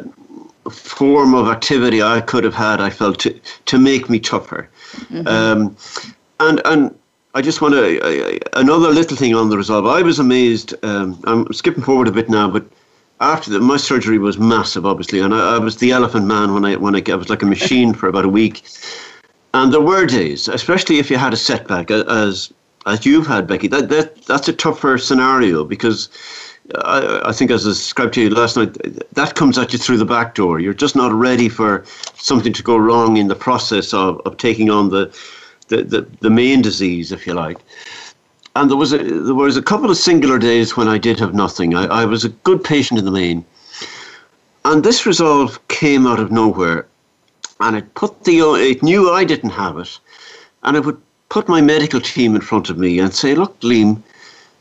form 0.70 1.34
of 1.34 1.48
activity 1.48 2.02
I 2.02 2.22
could 2.22 2.44
have 2.44 2.56
had. 2.56 2.80
I 2.80 2.90
felt 2.90 3.20
to 3.20 3.40
to 3.66 3.80
make 3.80 4.10
me 4.10 4.20
tougher. 4.20 4.70
Mm-hmm. 4.92 5.28
Um, 5.28 5.76
and 6.40 6.62
and 6.66 7.00
I 7.34 7.42
just 7.42 7.62
want 7.62 7.74
to 7.74 8.40
another 8.54 8.90
little 8.90 9.18
thing 9.18 9.36
on 9.36 9.50
the 9.50 9.58
resolve. 9.58 9.86
I 9.86 10.02
was 10.02 10.20
amazed. 10.20 10.74
Um, 10.84 11.20
I'm 11.26 11.52
skipping 11.54 11.84
forward 11.84 12.08
a 12.08 12.12
bit 12.12 12.30
now, 12.30 12.50
but 12.50 12.66
after 13.20 13.52
that, 13.52 13.62
my 13.62 13.78
surgery 13.78 14.20
was 14.20 14.38
massive, 14.38 14.86
obviously, 14.86 15.20
and 15.20 15.34
I, 15.34 15.56
I, 15.56 15.60
was 15.60 15.78
the 15.78 15.92
elephant 15.92 16.26
man 16.28 16.54
when 16.54 16.66
I 16.66 16.76
when 16.76 16.96
I, 16.96 17.02
I 17.10 17.16
was 17.16 17.30
like 17.30 17.42
a 17.42 17.48
machine 17.48 17.94
for 17.94 18.08
about 18.08 18.26
a 18.26 18.30
week. 18.30 18.64
And 19.54 19.74
there 19.74 19.82
were 19.82 20.06
days, 20.06 20.48
especially 20.48 21.00
if 21.00 21.10
you 21.10 21.18
had 21.18 21.34
a 21.34 21.38
setback, 21.38 21.90
as 21.90 22.54
as 22.86 23.06
you've 23.06 23.28
had, 23.28 23.48
Becky. 23.48 23.68
That 23.68 23.90
that 23.90 24.26
that's 24.26 24.48
a 24.48 24.54
tougher 24.54 24.98
scenario 24.98 25.64
because 25.64 26.10
I, 26.76 27.22
I 27.26 27.32
think, 27.32 27.50
as 27.50 27.66
I 27.66 27.70
described 27.70 28.14
to 28.16 28.22
you 28.22 28.30
last 28.30 28.56
night, 28.56 28.78
that 29.14 29.36
comes 29.36 29.58
at 29.58 29.74
you 29.74 29.80
through 29.80 29.98
the 29.98 30.06
back 30.06 30.36
door. 30.36 30.60
You're 30.60 30.74
just 30.74 30.96
not 30.96 31.12
ready 31.12 31.50
for 31.50 31.86
something 32.16 32.54
to 32.54 32.64
go 32.64 32.78
wrong 32.78 33.18
in 33.18 33.30
the 33.30 33.36
process 33.36 33.94
of, 33.94 34.22
of 34.26 34.38
taking 34.38 34.70
on 34.70 34.90
the, 34.90 35.16
the, 35.70 35.84
the, 35.84 36.02
the 36.20 36.30
main 36.30 36.62
disease, 36.62 37.12
if 37.12 37.26
you 37.26 37.34
like 37.34 37.58
and 38.58 38.72
there 38.72 38.78
was 38.78 38.92
a 38.92 38.98
there 38.98 39.36
was 39.36 39.56
a 39.56 39.62
couple 39.62 39.92
of 39.92 39.98
singular 39.98 40.40
days 40.40 40.76
when 40.76 40.88
I 40.88 40.98
did 40.98 41.20
have 41.20 41.34
nothing. 41.34 41.76
I, 41.76 41.86
I 42.02 42.06
was 42.06 42.26
a 42.26 42.30
good 42.30 42.64
patient 42.64 42.98
in 42.98 43.06
the 43.06 43.12
main, 43.12 43.46
and 44.66 44.84
this 44.84 45.06
resolve 45.06 45.60
came 45.68 46.08
out 46.08 46.20
of 46.20 46.32
nowhere, 46.32 46.88
and 47.60 47.76
it 47.78 47.94
put 47.94 48.24
the 48.24 48.40
it 48.56 48.82
knew 48.82 49.12
I 49.12 49.24
didn't 49.26 49.52
have 49.52 49.78
it, 49.78 50.00
and 50.64 50.76
it 50.76 50.86
would 50.86 51.00
put 51.30 51.48
my 51.48 51.62
medical 51.62 52.02
team 52.02 52.36
in 52.36 52.42
front 52.42 52.70
of 52.70 52.78
me 52.78 53.00
and 53.00 53.14
say, 53.14 53.36
"Look, 53.36 53.60
Liam, 53.62 54.02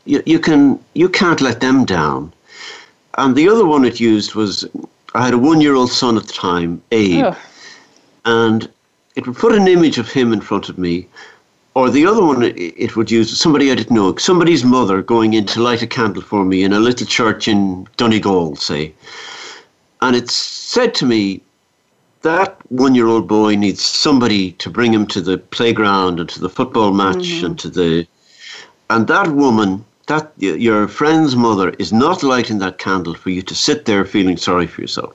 you, 0.05 0.21
you 0.25 0.39
can 0.39 0.79
you 0.93 1.09
can't 1.09 1.41
let 1.41 1.59
them 1.59 1.83
down." 1.83 2.31
And 3.17 3.35
the 3.35 3.49
other 3.49 3.65
one 3.65 3.83
it 3.83 3.99
used 3.99 4.35
was 4.35 4.67
I 5.15 5.25
had 5.25 5.33
a 5.33 5.39
one 5.39 5.59
year 5.59 5.73
old 5.73 5.91
son 5.91 6.17
at 6.17 6.27
the 6.27 6.33
time, 6.33 6.81
Abe, 6.91 7.33
and 8.25 8.69
it 9.15 9.25
would 9.25 9.37
put 9.37 9.55
an 9.55 9.67
image 9.67 9.97
of 9.97 10.11
him 10.11 10.31
in 10.33 10.41
front 10.41 10.69
of 10.69 10.77
me, 10.77 11.07
or 11.77 11.91
the 11.91 12.07
other 12.07 12.25
one 12.25 12.41
it 12.41 12.95
would 12.95 13.11
use 13.11 13.39
somebody 13.39 13.71
I 13.71 13.75
didn't 13.75 13.95
know, 13.95 14.15
somebody's 14.15 14.63
mother 14.63 15.03
going 15.03 15.35
in 15.35 15.45
to 15.45 15.61
light 15.61 15.83
a 15.83 15.87
candle 15.87 16.23
for 16.23 16.43
me 16.43 16.63
in 16.63 16.73
a 16.73 16.79
little 16.79 17.05
church 17.05 17.47
in 17.47 17.87
Donegal, 17.97 18.55
say. 18.55 18.95
And 20.01 20.15
it 20.15 20.27
said 20.31 20.95
to 20.95 21.05
me, 21.05 21.39
that 22.23 22.57
one 22.71 22.95
year 22.95 23.05
old 23.05 23.27
boy 23.27 23.53
needs 23.53 23.83
somebody 23.85 24.53
to 24.53 24.71
bring 24.71 24.91
him 24.91 25.05
to 25.05 25.21
the 25.21 25.37
playground 25.37 26.19
and 26.19 26.27
to 26.29 26.39
the 26.39 26.49
football 26.49 26.93
match 26.93 27.27
mm-hmm. 27.27 27.45
and 27.45 27.59
to 27.59 27.69
the. 27.69 28.07
And 28.89 29.05
that 29.07 29.27
woman, 29.27 29.85
that 30.07 30.31
your 30.37 30.87
friend's 30.87 31.35
mother, 31.35 31.69
is 31.77 31.93
not 31.93 32.23
lighting 32.23 32.57
that 32.57 32.79
candle 32.79 33.13
for 33.13 33.29
you 33.29 33.43
to 33.43 33.53
sit 33.53 33.85
there 33.85 34.03
feeling 34.03 34.37
sorry 34.37 34.65
for 34.65 34.81
yourself. 34.81 35.13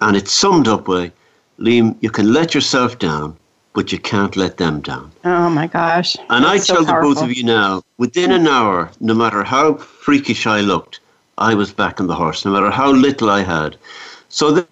And 0.00 0.16
it's 0.16 0.32
summed 0.32 0.66
up 0.66 0.86
by 0.86 1.12
Liam, 1.60 1.96
you 2.00 2.10
can 2.10 2.32
let 2.32 2.52
yourself 2.52 2.98
down, 2.98 3.36
but 3.74 3.92
you 3.92 3.98
can't 3.98 4.36
let 4.36 4.56
them 4.56 4.80
down. 4.80 5.12
Oh 5.24 5.50
my 5.50 5.66
gosh. 5.66 6.16
And 6.30 6.46
I 6.46 6.58
tell 6.58 6.76
so 6.76 6.84
the 6.84 6.92
both 6.92 7.22
of 7.22 7.32
you 7.36 7.42
now, 7.42 7.82
within 7.98 8.30
an 8.30 8.46
hour, 8.46 8.90
no 9.00 9.14
matter 9.14 9.42
how 9.42 9.74
freakish 9.74 10.46
I 10.46 10.60
looked, 10.60 11.00
I 11.36 11.54
was 11.54 11.72
back 11.72 12.00
on 12.00 12.06
the 12.06 12.14
horse, 12.14 12.44
no 12.44 12.52
matter 12.52 12.70
how 12.70 12.92
little 12.92 13.28
I 13.28 13.42
had. 13.42 13.76
So 14.28 14.52
that 14.52 14.68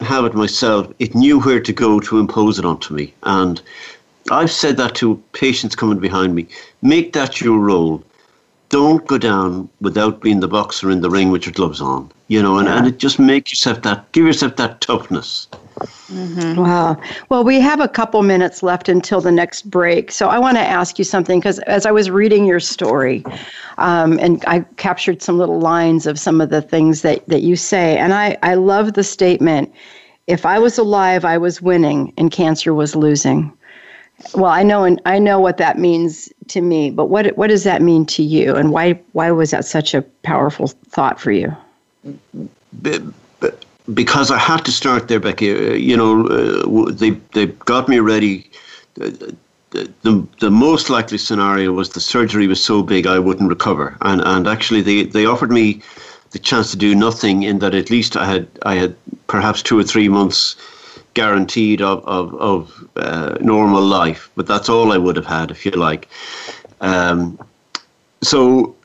have 0.00 0.24
it 0.24 0.34
myself, 0.34 0.92
it 0.98 1.14
knew 1.14 1.40
where 1.40 1.60
to 1.60 1.72
go 1.72 1.98
to 2.00 2.18
impose 2.18 2.58
it 2.58 2.64
onto 2.64 2.92
me. 2.94 3.14
And 3.22 3.62
I've 4.30 4.50
said 4.50 4.76
that 4.76 4.94
to 4.96 5.22
patients 5.32 5.74
coming 5.74 5.98
behind 5.98 6.34
me. 6.34 6.46
Make 6.82 7.14
that 7.14 7.40
your 7.40 7.58
role. 7.58 8.02
Don't 8.68 9.06
go 9.06 9.18
down 9.18 9.68
without 9.80 10.20
being 10.20 10.40
the 10.40 10.48
boxer 10.48 10.90
in 10.90 11.02
the 11.02 11.10
ring 11.10 11.30
with 11.30 11.46
your 11.46 11.52
gloves 11.52 11.80
on. 11.80 12.10
You 12.28 12.42
know, 12.42 12.58
and, 12.58 12.68
yeah. 12.68 12.78
and 12.78 12.86
it 12.86 12.98
just 12.98 13.18
make 13.18 13.50
yourself 13.50 13.82
that 13.82 14.10
give 14.12 14.26
yourself 14.26 14.56
that 14.56 14.80
toughness. 14.80 15.46
Mm-hmm. 16.10 16.60
Wow. 16.60 17.00
Well, 17.28 17.42
we 17.44 17.60
have 17.60 17.80
a 17.80 17.88
couple 17.88 18.22
minutes 18.22 18.62
left 18.62 18.88
until 18.88 19.20
the 19.20 19.32
next 19.32 19.70
break. 19.70 20.12
So 20.12 20.28
I 20.28 20.38
want 20.38 20.56
to 20.58 20.62
ask 20.62 20.98
you 20.98 21.04
something 21.04 21.40
because 21.40 21.58
as 21.60 21.86
I 21.86 21.90
was 21.90 22.10
reading 22.10 22.44
your 22.44 22.60
story, 22.60 23.24
um, 23.78 24.18
and 24.18 24.44
I 24.46 24.60
captured 24.76 25.22
some 25.22 25.38
little 25.38 25.60
lines 25.60 26.06
of 26.06 26.18
some 26.18 26.40
of 26.40 26.50
the 26.50 26.60
things 26.60 27.02
that, 27.02 27.26
that 27.28 27.42
you 27.42 27.56
say, 27.56 27.96
and 27.96 28.12
I, 28.12 28.36
I 28.42 28.54
love 28.54 28.92
the 28.92 29.04
statement 29.04 29.72
if 30.26 30.46
I 30.46 30.58
was 30.58 30.78
alive, 30.78 31.24
I 31.24 31.38
was 31.38 31.60
winning 31.60 32.12
and 32.16 32.30
cancer 32.30 32.74
was 32.74 32.94
losing. 32.94 33.52
Well, 34.34 34.50
I 34.50 34.62
know 34.62 34.84
and 34.84 35.00
I 35.04 35.18
know 35.18 35.40
what 35.40 35.56
that 35.56 35.78
means 35.78 36.32
to 36.48 36.60
me, 36.60 36.90
but 36.90 37.06
what 37.06 37.36
what 37.36 37.48
does 37.48 37.64
that 37.64 37.82
mean 37.82 38.06
to 38.06 38.22
you, 38.22 38.54
and 38.54 38.70
why 38.70 38.92
why 39.12 39.30
was 39.32 39.50
that 39.50 39.64
such 39.64 39.94
a 39.94 40.02
powerful 40.22 40.68
thought 40.68 41.18
for 41.18 41.32
you? 41.32 41.54
Because 43.94 44.30
I 44.30 44.38
had 44.38 44.64
to 44.64 44.72
start 44.72 45.08
there, 45.08 45.20
Becky. 45.20 45.50
Uh, 45.50 45.74
you 45.74 45.96
know, 45.96 46.26
uh, 46.26 46.90
they 46.92 47.10
they 47.32 47.46
got 47.46 47.88
me 47.88 47.98
ready. 47.98 48.50
The, 48.94 49.36
the, 50.02 50.26
the 50.40 50.50
most 50.50 50.90
likely 50.90 51.16
scenario 51.16 51.72
was 51.72 51.90
the 51.90 52.00
surgery 52.00 52.46
was 52.46 52.62
so 52.62 52.82
big 52.82 53.06
I 53.06 53.18
wouldn't 53.18 53.48
recover, 53.48 53.96
and 54.02 54.20
and 54.20 54.46
actually 54.46 54.82
they, 54.82 55.04
they 55.04 55.24
offered 55.24 55.50
me 55.50 55.80
the 56.30 56.38
chance 56.38 56.70
to 56.72 56.76
do 56.76 56.94
nothing 56.94 57.42
in 57.42 57.58
that 57.60 57.74
at 57.74 57.90
least 57.90 58.16
I 58.16 58.26
had 58.26 58.46
I 58.64 58.74
had 58.74 58.94
perhaps 59.26 59.62
two 59.62 59.78
or 59.78 59.82
three 59.82 60.08
months 60.08 60.56
guaranteed 61.14 61.80
of 61.80 62.04
of, 62.04 62.34
of 62.34 62.88
uh, 62.96 63.38
normal 63.40 63.82
life, 63.82 64.30
but 64.36 64.46
that's 64.46 64.68
all 64.68 64.92
I 64.92 64.98
would 64.98 65.16
have 65.16 65.26
had 65.26 65.50
if 65.50 65.64
you 65.64 65.72
like. 65.72 66.08
Um, 66.80 67.38
so 68.22 68.76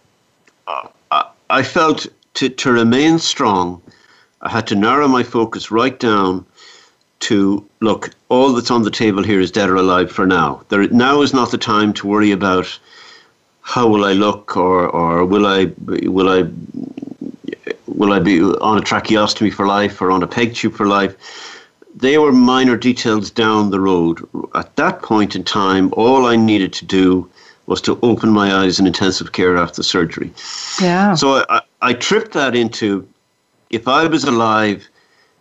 uh, 0.68 1.24
I 1.50 1.64
felt 1.64 2.08
to 2.36 2.50
to 2.50 2.72
remain 2.72 3.20
strong 3.20 3.82
I 4.48 4.50
had 4.50 4.68
to 4.68 4.76
narrow 4.76 5.10
my 5.10 5.24
focus 5.24 5.72
right 5.72 6.00
down 6.00 6.46
to 7.20 7.68
look, 7.82 8.12
all 8.30 8.54
that's 8.54 8.72
on 8.72 8.84
the 8.84 8.92
table 8.92 9.22
here 9.22 9.42
is 9.42 9.52
dead 9.52 9.70
or 9.70 9.76
alive 9.76 10.10
for 10.10 10.26
now. 10.26 10.64
There, 10.70 10.88
now 10.88 11.22
is 11.22 11.34
not 11.34 11.52
the 11.52 11.58
time 11.58 11.92
to 11.96 12.08
worry 12.08 12.32
about 12.32 12.80
how 13.62 13.90
will 13.90 14.06
I 14.06 14.14
look 14.14 14.56
or, 14.56 14.88
or 14.88 15.26
will 15.26 15.46
I 15.46 15.74
will 15.86 16.30
I 16.30 16.50
will 17.88 18.14
I 18.14 18.20
be 18.20 18.42
on 18.42 18.78
a 18.78 18.82
tracheostomy 18.82 19.54
for 19.54 19.68
life 19.68 20.02
or 20.02 20.12
on 20.12 20.24
a 20.24 20.28
peg 20.28 20.56
tube 20.56 20.76
for 20.76 20.88
life. 20.88 21.14
They 21.94 22.18
were 22.18 22.32
minor 22.32 22.78
details 22.78 23.30
down 23.30 23.72
the 23.72 23.82
road. 23.82 24.26
At 24.56 24.74
that 24.78 25.02
point 25.02 25.36
in 25.36 25.44
time, 25.44 25.94
all 25.98 26.26
I 26.26 26.38
needed 26.38 26.72
to 26.74 26.86
do 26.86 27.30
was 27.66 27.82
to 27.82 28.00
open 28.02 28.30
my 28.30 28.56
eyes 28.56 28.80
in 28.80 28.88
intensive 28.88 29.34
care 29.34 29.58
after 29.58 29.84
surgery. 29.84 30.32
Yeah. 30.80 31.16
So 31.16 31.46
I, 31.50 31.62
I 31.82 31.94
tripped 31.94 32.32
that 32.32 32.56
into 32.56 33.06
if 33.70 33.88
I 33.88 34.08
was 34.08 34.24
alive, 34.24 34.88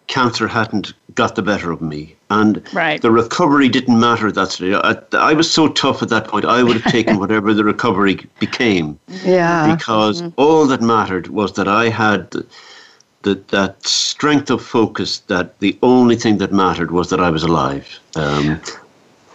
cancer 0.06 0.46
hadn't 0.46 0.92
got 1.14 1.34
the 1.34 1.42
better 1.42 1.70
of 1.70 1.80
me. 1.80 2.14
And 2.30 2.62
right. 2.72 3.00
the 3.00 3.10
recovery 3.10 3.68
didn't 3.68 3.98
matter 3.98 4.30
that 4.30 4.50
day. 4.58 4.74
I, 4.74 4.96
I, 5.12 5.32
was 5.32 5.50
so 5.50 5.68
tough 5.68 6.02
at 6.02 6.08
that 6.10 6.28
point, 6.28 6.44
I 6.44 6.62
would 6.62 6.80
have 6.80 6.92
taken 6.92 7.18
whatever 7.20 7.54
the 7.54 7.64
recovery 7.64 8.26
became. 8.38 8.98
Yeah. 9.24 9.74
Because 9.74 10.22
mm-hmm. 10.22 10.40
all 10.40 10.66
that 10.66 10.82
mattered 10.82 11.28
was 11.28 11.54
that 11.54 11.68
I 11.68 11.88
had 11.88 12.30
the, 12.30 12.46
the, 13.22 13.34
that 13.48 13.84
strength 13.86 14.50
of 14.50 14.62
focus 14.62 15.20
that 15.20 15.58
the 15.60 15.78
only 15.82 16.16
thing 16.16 16.38
that 16.38 16.52
mattered 16.52 16.90
was 16.90 17.10
that 17.10 17.20
I 17.20 17.30
was 17.30 17.42
alive. 17.42 17.98
Um, 18.14 18.60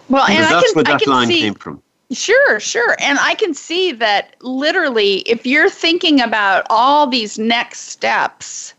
well, 0.08 0.26
and 0.28 0.44
that's 0.44 0.72
can, 0.72 0.74
where 0.74 0.84
that 0.84 1.06
line 1.06 1.28
see, 1.28 1.40
came 1.40 1.54
from. 1.54 1.82
Sure, 2.12 2.60
sure. 2.60 2.96
And 3.00 3.18
I 3.20 3.34
can 3.34 3.54
see 3.54 3.92
that 3.92 4.36
literally, 4.42 5.18
if 5.20 5.46
you're 5.46 5.70
thinking 5.70 6.20
about 6.20 6.66
all 6.68 7.06
these 7.06 7.38
next 7.38 7.88
steps, 7.88 8.74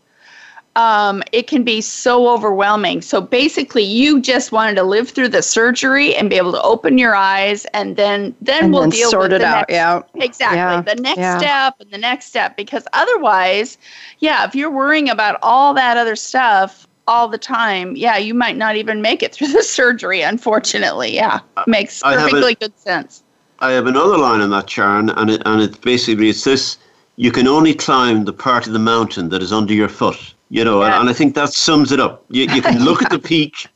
um, 0.76 1.22
it 1.30 1.46
can 1.46 1.62
be 1.62 1.80
so 1.80 2.28
overwhelming. 2.28 3.00
So 3.00 3.20
basically, 3.20 3.84
you 3.84 4.20
just 4.20 4.50
wanted 4.50 4.74
to 4.76 4.82
live 4.82 5.10
through 5.10 5.28
the 5.28 5.42
surgery 5.42 6.14
and 6.16 6.28
be 6.28 6.36
able 6.36 6.52
to 6.52 6.62
open 6.62 6.98
your 6.98 7.14
eyes, 7.14 7.64
and 7.66 7.96
then 7.96 8.34
then 8.40 8.64
and 8.64 8.72
we'll 8.72 8.82
then 8.82 8.90
deal 8.90 9.10
sort 9.10 9.30
with 9.30 9.34
it 9.34 9.38
the 9.40 9.46
out. 9.46 9.68
Next, 9.68 9.72
yeah, 9.72 10.24
exactly. 10.24 10.58
Yeah. 10.58 10.94
The 10.94 11.00
next 11.00 11.18
yeah. 11.18 11.38
step 11.38 11.74
and 11.80 11.90
the 11.90 11.98
next 11.98 12.26
step, 12.26 12.56
because 12.56 12.86
otherwise, 12.92 13.78
yeah, 14.18 14.44
if 14.44 14.54
you're 14.54 14.70
worrying 14.70 15.08
about 15.08 15.38
all 15.42 15.74
that 15.74 15.96
other 15.96 16.16
stuff 16.16 16.88
all 17.06 17.28
the 17.28 17.38
time, 17.38 17.94
yeah, 17.96 18.16
you 18.16 18.34
might 18.34 18.56
not 18.56 18.74
even 18.74 19.00
make 19.00 19.22
it 19.22 19.32
through 19.34 19.48
the 19.48 19.62
surgery. 19.62 20.22
Unfortunately, 20.22 21.14
yeah, 21.14 21.40
makes 21.68 22.02
perfectly 22.02 22.52
a, 22.52 22.56
good 22.56 22.78
sense. 22.78 23.22
I 23.60 23.70
have 23.72 23.86
another 23.86 24.18
line 24.18 24.40
on 24.40 24.50
that, 24.50 24.68
Sharon, 24.68 25.10
and 25.10 25.30
it 25.30 25.42
and 25.46 25.62
it 25.62 25.80
basically 25.82 26.30
it's 26.30 26.42
this: 26.42 26.78
you 27.14 27.30
can 27.30 27.46
only 27.46 27.74
climb 27.74 28.24
the 28.24 28.32
part 28.32 28.66
of 28.66 28.72
the 28.72 28.80
mountain 28.80 29.28
that 29.28 29.40
is 29.40 29.52
under 29.52 29.72
your 29.72 29.88
foot. 29.88 30.33
You 30.50 30.64
know, 30.64 30.80
yeah. 30.80 30.86
and, 30.86 30.94
and, 30.94 31.10
I 31.10 31.12
think 31.12 31.34
that 31.34 31.50
sums 31.50 31.90
it 31.90 32.00
up. 32.00 32.24
You, 32.28 32.42
you 32.54 32.62
can 32.62 32.84
look 32.84 33.02
at 33.02 33.10
the 33.10 33.18
peak, 33.30 33.66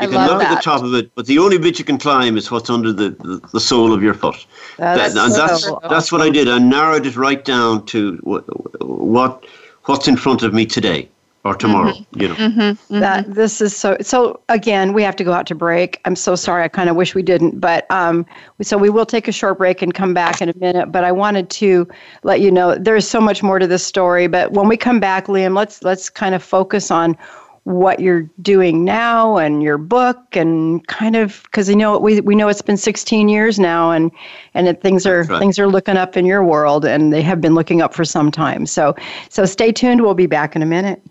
you 0.00 0.08
can 0.08 0.26
look 0.26 0.40
that. 0.40 0.50
at 0.50 0.54
the 0.56 0.62
top 0.62 0.82
of 0.82 0.92
it, 0.94 1.14
but 1.14 1.26
the 1.26 1.38
only 1.38 1.58
bit 1.58 1.78
you 1.78 1.84
can 1.84 1.98
climb 1.98 2.36
is 2.36 2.50
what's 2.50 2.68
under 2.68 2.92
the, 2.92 3.10
the, 3.10 3.40
the 3.52 3.60
sole 3.60 3.92
of 3.92 4.02
your 4.02 4.14
foot. 4.14 4.46
That's 4.76 5.14
that, 5.14 5.24
and 5.24 5.32
so 5.32 5.46
that's 5.46 5.88
that's 5.88 6.12
what 6.12 6.20
I 6.20 6.30
did. 6.30 6.48
I 6.48 6.58
narrowed 6.58 7.06
it 7.06 7.16
right 7.16 7.44
down 7.44 7.86
to 7.86 8.18
what, 8.22 8.44
what 8.84 9.44
what's 9.84 10.08
in 10.08 10.16
front 10.16 10.42
of 10.42 10.52
me 10.52 10.66
today 10.66 11.08
or 11.44 11.54
tomorrow 11.54 11.92
mm-hmm. 11.92 12.20
you 12.20 12.28
know 12.28 12.34
mm-hmm. 12.34 12.60
Mm-hmm. 12.60 13.00
that 13.00 13.34
this 13.34 13.60
is 13.60 13.74
so 13.74 13.96
so 14.00 14.40
again 14.48 14.92
we 14.92 15.02
have 15.02 15.16
to 15.16 15.24
go 15.24 15.32
out 15.32 15.46
to 15.46 15.54
break 15.54 16.00
i'm 16.04 16.16
so 16.16 16.34
sorry 16.34 16.64
i 16.64 16.68
kind 16.68 16.90
of 16.90 16.96
wish 16.96 17.14
we 17.14 17.22
didn't 17.22 17.60
but 17.60 17.90
um 17.90 18.26
so 18.60 18.76
we 18.76 18.90
will 18.90 19.06
take 19.06 19.26
a 19.26 19.32
short 19.32 19.58
break 19.58 19.80
and 19.80 19.94
come 19.94 20.12
back 20.12 20.42
in 20.42 20.48
a 20.48 20.58
minute 20.58 20.92
but 20.92 21.02
i 21.02 21.12
wanted 21.12 21.48
to 21.48 21.88
let 22.24 22.40
you 22.40 22.50
know 22.50 22.74
there's 22.74 23.08
so 23.08 23.20
much 23.20 23.42
more 23.42 23.58
to 23.58 23.66
this 23.66 23.84
story 23.84 24.26
but 24.26 24.52
when 24.52 24.68
we 24.68 24.76
come 24.76 25.00
back 25.00 25.26
liam 25.26 25.56
let's 25.56 25.82
let's 25.82 26.10
kind 26.10 26.34
of 26.34 26.42
focus 26.42 26.90
on 26.90 27.16
what 27.64 28.00
you're 28.00 28.28
doing 28.40 28.84
now 28.84 29.36
and 29.36 29.62
your 29.62 29.76
book 29.78 30.18
and 30.34 30.86
kind 30.88 31.14
of 31.14 31.42
because 31.44 31.68
you 31.68 31.76
know 31.76 31.98
we 31.98 32.20
we 32.22 32.34
know 32.34 32.48
it's 32.48 32.62
been 32.62 32.76
16 32.76 33.28
years 33.28 33.58
now 33.58 33.90
and 33.90 34.10
and 34.54 34.66
it, 34.66 34.82
things 34.82 35.06
are 35.06 35.24
right. 35.24 35.38
things 35.38 35.58
are 35.58 35.68
looking 35.68 35.96
up 35.96 36.16
in 36.16 36.24
your 36.24 36.42
world 36.42 36.84
and 36.84 37.12
they 37.12 37.22
have 37.22 37.40
been 37.40 37.54
looking 37.54 37.82
up 37.82 37.92
for 37.92 38.04
some 38.04 38.30
time 38.30 38.64
so 38.64 38.94
so 39.28 39.44
stay 39.44 39.70
tuned 39.70 40.00
we'll 40.00 40.14
be 40.14 40.26
back 40.26 40.56
in 40.56 40.62
a 40.62 40.66
minute 40.66 41.02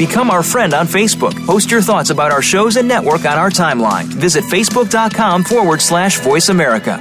Become 0.00 0.30
our 0.30 0.42
friend 0.42 0.72
on 0.72 0.86
Facebook. 0.86 1.34
Post 1.44 1.70
your 1.70 1.82
thoughts 1.82 2.08
about 2.08 2.32
our 2.32 2.40
shows 2.40 2.76
and 2.76 2.88
network 2.88 3.26
on 3.26 3.36
our 3.36 3.50
timeline. 3.50 4.04
Visit 4.04 4.44
facebook.com 4.44 5.44
forward 5.44 5.82
slash 5.82 6.20
voice 6.20 6.48
America. 6.48 6.96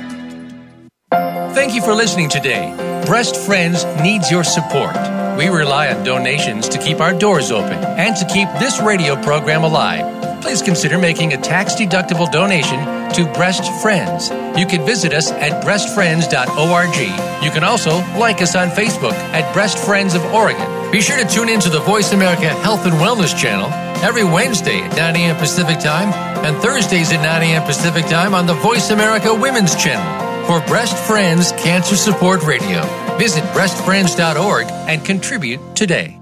Thank 1.56 1.76
you 1.76 1.82
for 1.82 1.94
listening 1.94 2.28
today. 2.28 2.74
Breast 3.06 3.38
Friends 3.38 3.86
needs 4.04 4.30
your 4.30 4.44
support. 4.44 4.98
We 5.38 5.48
rely 5.48 5.94
on 5.94 6.04
donations 6.04 6.68
to 6.68 6.78
keep 6.78 7.00
our 7.00 7.18
doors 7.18 7.52
open 7.52 7.82
and 7.82 8.18
to 8.18 8.26
keep 8.26 8.50
this 8.60 8.82
radio 8.82 9.16
program 9.24 9.64
alive. 9.64 10.42
please 10.42 10.62
consider 10.62 10.98
making 10.98 11.32
a 11.32 11.38
tax 11.38 11.76
deductible 11.76 12.30
donation 12.30 12.80
to 13.14 13.32
Breast 13.34 13.64
Friends. 13.82 14.30
You 14.60 14.66
can 14.66 14.86
visit 14.86 15.14
us 15.14 15.32
at 15.32 15.64
breastfriends.org. 15.64 17.44
You 17.46 17.52
can 17.52 17.64
also 17.64 17.92
like 18.20 18.42
us 18.42 18.58
on 18.58 18.68
Facebook 18.68 19.14
at 19.32 19.54
Breast 19.54 19.78
Friends 19.78 20.16
of 20.16 20.24
Oregon. 20.34 20.79
Be 20.92 21.02
sure 21.02 21.18
to 21.18 21.30
tune 21.30 21.50
in 21.50 21.60
to 21.60 21.70
the 21.70 21.82
Voice 21.82 22.14
America 22.14 22.50
Health 22.50 22.88
and 22.88 22.96
Wellness 22.96 23.38
channel 23.40 23.70
every 24.04 24.24
Wednesday 24.24 24.80
at 24.80 24.98
9 24.98 25.16
a.m. 25.18 25.36
Pacific 25.36 25.78
Time 25.80 26.12
and 26.44 26.58
Thursdays 26.64 27.12
at 27.12 27.22
9 27.22 27.44
a.m. 27.44 27.62
Pacific 27.62 28.08
Time 28.08 28.34
on 28.34 28.48
the 28.48 28.56
Voice 28.56 28.90
America 28.90 29.32
Women's 29.32 29.76
channel 29.76 30.48
for 30.48 30.66
Breast 30.66 30.98
Friends 31.06 31.52
Cancer 31.52 31.96
Support 31.96 32.42
Radio. 32.44 32.82
Visit 33.20 33.44
breastfriends.org 33.54 34.66
and 34.90 35.06
contribute 35.06 35.60
today. 35.76 36.20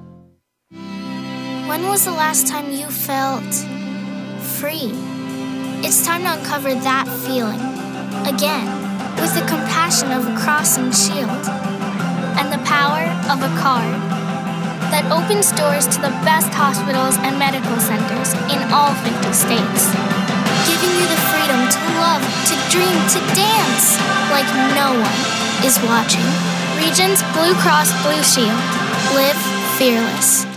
When 0.71 1.83
was 1.87 2.03
the 2.03 2.11
last 2.11 2.47
time 2.47 2.69
you 2.69 2.87
felt 2.87 3.53
free? 4.59 4.91
It's 5.79 6.05
time 6.05 6.23
to 6.23 6.33
uncover 6.33 6.73
that 6.73 7.07
feeling 7.25 7.61
again 8.27 8.67
with 9.15 9.33
the 9.33 9.47
compassion 9.47 10.11
of 10.11 10.27
a 10.27 10.37
cross 10.37 10.77
and 10.77 10.93
shield 10.93 11.47
and 12.35 12.51
the 12.51 12.61
power 12.65 13.07
of 13.31 13.41
a 13.41 13.61
card 13.61 14.26
that 14.91 15.07
opens 15.11 15.51
doors 15.53 15.85
to 15.87 15.99
the 15.99 16.13
best 16.23 16.51
hospitals 16.51 17.15
and 17.23 17.37
medical 17.37 17.77
centers 17.77 18.31
in 18.49 18.59
all 18.71 18.91
50 19.03 19.31
states, 19.35 19.91
giving 20.67 20.93
you 20.97 21.07
the 21.07 21.21
freedom 21.31 21.61
to 21.67 21.79
love, 21.99 22.23
to 22.47 22.55
dream, 22.71 22.97
to 23.13 23.19
dance 23.35 23.99
like 24.31 24.47
no 24.75 24.95
one 24.95 25.19
is 25.63 25.79
watching. 25.87 26.25
Regence 26.77 27.23
Blue 27.33 27.53
Cross 27.61 27.91
Blue 28.03 28.23
Shield. 28.23 28.59
Live 29.15 29.39
fearless. 29.77 30.56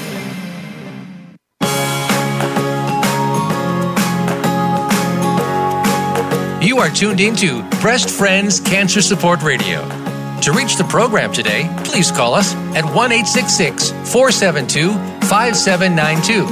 You 6.71 6.77
are 6.77 6.89
tuned 6.89 7.19
into 7.19 7.67
Breast 7.81 8.09
Friends 8.09 8.61
Cancer 8.61 9.01
Support 9.01 9.43
Radio. 9.43 9.81
To 10.39 10.53
reach 10.53 10.77
the 10.77 10.85
program 10.85 11.33
today, 11.33 11.69
please 11.83 12.13
call 12.13 12.33
us 12.33 12.55
at 12.77 12.85
1 12.85 13.11
472 13.11 14.93
5792. 15.27 16.45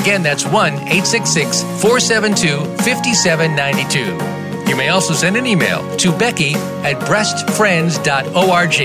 Again, 0.00 0.22
that's 0.22 0.46
1 0.46 0.78
472 0.78 2.48
5792. 2.84 4.66
You 4.66 4.76
may 4.76 4.88
also 4.88 5.12
send 5.12 5.36
an 5.36 5.44
email 5.44 5.84
to 5.98 6.10
Becky 6.16 6.54
at 6.54 6.96
breastfriends.org. 7.00 8.78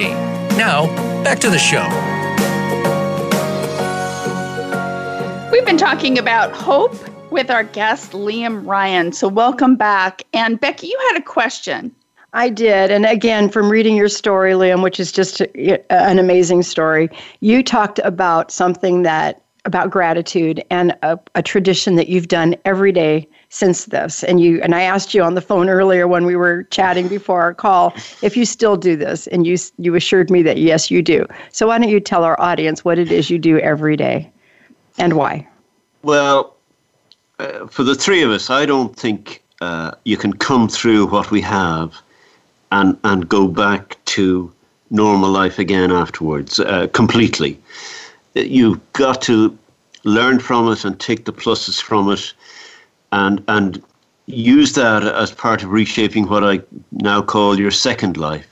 Now, 0.57 0.87
back 1.23 1.39
to 1.39 1.49
the 1.49 1.57
show. 1.57 1.87
We've 5.53 5.65
been 5.65 5.77
talking 5.77 6.19
about 6.19 6.51
hope 6.51 7.14
with 7.35 7.51
our 7.51 7.65
guest, 7.65 8.13
Liam 8.13 8.65
Ryan. 8.65 9.11
So, 9.11 9.27
welcome 9.27 9.75
back. 9.75 10.23
And 10.33 10.57
Becky, 10.57 10.87
you 10.87 10.97
had 11.09 11.19
a 11.19 11.21
question. 11.21 11.93
I 12.31 12.47
did. 12.47 12.91
And 12.91 13.05
again, 13.05 13.49
from 13.49 13.69
reading 13.69 13.97
your 13.97 14.07
story, 14.07 14.53
Liam, 14.53 14.81
which 14.81 15.01
is 15.01 15.11
just 15.11 15.41
an 15.41 16.17
amazing 16.17 16.63
story, 16.63 17.09
you 17.41 17.61
talked 17.61 17.99
about 18.05 18.51
something 18.51 19.01
that, 19.01 19.43
about 19.65 19.89
gratitude 19.89 20.63
and 20.69 20.95
a, 21.01 21.19
a 21.35 21.43
tradition 21.43 21.95
that 21.95 22.07
you've 22.07 22.29
done 22.29 22.55
every 22.63 22.93
day 22.93 23.27
since 23.49 23.85
this 23.85 24.23
and 24.23 24.39
you 24.39 24.61
and 24.61 24.73
I 24.73 24.81
asked 24.83 25.13
you 25.13 25.23
on 25.23 25.33
the 25.33 25.41
phone 25.41 25.69
earlier 25.69 26.07
when 26.07 26.25
we 26.25 26.35
were 26.35 26.63
chatting 26.63 27.07
before 27.07 27.41
our 27.41 27.53
call 27.53 27.93
if 28.21 28.35
you 28.35 28.45
still 28.45 28.75
do 28.75 28.95
this 28.95 29.27
and 29.27 29.47
you 29.47 29.57
you 29.77 29.95
assured 29.95 30.29
me 30.29 30.43
that 30.43 30.57
yes 30.57 30.91
you 30.91 31.01
do. 31.01 31.25
So 31.51 31.67
why 31.67 31.79
don't 31.79 31.89
you 31.89 31.99
tell 31.99 32.23
our 32.23 32.39
audience 32.39 32.85
what 32.85 32.99
it 32.99 33.11
is 33.11 33.29
you 33.29 33.39
do 33.39 33.57
every 33.59 33.95
day 33.95 34.31
and 34.97 35.13
why? 35.13 35.47
Well, 36.03 36.54
uh, 37.39 37.67
for 37.67 37.83
the 37.83 37.95
three 37.95 38.21
of 38.21 38.31
us, 38.31 38.49
I 38.49 38.65
don't 38.65 38.95
think 38.95 39.43
uh, 39.61 39.91
you 40.03 40.17
can 40.17 40.33
come 40.33 40.67
through 40.67 41.07
what 41.07 41.31
we 41.31 41.41
have 41.41 42.01
and 42.71 42.97
and 43.03 43.27
go 43.29 43.47
back 43.47 43.97
to 44.05 44.51
normal 44.89 45.29
life 45.29 45.59
again 45.59 45.91
afterwards 45.91 46.59
uh, 46.59 46.87
completely. 46.93 47.59
You've 48.33 48.79
got 48.93 49.21
to 49.23 49.57
learn 50.03 50.39
from 50.39 50.71
it 50.71 50.85
and 50.85 50.99
take 50.99 51.25
the 51.25 51.33
pluses 51.33 51.81
from 51.81 52.11
it, 52.11 52.33
and 53.11 53.43
and 53.47 53.81
use 54.27 54.73
that 54.73 55.03
as 55.03 55.31
part 55.31 55.63
of 55.63 55.71
reshaping 55.71 56.27
what 56.27 56.43
I 56.43 56.61
now 56.91 57.21
call 57.21 57.59
your 57.59 57.71
second 57.71 58.17
life. 58.17 58.47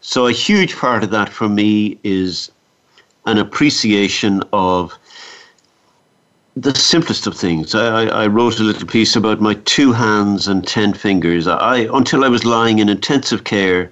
So 0.00 0.26
a 0.26 0.32
huge 0.32 0.76
part 0.76 1.02
of 1.04 1.10
that 1.10 1.28
for 1.28 1.48
me 1.48 1.98
is 2.04 2.50
an 3.26 3.38
appreciation 3.38 4.42
of 4.52 4.92
the 6.56 6.74
simplest 6.74 7.26
of 7.26 7.36
things. 7.36 7.74
I, 7.74 8.04
I, 8.04 8.26
wrote 8.28 8.60
a 8.60 8.62
little 8.62 8.86
piece 8.86 9.16
about 9.16 9.40
my 9.40 9.54
two 9.64 9.92
hands 9.92 10.46
and 10.46 10.64
ten 10.66 10.94
fingers. 10.94 11.48
I 11.48 11.88
until 11.92 12.24
I 12.24 12.28
was 12.28 12.44
lying 12.44 12.78
in 12.78 12.88
intensive 12.88 13.42
care, 13.42 13.90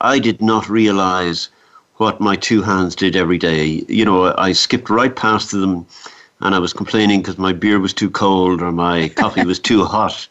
I 0.00 0.18
did 0.18 0.42
not 0.42 0.68
realize 0.68 1.48
what 1.98 2.20
my 2.20 2.34
two 2.34 2.62
hands 2.62 2.96
did 2.96 3.14
every 3.14 3.38
day. 3.38 3.84
You 3.86 4.04
know, 4.04 4.34
I 4.36 4.52
skipped 4.52 4.90
right 4.90 5.14
past 5.14 5.52
them, 5.52 5.86
and 6.40 6.54
I 6.54 6.58
was 6.58 6.72
complaining 6.72 7.20
because 7.20 7.38
my 7.38 7.52
beer 7.52 7.78
was 7.78 7.94
too 7.94 8.10
cold 8.10 8.60
or 8.60 8.72
my 8.72 9.08
coffee 9.16 9.44
was 9.44 9.60
too 9.60 9.84
hot. 9.84 10.26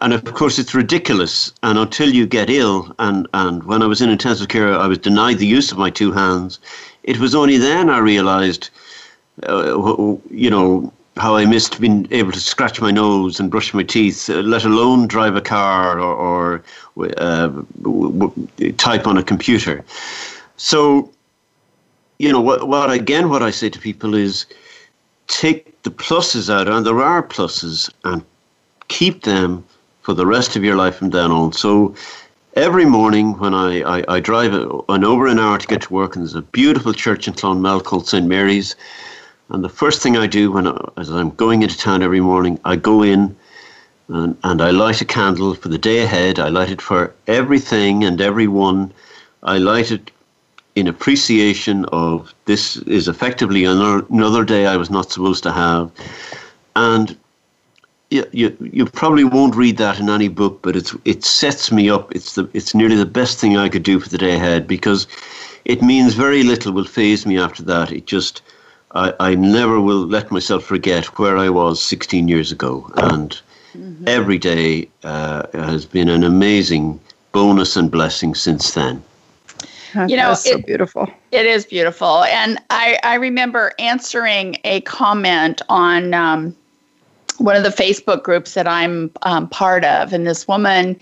And 0.00 0.14
of 0.14 0.24
course, 0.24 0.58
it's 0.58 0.74
ridiculous. 0.74 1.52
And 1.62 1.78
until 1.78 2.08
you 2.08 2.26
get 2.26 2.48
ill, 2.48 2.92
and, 2.98 3.28
and 3.34 3.62
when 3.64 3.82
I 3.82 3.86
was 3.86 4.00
in 4.00 4.08
intensive 4.08 4.48
care, 4.48 4.74
I 4.74 4.88
was 4.88 4.98
denied 4.98 5.38
the 5.38 5.46
use 5.46 5.70
of 5.70 5.78
my 5.78 5.90
two 5.90 6.10
hands. 6.10 6.58
It 7.04 7.18
was 7.20 7.34
only 7.34 7.56
then 7.56 7.88
I 7.88 7.98
realized, 7.98 8.70
uh, 9.48 9.76
you 10.30 10.50
know, 10.50 10.92
how 11.16 11.36
I 11.36 11.44
missed 11.44 11.80
being 11.80 12.08
able 12.10 12.32
to 12.32 12.40
scratch 12.40 12.80
my 12.80 12.90
nose 12.90 13.38
and 13.38 13.50
brush 13.50 13.74
my 13.74 13.82
teeth, 13.82 14.30
uh, 14.30 14.40
let 14.40 14.64
alone 14.64 15.06
drive 15.06 15.36
a 15.36 15.40
car 15.40 16.00
or, 16.00 16.14
or 16.14 16.62
uh, 17.18 17.48
w- 17.82 18.12
w- 18.12 18.72
type 18.72 19.06
on 19.06 19.18
a 19.18 19.22
computer. 19.22 19.84
So, 20.56 21.10
you 22.18 22.32
know, 22.32 22.40
what, 22.40 22.66
what 22.68 22.90
again, 22.90 23.28
what 23.28 23.42
I 23.42 23.50
say 23.50 23.68
to 23.68 23.78
people 23.78 24.14
is 24.14 24.46
take 25.26 25.82
the 25.82 25.90
pluses 25.90 26.52
out, 26.52 26.68
and 26.68 26.86
there 26.86 27.02
are 27.02 27.22
pluses, 27.22 27.90
and 28.04 28.24
keep 28.88 29.24
them 29.24 29.64
for 30.02 30.14
the 30.14 30.26
rest 30.26 30.56
of 30.56 30.64
your 30.64 30.76
life 30.76 30.96
from 30.96 31.10
then 31.10 31.30
on. 31.30 31.52
So, 31.52 31.94
every 32.54 32.84
morning 32.84 33.38
when 33.38 33.54
I, 33.54 33.82
I, 33.98 34.04
I 34.08 34.20
drive 34.20 34.54
an 34.54 35.04
over 35.04 35.26
an 35.26 35.38
hour 35.38 35.58
to 35.58 35.66
get 35.66 35.82
to 35.82 35.92
work, 35.92 36.16
and 36.16 36.24
there's 36.24 36.34
a 36.34 36.42
beautiful 36.42 36.92
church 36.92 37.28
in 37.28 37.34
Clonmel 37.34 37.82
called 37.82 38.06
St. 38.08 38.26
Mary's 38.26 38.76
and 39.52 39.62
the 39.62 39.68
first 39.68 40.02
thing 40.02 40.16
I 40.16 40.26
do 40.26 40.50
when 40.50 40.66
as 40.96 41.10
I'm 41.10 41.30
going 41.30 41.62
into 41.62 41.76
town 41.76 42.02
every 42.02 42.20
morning, 42.20 42.58
I 42.64 42.76
go 42.76 43.02
in 43.02 43.36
and, 44.08 44.36
and 44.44 44.62
I 44.62 44.70
light 44.70 45.02
a 45.02 45.04
candle 45.04 45.54
for 45.54 45.68
the 45.68 45.76
day 45.78 46.02
ahead. 46.02 46.38
I 46.38 46.48
light 46.48 46.70
it 46.70 46.80
for 46.80 47.14
everything 47.26 48.02
and 48.02 48.20
everyone. 48.20 48.92
I 49.42 49.58
light 49.58 49.90
it 49.90 50.10
in 50.74 50.88
appreciation 50.88 51.84
of 51.86 52.34
this 52.46 52.78
is 52.78 53.08
effectively 53.08 53.64
another, 53.64 54.06
another 54.10 54.42
day 54.42 54.66
I 54.66 54.78
was 54.78 54.88
not 54.88 55.12
supposed 55.12 55.42
to 55.42 55.52
have. 55.52 55.90
And 56.74 57.14
you, 58.08 58.24
you, 58.32 58.56
you 58.60 58.86
probably 58.86 59.24
won't 59.24 59.54
read 59.54 59.76
that 59.76 60.00
in 60.00 60.08
any 60.08 60.28
book, 60.28 60.60
but 60.62 60.76
it's 60.76 60.94
it 61.04 61.24
sets 61.24 61.70
me 61.70 61.90
up. 61.90 62.14
It's 62.14 62.34
the 62.34 62.48
it's 62.54 62.74
nearly 62.74 62.96
the 62.96 63.06
best 63.06 63.38
thing 63.38 63.58
I 63.58 63.68
could 63.68 63.82
do 63.82 64.00
for 64.00 64.08
the 64.08 64.18
day 64.18 64.34
ahead 64.34 64.66
because 64.66 65.06
it 65.66 65.82
means 65.82 66.14
very 66.14 66.42
little 66.42 66.72
will 66.72 66.84
phase 66.84 67.26
me 67.26 67.38
after 67.38 67.62
that. 67.64 67.92
It 67.92 68.06
just 68.06 68.42
I, 68.94 69.14
I 69.20 69.34
never 69.34 69.80
will 69.80 70.06
let 70.06 70.30
myself 70.30 70.64
forget 70.64 71.18
where 71.18 71.36
I 71.36 71.48
was 71.48 71.82
16 71.82 72.28
years 72.28 72.52
ago. 72.52 72.90
And 72.96 73.40
mm-hmm. 73.74 74.06
every 74.06 74.38
day 74.38 74.88
uh, 75.04 75.46
has 75.54 75.86
been 75.86 76.08
an 76.08 76.24
amazing 76.24 77.00
bonus 77.32 77.76
and 77.76 77.90
blessing 77.90 78.34
since 78.34 78.74
then. 78.74 79.02
You 79.94 80.16
know, 80.16 80.28
That's 80.28 80.44
so 80.44 80.56
it, 80.56 80.66
beautiful. 80.66 81.10
It 81.32 81.44
is 81.44 81.66
beautiful. 81.66 82.24
And 82.24 82.58
I, 82.70 82.98
I 83.02 83.14
remember 83.14 83.72
answering 83.78 84.56
a 84.64 84.80
comment 84.82 85.60
on 85.68 86.14
um, 86.14 86.56
one 87.36 87.56
of 87.56 87.62
the 87.62 87.68
Facebook 87.68 88.22
groups 88.22 88.54
that 88.54 88.66
I'm 88.66 89.10
um, 89.22 89.48
part 89.50 89.84
of. 89.84 90.14
And 90.14 90.26
this 90.26 90.48
woman, 90.48 90.98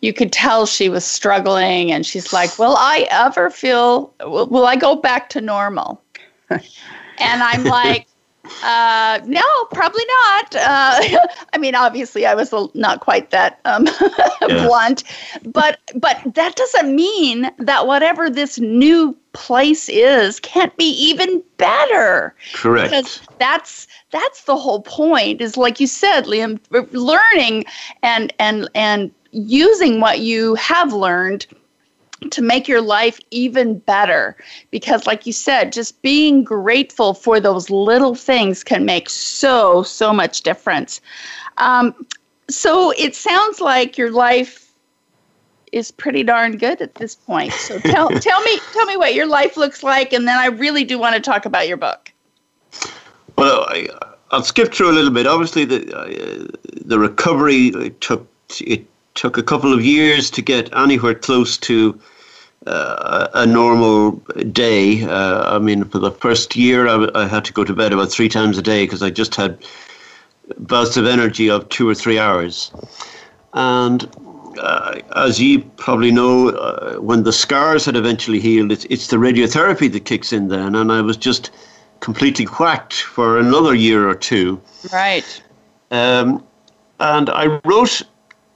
you 0.00 0.12
could 0.12 0.32
tell 0.32 0.66
she 0.66 0.88
was 0.88 1.04
struggling. 1.04 1.92
And 1.92 2.04
she's 2.04 2.32
like, 2.32 2.58
Will 2.58 2.74
I 2.76 3.06
ever 3.10 3.48
feel, 3.48 4.12
will, 4.20 4.46
will 4.46 4.66
I 4.66 4.74
go 4.74 4.96
back 4.96 5.28
to 5.30 5.40
normal? 5.40 6.02
And 7.22 7.42
I'm 7.42 7.64
like, 7.64 8.06
Uh, 8.64 9.20
no, 9.24 9.42
probably 9.72 10.04
not. 10.04 10.56
Uh, 10.56 11.18
I 11.52 11.58
mean, 11.58 11.74
obviously, 11.74 12.26
I 12.26 12.34
was 12.34 12.52
not 12.74 13.00
quite 13.00 13.30
that 13.30 13.60
um, 13.64 13.86
yeah. 14.48 14.66
blunt, 14.66 15.04
but 15.44 15.78
but 15.94 16.20
that 16.34 16.56
doesn't 16.56 16.94
mean 16.94 17.50
that 17.58 17.86
whatever 17.86 18.28
this 18.28 18.58
new 18.58 19.16
place 19.32 19.88
is 19.88 20.40
can't 20.40 20.76
be 20.76 20.90
even 20.90 21.42
better. 21.56 22.34
Correct. 22.52 22.90
Because 22.90 23.20
that's 23.38 23.86
that's 24.10 24.44
the 24.44 24.56
whole 24.56 24.82
point. 24.82 25.40
Is 25.40 25.56
like 25.56 25.78
you 25.80 25.86
said, 25.86 26.26
Liam, 26.26 26.58
learning 26.92 27.64
and 28.02 28.32
and 28.38 28.68
and 28.74 29.12
using 29.30 30.00
what 30.00 30.20
you 30.20 30.54
have 30.56 30.92
learned 30.92 31.46
to 32.30 32.42
make 32.42 32.68
your 32.68 32.80
life 32.80 33.18
even 33.30 33.78
better. 33.78 34.36
Because, 34.70 35.06
like 35.06 35.26
you 35.26 35.32
said, 35.32 35.72
just 35.72 36.00
being 36.02 36.44
grateful 36.44 37.14
for 37.14 37.40
those 37.40 37.70
little 37.70 38.14
things 38.14 38.64
can 38.64 38.84
make 38.84 39.08
so, 39.08 39.82
so 39.82 40.12
much 40.12 40.42
difference. 40.42 41.00
Um, 41.58 41.94
so, 42.48 42.92
it 42.92 43.14
sounds 43.14 43.60
like 43.60 43.96
your 43.98 44.10
life 44.10 44.72
is 45.72 45.90
pretty 45.90 46.22
darn 46.22 46.58
good 46.58 46.82
at 46.82 46.96
this 46.96 47.14
point. 47.14 47.52
So, 47.52 47.78
tell, 47.80 48.08
tell, 48.08 48.42
me, 48.42 48.58
tell 48.72 48.86
me 48.86 48.96
what 48.96 49.14
your 49.14 49.26
life 49.26 49.56
looks 49.56 49.82
like, 49.82 50.12
and 50.12 50.26
then 50.28 50.38
I 50.38 50.46
really 50.46 50.84
do 50.84 50.98
want 50.98 51.14
to 51.14 51.20
talk 51.20 51.46
about 51.46 51.68
your 51.68 51.76
book. 51.76 52.12
Well, 53.36 53.64
I, 53.68 53.88
will 54.32 54.42
skip 54.42 54.72
through 54.72 54.90
a 54.90 54.92
little 54.92 55.10
bit. 55.10 55.26
Obviously, 55.26 55.64
the, 55.64 55.94
uh, 55.96 56.56
the 56.84 56.98
recovery 56.98 57.90
took 58.00 58.26
it 58.60 58.86
took 59.14 59.36
a 59.36 59.42
couple 59.42 59.72
of 59.72 59.84
years 59.84 60.30
to 60.30 60.42
get 60.42 60.72
anywhere 60.74 61.14
close 61.14 61.56
to 61.58 61.98
uh, 62.66 63.28
a 63.34 63.46
normal 63.46 64.12
day. 64.52 65.04
Uh, 65.04 65.56
I 65.56 65.58
mean, 65.58 65.84
for 65.84 65.98
the 65.98 66.10
first 66.10 66.56
year, 66.56 66.86
I, 66.86 67.08
I, 67.14 67.26
had 67.26 67.44
to 67.46 67.52
go 67.52 67.64
to 67.64 67.74
bed 67.74 67.92
about 67.92 68.10
three 68.10 68.28
times 68.28 68.56
a 68.58 68.62
day 68.62 68.84
because 68.84 69.02
I 69.02 69.10
just 69.10 69.34
had 69.34 69.58
bouts 70.58 70.96
of 70.96 71.06
energy 71.06 71.50
of 71.50 71.68
two 71.70 71.88
or 71.88 71.94
three 71.94 72.18
hours. 72.18 72.70
And 73.54 74.08
uh, 74.60 75.00
as 75.16 75.40
you 75.40 75.60
probably 75.76 76.12
know, 76.12 76.50
uh, 76.50 76.96
when 77.00 77.24
the 77.24 77.32
scars 77.32 77.84
had 77.84 77.96
eventually 77.96 78.38
healed, 78.38 78.70
it's, 78.70 78.84
it's 78.86 79.08
the 79.08 79.16
radiotherapy 79.16 79.90
that 79.92 80.04
kicks 80.04 80.32
in 80.32 80.48
then. 80.48 80.74
And 80.74 80.92
I 80.92 81.00
was 81.00 81.16
just 81.16 81.50
completely 82.00 82.44
whacked 82.44 82.94
for 82.94 83.38
another 83.38 83.74
year 83.74 84.08
or 84.08 84.14
two. 84.14 84.60
Right. 84.92 85.42
Um, 85.90 86.44
and 87.00 87.28
I 87.30 87.60
wrote, 87.64 88.02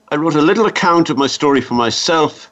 I 0.09 0.15
wrote 0.15 0.35
a 0.35 0.41
little 0.41 0.65
account 0.65 1.09
of 1.09 1.17
my 1.17 1.27
story 1.27 1.61
for 1.61 1.73
myself 1.73 2.51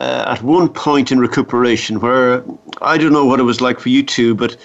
uh, 0.00 0.24
at 0.26 0.42
one 0.42 0.68
point 0.68 1.12
in 1.12 1.18
recuperation 1.18 2.00
where 2.00 2.42
I 2.80 2.96
don't 2.96 3.12
know 3.12 3.26
what 3.26 3.38
it 3.38 3.44
was 3.44 3.60
like 3.60 3.78
for 3.78 3.90
you 3.90 4.02
two, 4.02 4.34
but 4.34 4.56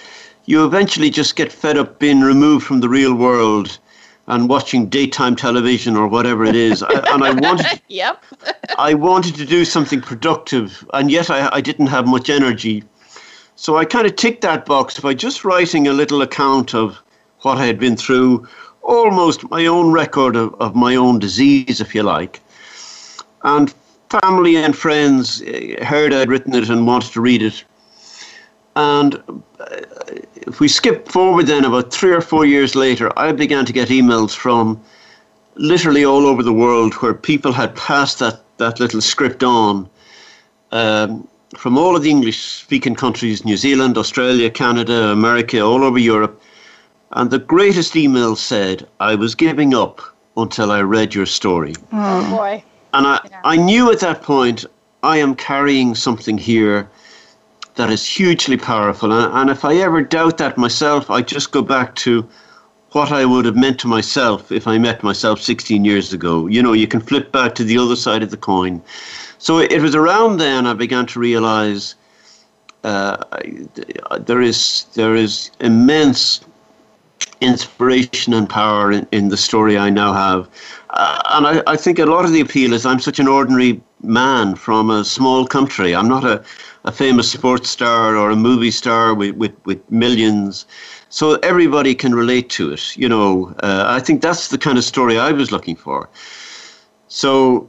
you 0.46 0.64
eventually 0.64 1.10
just 1.10 1.36
get 1.36 1.52
fed 1.52 1.76
up 1.76 1.98
being 1.98 2.20
removed 2.20 2.66
from 2.66 2.80
the 2.80 2.88
real 2.88 3.14
world 3.14 3.78
and 4.28 4.48
watching 4.48 4.88
daytime 4.88 5.36
television 5.36 5.94
or 5.96 6.08
whatever 6.08 6.44
it 6.44 6.56
is. 6.56 6.82
and 6.82 7.22
I 7.22 7.32
wanted, 7.32 7.80
yep, 7.88 8.24
I 8.78 8.94
wanted 8.94 9.34
to 9.36 9.44
do 9.44 9.64
something 9.64 10.00
productive, 10.00 10.84
and 10.94 11.10
yet 11.10 11.30
I, 11.30 11.48
I 11.52 11.60
didn't 11.60 11.88
have 11.88 12.06
much 12.06 12.30
energy. 12.30 12.82
So 13.56 13.76
I 13.76 13.84
kind 13.84 14.06
of 14.06 14.16
ticked 14.16 14.42
that 14.42 14.66
box 14.66 14.98
by 14.98 15.14
just 15.14 15.44
writing 15.44 15.86
a 15.86 15.92
little 15.92 16.22
account 16.22 16.74
of 16.74 17.02
what 17.40 17.58
I 17.58 17.66
had 17.66 17.78
been 17.78 17.96
through, 17.96 18.48
almost 18.82 19.50
my 19.50 19.66
own 19.66 19.92
record 19.92 20.34
of, 20.34 20.54
of 20.60 20.74
my 20.74 20.96
own 20.96 21.18
disease, 21.18 21.80
if 21.80 21.94
you 21.94 22.02
like. 22.02 22.40
And 23.44 23.72
family 24.10 24.56
and 24.56 24.76
friends 24.76 25.42
uh, 25.42 25.84
heard 25.84 26.12
I'd 26.12 26.28
written 26.28 26.54
it 26.54 26.68
and 26.68 26.86
wanted 26.86 27.12
to 27.12 27.20
read 27.20 27.42
it. 27.42 27.64
And 28.76 29.14
uh, 29.58 29.66
if 30.34 30.60
we 30.60 30.68
skip 30.68 31.08
forward 31.08 31.46
then 31.46 31.64
about 31.64 31.92
three 31.92 32.12
or 32.12 32.20
four 32.20 32.44
years 32.44 32.74
later, 32.74 33.10
I 33.18 33.32
began 33.32 33.64
to 33.66 33.72
get 33.72 33.88
emails 33.88 34.34
from 34.34 34.80
literally 35.54 36.04
all 36.04 36.26
over 36.26 36.42
the 36.42 36.52
world 36.52 36.94
where 36.94 37.14
people 37.14 37.52
had 37.52 37.74
passed 37.74 38.18
that, 38.18 38.40
that 38.58 38.78
little 38.78 39.00
script 39.00 39.42
on 39.42 39.88
um, 40.72 41.26
from 41.56 41.78
all 41.78 41.96
of 41.96 42.02
the 42.02 42.10
English 42.10 42.38
speaking 42.38 42.94
countries 42.94 43.44
New 43.44 43.56
Zealand, 43.56 43.96
Australia, 43.96 44.50
Canada, 44.50 45.08
America, 45.08 45.60
all 45.60 45.82
over 45.84 45.98
Europe. 45.98 46.40
And 47.12 47.30
the 47.30 47.38
greatest 47.38 47.96
email 47.96 48.36
said, 48.36 48.86
I 49.00 49.14
was 49.14 49.34
giving 49.34 49.74
up 49.74 50.02
until 50.36 50.70
I 50.70 50.82
read 50.82 51.14
your 51.14 51.24
story. 51.26 51.74
Oh, 51.92 52.30
boy. 52.36 52.62
And 52.92 53.06
I, 53.06 53.20
yeah. 53.30 53.40
I 53.44 53.56
knew 53.56 53.92
at 53.92 54.00
that 54.00 54.22
point 54.22 54.64
I 55.02 55.18
am 55.18 55.34
carrying 55.34 55.94
something 55.94 56.38
here 56.38 56.88
that 57.76 57.90
is 57.90 58.06
hugely 58.06 58.56
powerful. 58.56 59.12
And, 59.12 59.32
and 59.32 59.50
if 59.50 59.64
I 59.64 59.76
ever 59.76 60.02
doubt 60.02 60.38
that 60.38 60.56
myself, 60.56 61.10
I 61.10 61.22
just 61.22 61.52
go 61.52 61.62
back 61.62 61.94
to 61.96 62.26
what 62.92 63.12
I 63.12 63.24
would 63.24 63.44
have 63.44 63.56
meant 63.56 63.78
to 63.80 63.88
myself 63.88 64.50
if 64.50 64.66
I 64.66 64.78
met 64.78 65.02
myself 65.02 65.40
16 65.40 65.84
years 65.84 66.12
ago. 66.12 66.46
You 66.46 66.62
know, 66.62 66.72
you 66.72 66.86
can 66.86 67.00
flip 67.00 67.30
back 67.32 67.54
to 67.56 67.64
the 67.64 67.76
other 67.78 67.96
side 67.96 68.22
of 68.22 68.30
the 68.30 68.36
coin. 68.36 68.82
So 69.38 69.58
it 69.58 69.80
was 69.82 69.94
around 69.94 70.38
then 70.38 70.66
I 70.66 70.72
began 70.72 71.06
to 71.06 71.20
realize 71.20 71.94
uh, 72.84 73.22
there 74.20 74.40
is 74.40 74.86
there 74.94 75.14
is 75.14 75.50
immense 75.60 76.40
inspiration 77.40 78.32
and 78.32 78.48
power 78.48 78.92
in, 78.92 79.06
in 79.12 79.28
the 79.28 79.36
story 79.36 79.76
I 79.76 79.90
now 79.90 80.12
have. 80.12 80.48
Uh, 80.90 81.20
and 81.30 81.46
I, 81.46 81.72
I 81.72 81.76
think 81.76 81.98
a 81.98 82.06
lot 82.06 82.24
of 82.24 82.32
the 82.32 82.40
appeal 82.40 82.72
is 82.72 82.86
I'm 82.86 83.00
such 83.00 83.18
an 83.18 83.28
ordinary 83.28 83.80
man 84.02 84.54
from 84.54 84.90
a 84.90 85.04
small 85.04 85.46
country. 85.46 85.94
I'm 85.94 86.08
not 86.08 86.24
a, 86.24 86.42
a 86.84 86.92
famous 86.92 87.30
sports 87.30 87.68
star 87.68 88.16
or 88.16 88.30
a 88.30 88.36
movie 88.36 88.70
star 88.70 89.14
with, 89.14 89.36
with, 89.36 89.52
with 89.66 89.90
millions. 89.90 90.66
So 91.08 91.34
everybody 91.36 91.94
can 91.94 92.14
relate 92.14 92.48
to 92.50 92.72
it. 92.72 92.96
You 92.96 93.08
know, 93.08 93.54
uh, 93.62 93.84
I 93.86 94.00
think 94.00 94.22
that's 94.22 94.48
the 94.48 94.58
kind 94.58 94.78
of 94.78 94.84
story 94.84 95.18
I 95.18 95.32
was 95.32 95.52
looking 95.52 95.76
for. 95.76 96.08
So 97.08 97.68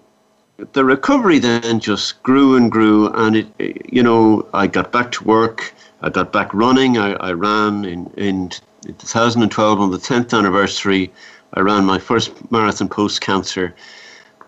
the 0.73 0.83
recovery 0.83 1.39
then 1.39 1.79
just 1.79 2.21
grew 2.23 2.55
and 2.55 2.71
grew, 2.71 3.09
and 3.09 3.35
it, 3.35 3.93
you 3.93 4.01
know, 4.01 4.47
I 4.53 4.67
got 4.67 4.91
back 4.91 5.11
to 5.13 5.23
work. 5.23 5.73
I 6.01 6.09
got 6.09 6.31
back 6.31 6.53
running. 6.53 6.97
I, 6.97 7.13
I 7.13 7.31
ran 7.33 7.85
in, 7.85 8.07
in 8.17 8.51
2012 8.83 9.79
on 9.79 9.91
the 9.91 9.97
10th 9.97 10.37
anniversary. 10.37 11.11
I 11.53 11.61
ran 11.61 11.85
my 11.85 11.99
first 11.99 12.51
marathon 12.51 12.89
post 12.89 13.21
cancer. 13.21 13.73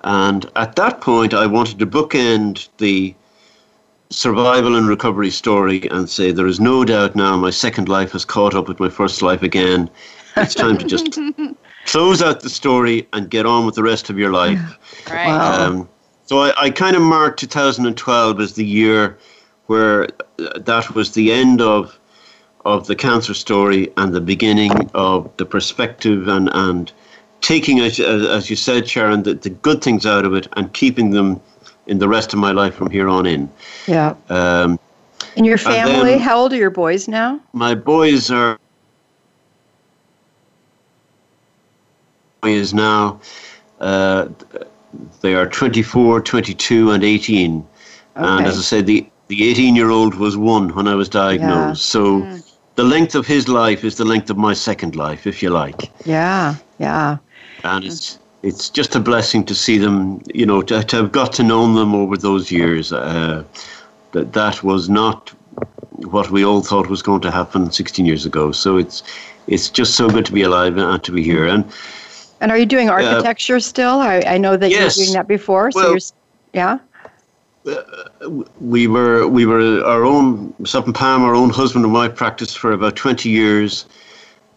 And 0.04 0.50
at 0.56 0.76
that 0.76 1.02
point, 1.02 1.34
I 1.34 1.46
wanted 1.46 1.80
to 1.80 1.88
bookend 1.88 2.70
the 2.78 3.16
survival 4.10 4.76
and 4.76 4.88
recovery 4.88 5.30
story 5.30 5.88
and 5.92 6.10
say 6.10 6.32
there 6.32 6.48
is 6.48 6.60
no 6.60 6.84
doubt 6.84 7.16
now 7.16 7.38
my 7.38 7.52
second 7.52 7.88
life 7.88 8.12
has 8.14 8.26
caught 8.26 8.56
up 8.56 8.68
with 8.68 8.80
my 8.80 8.90
first 8.90 9.22
life 9.22 9.44
again. 9.44 9.90
It's 10.36 10.56
time 10.56 10.78
to 10.78 10.86
just 10.86 11.20
close 11.86 12.22
out 12.22 12.42
the 12.42 12.50
story 12.50 13.08
and 13.14 13.30
get 13.30 13.46
on 13.46 13.66
with 13.66 13.76
the 13.76 13.84
rest 13.84 14.10
of 14.10 14.18
your 14.18 14.32
life. 14.32 14.60
Right. 15.10 15.28
Wow. 15.28 15.66
Um, 15.66 15.90
so 16.26 16.42
I, 16.42 16.66
I 16.66 16.70
kind 16.70 16.96
of 16.96 17.02
marked 17.02 17.40
2012 17.40 18.40
as 18.40 18.54
the 18.54 18.66
year 18.66 19.18
where 19.66 20.08
that 20.38 20.94
was 20.94 21.14
the 21.14 21.32
end 21.32 21.62
of 21.62 21.99
of 22.66 22.88
the 22.88 22.96
cancer 22.96 23.34
story 23.34 23.92
and 23.98 24.14
the 24.14 24.22
beginning 24.22 24.90
of 24.94 25.30
the 25.38 25.46
perspective 25.46 26.28
and, 26.28 26.50
and 26.54 26.92
taking, 27.42 27.80
as, 27.80 28.00
as 28.00 28.50
you 28.50 28.56
said, 28.56 28.88
Sharon, 28.88 29.24
the, 29.24 29.34
the 29.34 29.50
good 29.50 29.82
things 29.82 30.06
out 30.06 30.26
of 30.26 30.34
it 30.34 30.48
and 30.54 30.72
keeping 30.74 31.12
them 31.12 31.42
in 31.88 32.00
the 32.00 32.08
rest 32.08 32.34
of 32.34 32.40
my 32.40 32.52
life 32.52 32.76
from 32.76 32.90
here 32.90 33.08
on 33.08 33.26
in. 33.26 33.50
Yeah. 33.88 34.16
Um, 34.30 34.80
and 35.36 35.46
your 35.46 35.58
family, 35.58 36.14
and 36.14 36.22
how 36.22 36.38
old 36.38 36.54
are 36.54 36.58
your 36.58 36.70
boys 36.70 37.08
now? 37.08 37.40
My 37.54 37.76
boys 37.76 38.30
are 38.32 38.60
is 42.44 42.74
now 42.74 43.20
uh, 43.80 44.30
they 45.22 45.36
are 45.36 45.48
24, 45.48 46.22
22, 46.22 46.92
and 46.92 47.04
18. 47.04 47.58
Okay. 47.60 48.28
And 48.28 48.46
as 48.46 48.58
I 48.58 48.62
said, 48.62 48.86
the 48.86 49.08
the 49.28 49.48
18 49.48 49.76
year 49.76 49.92
old 49.92 50.16
was 50.16 50.36
one 50.36 50.74
when 50.76 50.88
I 50.88 50.96
was 50.96 51.08
diagnosed. 51.08 51.86
Yeah. 51.86 51.92
So 51.92 52.22
mm 52.22 52.49
the 52.80 52.86
length 52.86 53.14
of 53.14 53.28
his 53.28 53.50
life 53.50 53.84
is 53.84 53.98
the 53.98 54.06
length 54.06 54.30
of 54.30 54.38
my 54.38 54.54
second 54.54 54.96
life, 54.96 55.28
if 55.28 55.44
you 55.44 55.50
like. 55.50 55.92
Yeah, 56.06 56.56
yeah. 56.78 57.18
And 57.66 57.84
it's 57.84 58.20
it's 58.42 58.70
just 58.70 58.96
a 58.96 59.02
blessing 59.02 59.44
to 59.48 59.54
see 59.54 59.78
them, 59.78 60.22
you 60.34 60.46
know, 60.46 60.62
to, 60.62 60.82
to 60.82 60.96
have 60.96 61.12
got 61.12 61.34
to 61.34 61.44
know 61.44 61.62
them 61.74 61.94
over 61.94 62.16
those 62.16 62.54
years. 62.54 62.94
Uh, 62.94 63.44
that 64.14 64.32
that 64.32 64.64
was 64.64 64.90
not 64.90 65.30
what 66.14 66.32
we 66.32 66.46
all 66.46 66.62
thought 66.62 66.88
was 66.88 67.02
going 67.02 67.20
to 67.20 67.32
happen 67.32 67.70
16 67.70 68.06
years 68.06 68.26
ago. 68.26 68.54
So 68.54 68.78
it's 68.78 69.04
it's 69.48 69.70
just 69.70 69.96
so 69.96 70.10
good 70.10 70.26
to 70.28 70.32
be 70.32 70.44
alive 70.44 70.78
and 70.78 71.04
to 71.04 71.12
be 71.12 71.22
here. 71.22 71.46
And 71.48 71.66
and 72.40 72.50
are 72.50 72.58
you 72.58 72.66
doing 72.66 72.90
architecture 72.90 73.58
uh, 73.58 73.72
still? 73.74 74.00
I, 74.00 74.24
I 74.26 74.38
know 74.38 74.56
that 74.56 74.70
yes. 74.70 74.96
you 74.96 75.02
were 75.02 75.06
doing 75.06 75.14
that 75.16 75.28
before. 75.28 75.72
So 75.72 75.80
well, 75.80 75.90
you're, 75.90 76.00
yeah 76.54 76.80
we 78.60 78.88
were 78.88 79.28
we 79.28 79.46
were 79.46 79.84
our 79.84 80.06
own 80.06 80.54
Sutton 80.66 80.90
and 80.90 80.96
Pam, 80.96 81.24
our 81.24 81.36
own 81.36 81.50
husband 81.50 81.86
and 81.86 81.94
wife 81.94 82.16
practiced 82.16 82.58
for 82.58 82.72
about 82.72 82.96
twenty 82.96 83.30
years, 83.30 83.86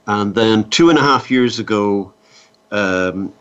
and 0.07 0.35
then 0.35 0.69
two 0.71 0.89
and 0.89 0.99
a 0.99 1.03
half 1.03 1.31
years 1.31 1.59
ago, 1.59 2.13
um, 2.71 3.33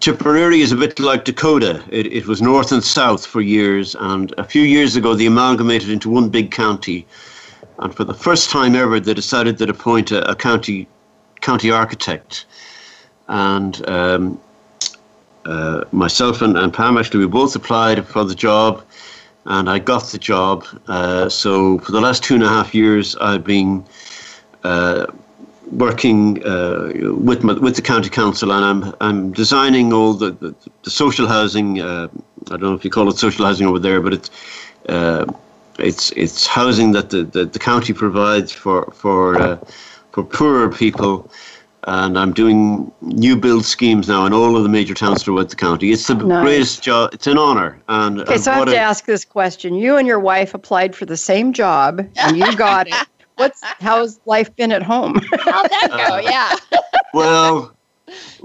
Tipperary 0.00 0.60
is 0.60 0.72
a 0.72 0.76
bit 0.76 0.98
like 0.98 1.24
Dakota. 1.24 1.84
It, 1.90 2.06
it 2.06 2.26
was 2.26 2.42
north 2.42 2.72
and 2.72 2.82
south 2.82 3.24
for 3.24 3.40
years, 3.40 3.94
and 4.00 4.34
a 4.38 4.44
few 4.44 4.62
years 4.62 4.96
ago 4.96 5.14
they 5.14 5.26
amalgamated 5.26 5.90
into 5.90 6.10
one 6.10 6.28
big 6.28 6.50
county. 6.50 7.06
and 7.78 7.94
for 7.94 8.04
the 8.04 8.14
first 8.14 8.50
time 8.50 8.74
ever, 8.74 8.98
they 8.98 9.14
decided 9.14 9.58
to 9.58 9.68
appoint 9.68 10.10
a, 10.10 10.28
a 10.28 10.34
county 10.34 10.88
county 11.40 11.70
architect, 11.70 12.46
and 13.28 13.88
um, 13.88 14.40
uh, 15.48 15.84
myself 15.92 16.42
and, 16.42 16.56
and 16.58 16.72
Pam 16.72 16.98
actually 16.98 17.20
we 17.20 17.26
both 17.26 17.56
applied 17.56 18.06
for 18.06 18.24
the 18.24 18.34
job, 18.34 18.84
and 19.46 19.70
I 19.70 19.78
got 19.78 20.04
the 20.04 20.18
job. 20.18 20.64
Uh, 20.86 21.28
so 21.28 21.78
for 21.78 21.92
the 21.92 22.00
last 22.00 22.22
two 22.22 22.34
and 22.34 22.44
a 22.44 22.48
half 22.48 22.74
years, 22.74 23.16
I've 23.16 23.44
been 23.44 23.84
uh, 24.64 25.06
working 25.72 26.44
uh, 26.44 26.92
with 27.14 27.44
my, 27.44 27.54
with 27.54 27.76
the 27.76 27.82
county 27.82 28.10
council, 28.10 28.52
and 28.52 28.64
I'm 28.64 28.94
I'm 29.00 29.32
designing 29.32 29.92
all 29.92 30.12
the 30.14 30.32
the, 30.32 30.54
the 30.82 30.90
social 30.90 31.26
housing. 31.26 31.80
Uh, 31.80 32.08
I 32.46 32.56
don't 32.56 32.62
know 32.62 32.74
if 32.74 32.84
you 32.84 32.90
call 32.90 33.08
it 33.08 33.16
social 33.16 33.46
housing 33.46 33.66
over 33.66 33.78
there, 33.78 34.00
but 34.00 34.12
it's 34.12 34.30
uh, 34.88 35.24
it's 35.78 36.10
it's 36.12 36.46
housing 36.46 36.92
that 36.92 37.10
the, 37.10 37.22
the, 37.22 37.46
the 37.46 37.58
county 37.58 37.92
provides 37.92 38.52
for 38.52 38.90
for 38.92 39.40
uh, 39.40 39.58
for 40.12 40.24
poorer 40.24 40.68
people. 40.70 41.30
And 41.88 42.18
I'm 42.18 42.34
doing 42.34 42.92
new 43.00 43.34
build 43.34 43.64
schemes 43.64 44.08
now 44.08 44.26
in 44.26 44.34
all 44.34 44.56
of 44.58 44.62
the 44.62 44.68
major 44.68 44.92
towns 44.92 45.22
throughout 45.22 45.48
the 45.48 45.56
county. 45.56 45.90
It's 45.90 46.06
the 46.06 46.16
Nice. 46.16 46.44
greatest 46.44 46.82
job. 46.82 47.14
It's 47.14 47.26
an 47.26 47.38
honor. 47.38 47.80
And 47.88 48.20
Okay, 48.20 48.34
and 48.34 48.42
so 48.44 48.52
I 48.52 48.56
have 48.56 48.66
to 48.68 48.74
a- 48.74 48.78
ask 48.78 49.06
this 49.06 49.24
question. 49.24 49.74
You 49.74 49.96
and 49.96 50.06
your 50.06 50.20
wife 50.20 50.52
applied 50.52 50.94
for 50.94 51.06
the 51.06 51.16
same 51.16 51.54
job 51.54 52.06
and 52.16 52.36
you 52.36 52.54
got 52.56 52.88
it. 52.88 52.94
What's 53.36 53.62
how's 53.80 54.20
life 54.26 54.54
been 54.56 54.70
at 54.70 54.82
home? 54.82 55.14
How'd 55.40 55.70
that 55.70 55.88
go? 55.88 56.14
Uh, 56.16 56.20
yeah. 56.22 56.80
Well, 57.14 57.72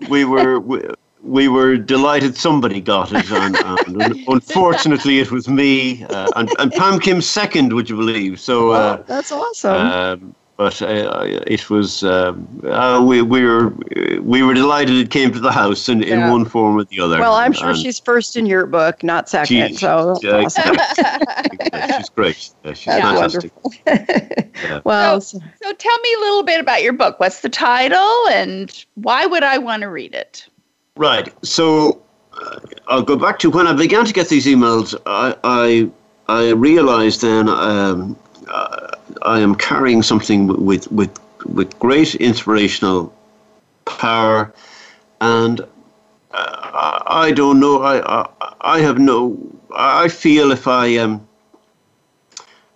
we 0.08 0.24
were 0.24 0.60
we, 0.62 0.80
we 1.22 1.48
were 1.50 1.76
delighted 1.76 2.38
somebody 2.38 2.80
got 2.80 3.12
it, 3.12 3.30
and, 3.30 3.58
and 3.88 4.16
unfortunately 4.28 5.20
it 5.20 5.32
was 5.32 5.50
me. 5.50 6.04
Uh, 6.06 6.30
and, 6.38 6.50
and 6.60 6.72
Pam 6.72 7.00
came 7.00 7.22
second, 7.22 7.74
would 7.74 7.90
you 7.90 7.96
believe? 7.98 8.40
So, 8.40 8.72
uh, 8.72 9.04
That's 9.08 9.32
awesome. 9.32 9.76
um, 9.76 10.36
but 10.64 10.82
uh, 10.82 11.26
it 11.46 11.70
was 11.70 12.04
um, 12.04 12.48
uh, 12.64 13.04
we 13.06 13.22
we 13.22 13.44
were 13.44 13.74
we 14.22 14.44
were 14.44 14.54
delighted 14.54 14.96
it 14.96 15.10
came 15.10 15.30
to 15.34 15.40
the 15.42 15.52
house 15.52 15.90
in, 15.90 16.02
in 16.02 16.30
one 16.32 16.46
form 16.46 16.78
or 16.78 16.86
the 16.86 17.02
other. 17.02 17.20
well, 17.20 17.34
I'm 17.34 17.52
sure 17.52 17.72
And 17.72 17.78
she's 17.78 18.00
first 18.00 18.38
in 18.38 18.46
your 18.46 18.66
book, 18.66 19.04
not 19.04 19.28
second. 19.28 19.72
she- 19.72 19.76
so 19.76 20.18
yeah, 20.24 20.38
awesome. 20.46 20.74
exactly. 20.74 21.92
she's 21.98 22.10
great. 22.10 22.50
Yeah, 22.64 22.74
she's 22.74 22.86
That's 22.86 23.34
fantastic. 23.34 23.52
wonderful. 23.86 24.82
Well, 24.86 25.20
So 25.20 25.40
tell 25.78 26.00
me 26.00 26.14
a 26.14 26.20
little 26.20 26.44
bit 26.44 26.62
about 26.62 26.82
your 26.82 26.94
book. 26.94 27.20
What's 27.20 27.42
the 27.42 27.50
title 27.50 28.28
and 28.32 28.86
why 28.96 29.26
would 29.26 29.44
I 29.44 29.58
want 29.58 29.82
to 29.82 29.90
read 29.90 30.14
it? 30.14 30.48
Right. 30.96 31.28
So 31.44 32.02
uh, 32.42 32.60
I'll 32.88 33.02
go 33.02 33.18
back 33.18 33.38
to 33.40 33.50
when 33.50 33.68
I 33.68 33.74
began 33.74 34.06
to 34.06 34.14
get 34.14 34.30
these 34.30 34.46
emails. 34.46 34.96
I 35.06 35.36
I, 35.44 35.90
I 36.30 36.52
realized 36.52 37.20
then 37.22 37.50
um, 37.50 38.16
uh, 38.48 38.73
I 39.22 39.40
am 39.40 39.56
carrying 39.56 40.02
something 40.04 40.48
with 40.66 40.92
with 40.92 41.12
with 41.46 41.78
great 41.80 42.16
inspirational 42.16 43.14
power, 43.86 44.54
and 45.22 45.62
uh, 46.32 47.00
I 47.08 47.32
don't 47.32 47.60
know. 47.60 47.82
I, 47.84 48.22
I 48.22 48.30
I 48.62 48.80
have 48.82 49.00
no. 49.00 49.38
I 49.76 50.08
feel 50.10 50.52
if 50.52 50.68
I 50.68 50.98
um. 50.98 51.28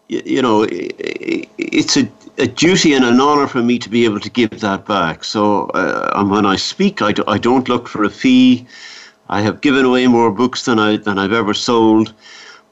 y- 0.09 0.21
You 0.25 0.41
know, 0.41 0.65
it's 0.69 1.97
a, 1.97 2.09
a 2.37 2.47
duty 2.47 2.93
and 2.93 3.05
an 3.05 3.19
honor 3.19 3.47
for 3.47 3.61
me 3.61 3.79
to 3.79 3.89
be 3.89 4.05
able 4.05 4.19
to 4.19 4.29
give 4.29 4.59
that 4.61 4.85
back. 4.85 5.23
So, 5.23 5.67
uh, 5.69 6.11
and 6.15 6.29
when 6.29 6.45
I 6.45 6.55
speak, 6.55 7.01
I, 7.01 7.11
do, 7.11 7.23
I 7.27 7.37
don't 7.37 7.67
look 7.69 7.87
for 7.87 8.03
a 8.03 8.09
fee. 8.09 8.65
I 9.29 9.41
have 9.41 9.61
given 9.61 9.85
away 9.85 10.07
more 10.07 10.31
books 10.31 10.65
than 10.65 10.79
I 10.79 10.97
than 10.97 11.17
I've 11.19 11.33
ever 11.33 11.53
sold. 11.53 12.13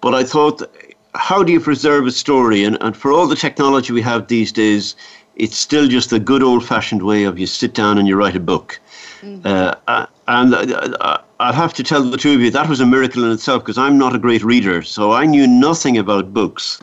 But 0.01 0.13
I 0.15 0.23
thought, 0.23 0.61
how 1.15 1.43
do 1.43 1.51
you 1.51 1.59
preserve 1.59 2.05
a 2.07 2.11
story? 2.11 2.63
And 2.63 2.77
and 2.81 2.95
for 2.95 3.11
all 3.11 3.27
the 3.27 3.35
technology 3.35 3.93
we 3.93 4.01
have 4.01 4.27
these 4.27 4.51
days, 4.51 4.95
it's 5.35 5.57
still 5.57 5.87
just 5.87 6.09
the 6.09 6.19
good 6.19 6.43
old 6.43 6.65
fashioned 6.65 7.03
way 7.03 7.23
of 7.23 7.39
you 7.39 7.47
sit 7.47 7.73
down 7.73 7.97
and 7.97 8.07
you 8.07 8.15
write 8.15 8.35
a 8.35 8.39
book. 8.39 8.79
Uh, 9.43 9.75
uh, 9.87 10.05
and 10.27 10.53
uh, 10.53 10.97
uh, 10.99 11.21
I'll 11.39 11.53
have 11.53 11.73
to 11.75 11.83
tell 11.83 12.03
the 12.03 12.17
two 12.17 12.33
of 12.33 12.41
you 12.41 12.51
that 12.51 12.69
was 12.69 12.79
a 12.79 12.85
miracle 12.85 13.23
in 13.23 13.31
itself 13.31 13.63
because 13.63 13.77
I'm 13.77 13.97
not 13.97 14.15
a 14.15 14.19
great 14.19 14.43
reader, 14.43 14.81
so 14.83 15.13
I 15.13 15.25
knew 15.25 15.47
nothing 15.47 15.97
about 15.97 16.33
books. 16.33 16.81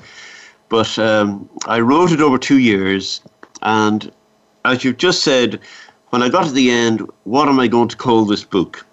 But 0.68 0.98
um, 0.98 1.48
I 1.66 1.80
wrote 1.80 2.12
it 2.12 2.20
over 2.20 2.38
two 2.38 2.58
years, 2.58 3.20
and 3.62 4.10
as 4.64 4.82
you've 4.82 4.96
just 4.96 5.22
said, 5.22 5.60
when 6.10 6.22
I 6.22 6.28
got 6.28 6.46
to 6.46 6.52
the 6.52 6.70
end, 6.70 7.08
what 7.24 7.48
am 7.48 7.60
I 7.60 7.68
going 7.68 7.88
to 7.88 7.96
call 7.96 8.24
this 8.24 8.44
book? 8.44 8.84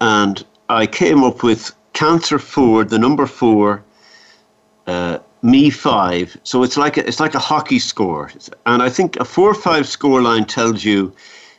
And 0.00 0.44
I 0.68 0.86
came 0.86 1.22
up 1.22 1.42
with 1.42 1.72
Cancer 1.92 2.38
Four, 2.38 2.84
the 2.84 2.98
number 2.98 3.26
four, 3.26 3.83
uh, 4.86 5.18
me 5.42 5.70
five. 5.70 6.36
So 6.42 6.62
it's 6.62 6.76
like 6.76 6.96
a, 6.96 7.06
it's 7.06 7.20
like 7.20 7.34
a 7.34 7.38
hockey 7.38 7.78
score, 7.78 8.30
and 8.66 8.82
I 8.82 8.88
think 8.88 9.16
a 9.16 9.24
four-five 9.24 9.86
score 9.86 10.22
line 10.22 10.44
tells 10.44 10.84
you 10.84 11.12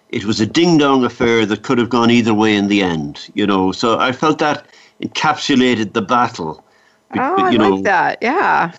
it 0.10 0.26
was 0.26 0.40
a 0.40 0.46
ding-dong 0.46 1.04
affair 1.04 1.46
that 1.46 1.64
could 1.64 1.78
have 1.78 1.90
gone 1.90 2.10
either 2.12 2.34
way 2.34 2.56
in 2.56 2.68
the 2.68 2.82
end. 2.82 3.30
You 3.34 3.48
know, 3.48 3.72
so 3.72 4.00
I 4.00 4.12
felt 4.12 4.40
that 4.40 4.66
encapsulated 5.02 5.94
the 5.94 6.02
battle. 6.02 6.64
oh, 7.16 7.36
I 7.44 7.52
you 7.52 7.58
know, 7.58 7.70
like 7.70 7.84
that. 7.84 8.18
Yeah. 8.22 8.72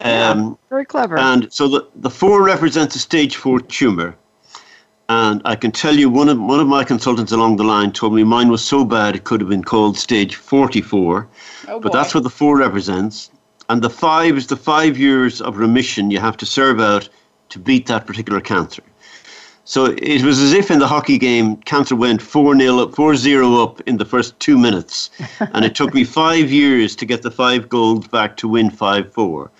um, 0.00 0.58
Very 0.70 0.84
clever. 0.84 1.16
and 1.16 1.52
so 1.52 1.68
the, 1.68 1.88
the 1.96 2.10
four 2.10 2.42
represents 2.44 2.94
a 2.96 2.98
stage 2.98 3.36
four 3.36 3.60
tumor. 3.60 4.16
And 5.10 5.42
I 5.44 5.54
can 5.54 5.70
tell 5.70 5.94
you, 5.94 6.08
one 6.08 6.30
of 6.30 6.40
one 6.40 6.60
of 6.60 6.66
my 6.66 6.82
consultants 6.82 7.30
along 7.30 7.56
the 7.56 7.64
line 7.64 7.92
told 7.92 8.14
me 8.14 8.24
mine 8.24 8.48
was 8.48 8.64
so 8.64 8.86
bad 8.86 9.14
it 9.14 9.24
could 9.24 9.40
have 9.40 9.50
been 9.50 9.62
called 9.62 9.98
stage 9.98 10.36
44. 10.36 11.28
Oh, 11.68 11.78
but 11.78 11.92
that's 11.92 12.14
what 12.14 12.22
the 12.22 12.30
four 12.30 12.56
represents. 12.56 13.30
And 13.68 13.82
the 13.82 13.90
five 13.90 14.36
is 14.36 14.46
the 14.48 14.56
five 14.56 14.98
years 14.98 15.40
of 15.40 15.56
remission 15.56 16.10
you 16.10 16.20
have 16.20 16.36
to 16.38 16.46
serve 16.46 16.80
out 16.80 17.08
to 17.50 17.58
beat 17.58 17.86
that 17.86 18.06
particular 18.06 18.40
cancer. 18.40 18.82
So 19.66 19.86
it 19.86 20.22
was 20.22 20.40
as 20.40 20.52
if 20.52 20.70
in 20.70 20.78
the 20.78 20.86
hockey 20.86 21.16
game, 21.16 21.56
cancer 21.56 21.96
went 21.96 22.20
4 22.20 22.54
0 22.56 22.78
up, 22.80 22.94
4 22.94 23.16
0 23.16 23.62
up 23.62 23.80
in 23.82 23.96
the 23.96 24.04
first 24.04 24.38
two 24.38 24.58
minutes. 24.58 25.08
and 25.40 25.64
it 25.64 25.74
took 25.74 25.94
me 25.94 26.04
five 26.22 26.50
years 26.52 26.94
to 26.96 27.06
get 27.06 27.22
the 27.22 27.30
five 27.30 27.68
goals 27.70 28.06
back 28.08 28.36
to 28.38 28.48
win 28.48 28.70
5 28.70 29.12
4. 29.12 29.50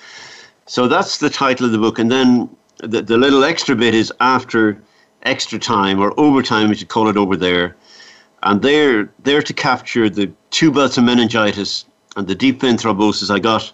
So 0.66 0.88
that's 0.88 1.18
the 1.18 1.30
title 1.30 1.66
of 1.66 1.72
the 1.72 1.78
book. 1.78 1.98
And 1.98 2.10
then 2.10 2.50
the, 2.78 3.00
the 3.00 3.16
little 3.16 3.44
extra 3.44 3.74
bit 3.74 3.94
is 3.94 4.12
after 4.20 4.78
extra 5.22 5.58
time 5.58 5.98
or 5.98 6.12
overtime, 6.20 6.70
as 6.70 6.82
you 6.82 6.86
call 6.86 7.08
it 7.08 7.16
over 7.16 7.36
there. 7.36 7.74
And 8.42 8.60
they're 8.60 9.08
there 9.22 9.40
to 9.40 9.54
capture 9.54 10.10
the 10.10 10.30
two 10.50 10.70
bouts 10.70 10.98
of 10.98 11.04
meningitis 11.04 11.86
and 12.16 12.26
the 12.26 12.34
deep 12.34 12.60
vein 12.60 12.76
thrombosis 12.76 13.30
I 13.30 13.38
got 13.38 13.72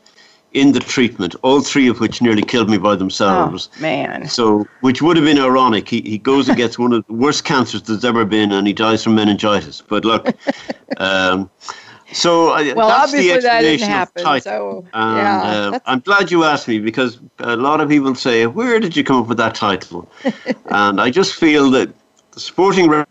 in 0.52 0.72
the 0.72 0.80
treatment, 0.80 1.34
all 1.42 1.60
three 1.60 1.88
of 1.88 2.00
which 2.00 2.20
nearly 2.20 2.42
killed 2.42 2.68
me 2.68 2.78
by 2.78 2.92
oh, 2.92 2.96
themselves. 2.96 3.68
man. 3.78 4.26
So, 4.26 4.66
which 4.80 5.00
would 5.00 5.16
have 5.16 5.24
been 5.24 5.38
ironic. 5.38 5.88
He, 5.88 6.00
he 6.02 6.18
goes 6.18 6.48
and 6.48 6.56
gets 6.56 6.78
one 6.78 6.92
of 6.92 7.06
the 7.06 7.12
worst 7.12 7.44
cancers 7.44 7.82
there's 7.82 8.04
ever 8.04 8.24
been, 8.24 8.52
and 8.52 8.66
he 8.66 8.72
dies 8.72 9.04
from 9.04 9.14
meningitis. 9.14 9.80
But 9.80 10.04
look, 10.04 10.28
um, 10.96 11.48
so 12.12 12.48
I, 12.50 12.72
Well, 12.72 12.88
that's 12.88 13.12
the 13.12 13.18
obviously 13.18 13.40
that 13.42 13.60
didn't 13.60 13.74
explanation 13.74 13.84
of 13.84 13.90
happen. 13.90 14.24
title. 14.24 14.82
So, 14.82 14.88
And 14.92 15.16
yeah. 15.16 15.70
uh, 15.72 15.78
I'm 15.86 16.00
glad 16.00 16.30
you 16.30 16.44
asked 16.44 16.66
me 16.66 16.80
because 16.80 17.20
a 17.38 17.56
lot 17.56 17.80
of 17.80 17.88
people 17.88 18.14
say, 18.14 18.46
"Where 18.46 18.80
did 18.80 18.96
you 18.96 19.04
come 19.04 19.22
up 19.22 19.28
with 19.28 19.38
that 19.38 19.54
title?" 19.54 20.10
and 20.66 21.00
I 21.00 21.10
just 21.10 21.34
feel 21.34 21.70
that 21.70 21.92
the 22.32 22.40
sporting 22.40 22.88
re- 22.88 23.04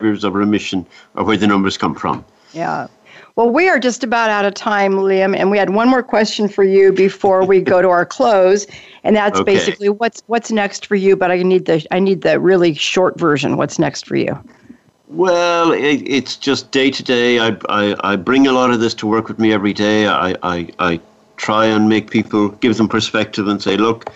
of 0.00 0.34
remission 0.34 0.86
are 1.16 1.24
where 1.24 1.36
the 1.36 1.46
numbers 1.46 1.78
come 1.78 1.94
from. 1.94 2.24
Yeah. 2.52 2.88
Well, 3.36 3.50
we 3.50 3.68
are 3.68 3.80
just 3.80 4.04
about 4.04 4.30
out 4.30 4.44
of 4.44 4.54
time, 4.54 4.92
Liam, 4.92 5.36
and 5.36 5.50
we 5.50 5.58
had 5.58 5.70
one 5.70 5.88
more 5.88 6.04
question 6.04 6.48
for 6.48 6.62
you 6.62 6.92
before 6.92 7.44
we 7.44 7.60
go 7.60 7.82
to 7.82 7.88
our 7.88 8.06
close, 8.06 8.64
and 9.02 9.16
that's 9.16 9.40
Okay. 9.40 9.54
basically 9.54 9.88
what's 9.88 10.22
what's 10.28 10.52
next 10.52 10.86
for 10.86 10.94
you. 10.94 11.16
But 11.16 11.32
I 11.32 11.42
need 11.42 11.66
the 11.66 11.84
I 11.90 11.98
need 11.98 12.22
the 12.22 12.38
really 12.38 12.74
short 12.74 13.18
version. 13.18 13.56
What's 13.56 13.76
next 13.76 14.06
for 14.06 14.14
you? 14.14 14.38
Well, 15.08 15.72
it, 15.72 16.02
it's 16.06 16.36
just 16.36 16.70
day 16.70 16.92
to 16.92 17.02
day. 17.02 17.40
I, 17.40 17.56
I 17.68 17.96
I 18.12 18.16
bring 18.16 18.46
a 18.46 18.52
lot 18.52 18.70
of 18.70 18.78
this 18.78 18.94
to 18.94 19.06
work 19.08 19.26
with 19.26 19.40
me 19.40 19.52
every 19.52 19.72
day. 19.72 20.06
I, 20.06 20.36
I, 20.44 20.68
I 20.78 21.00
try 21.36 21.66
and 21.66 21.88
make 21.88 22.10
people 22.10 22.50
give 22.50 22.76
them 22.76 22.88
perspective 22.88 23.48
and 23.48 23.60
say, 23.60 23.76
look, 23.76 24.10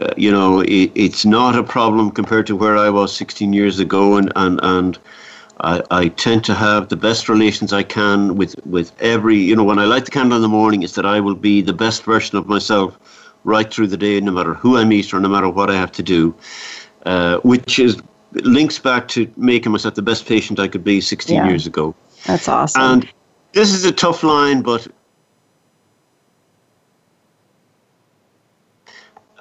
uh, 0.00 0.14
you 0.16 0.30
know, 0.30 0.60
it, 0.60 0.92
it's 0.94 1.24
not 1.24 1.56
a 1.56 1.64
problem 1.64 2.12
compared 2.12 2.46
to 2.46 2.54
where 2.54 2.76
I 2.76 2.90
was 2.90 3.14
16 3.16 3.52
years 3.52 3.80
ago, 3.80 4.16
and 4.16 4.32
and 4.36 4.60
and 4.62 4.98
I, 5.62 5.82
I 5.90 6.08
tend 6.08 6.44
to 6.44 6.54
have 6.54 6.88
the 6.88 6.96
best 6.96 7.28
relations 7.28 7.72
I 7.72 7.82
can 7.82 8.36
with 8.36 8.54
with 8.66 8.92
every. 9.00 9.36
You 9.36 9.56
know, 9.56 9.64
when 9.64 9.78
I 9.78 9.84
light 9.84 10.04
the 10.04 10.10
candle 10.10 10.36
in 10.36 10.42
the 10.42 10.48
morning, 10.48 10.82
it's 10.82 10.94
that 10.94 11.06
I 11.06 11.20
will 11.20 11.34
be 11.34 11.60
the 11.62 11.72
best 11.72 12.02
version 12.04 12.38
of 12.38 12.46
myself 12.46 12.98
right 13.44 13.72
through 13.72 13.88
the 13.88 13.96
day, 13.96 14.20
no 14.20 14.32
matter 14.32 14.54
who 14.54 14.76
I 14.76 14.84
meet 14.84 15.12
or 15.12 15.20
no 15.20 15.28
matter 15.28 15.48
what 15.48 15.70
I 15.70 15.74
have 15.74 15.92
to 15.92 16.02
do, 16.02 16.34
uh, 17.06 17.38
which 17.38 17.78
is 17.78 18.00
links 18.32 18.78
back 18.78 19.08
to 19.08 19.30
making 19.36 19.72
myself 19.72 19.94
the 19.94 20.02
best 20.02 20.26
patient 20.26 20.58
I 20.60 20.68
could 20.68 20.84
be 20.84 21.00
16 21.00 21.36
Yeah. 21.36 21.48
years 21.48 21.66
ago. 21.66 21.94
That's 22.26 22.48
awesome. 22.48 22.82
And 22.82 23.08
this 23.52 23.72
is 23.72 23.84
a 23.84 23.92
tough 23.92 24.22
line, 24.22 24.62
but 24.62 24.86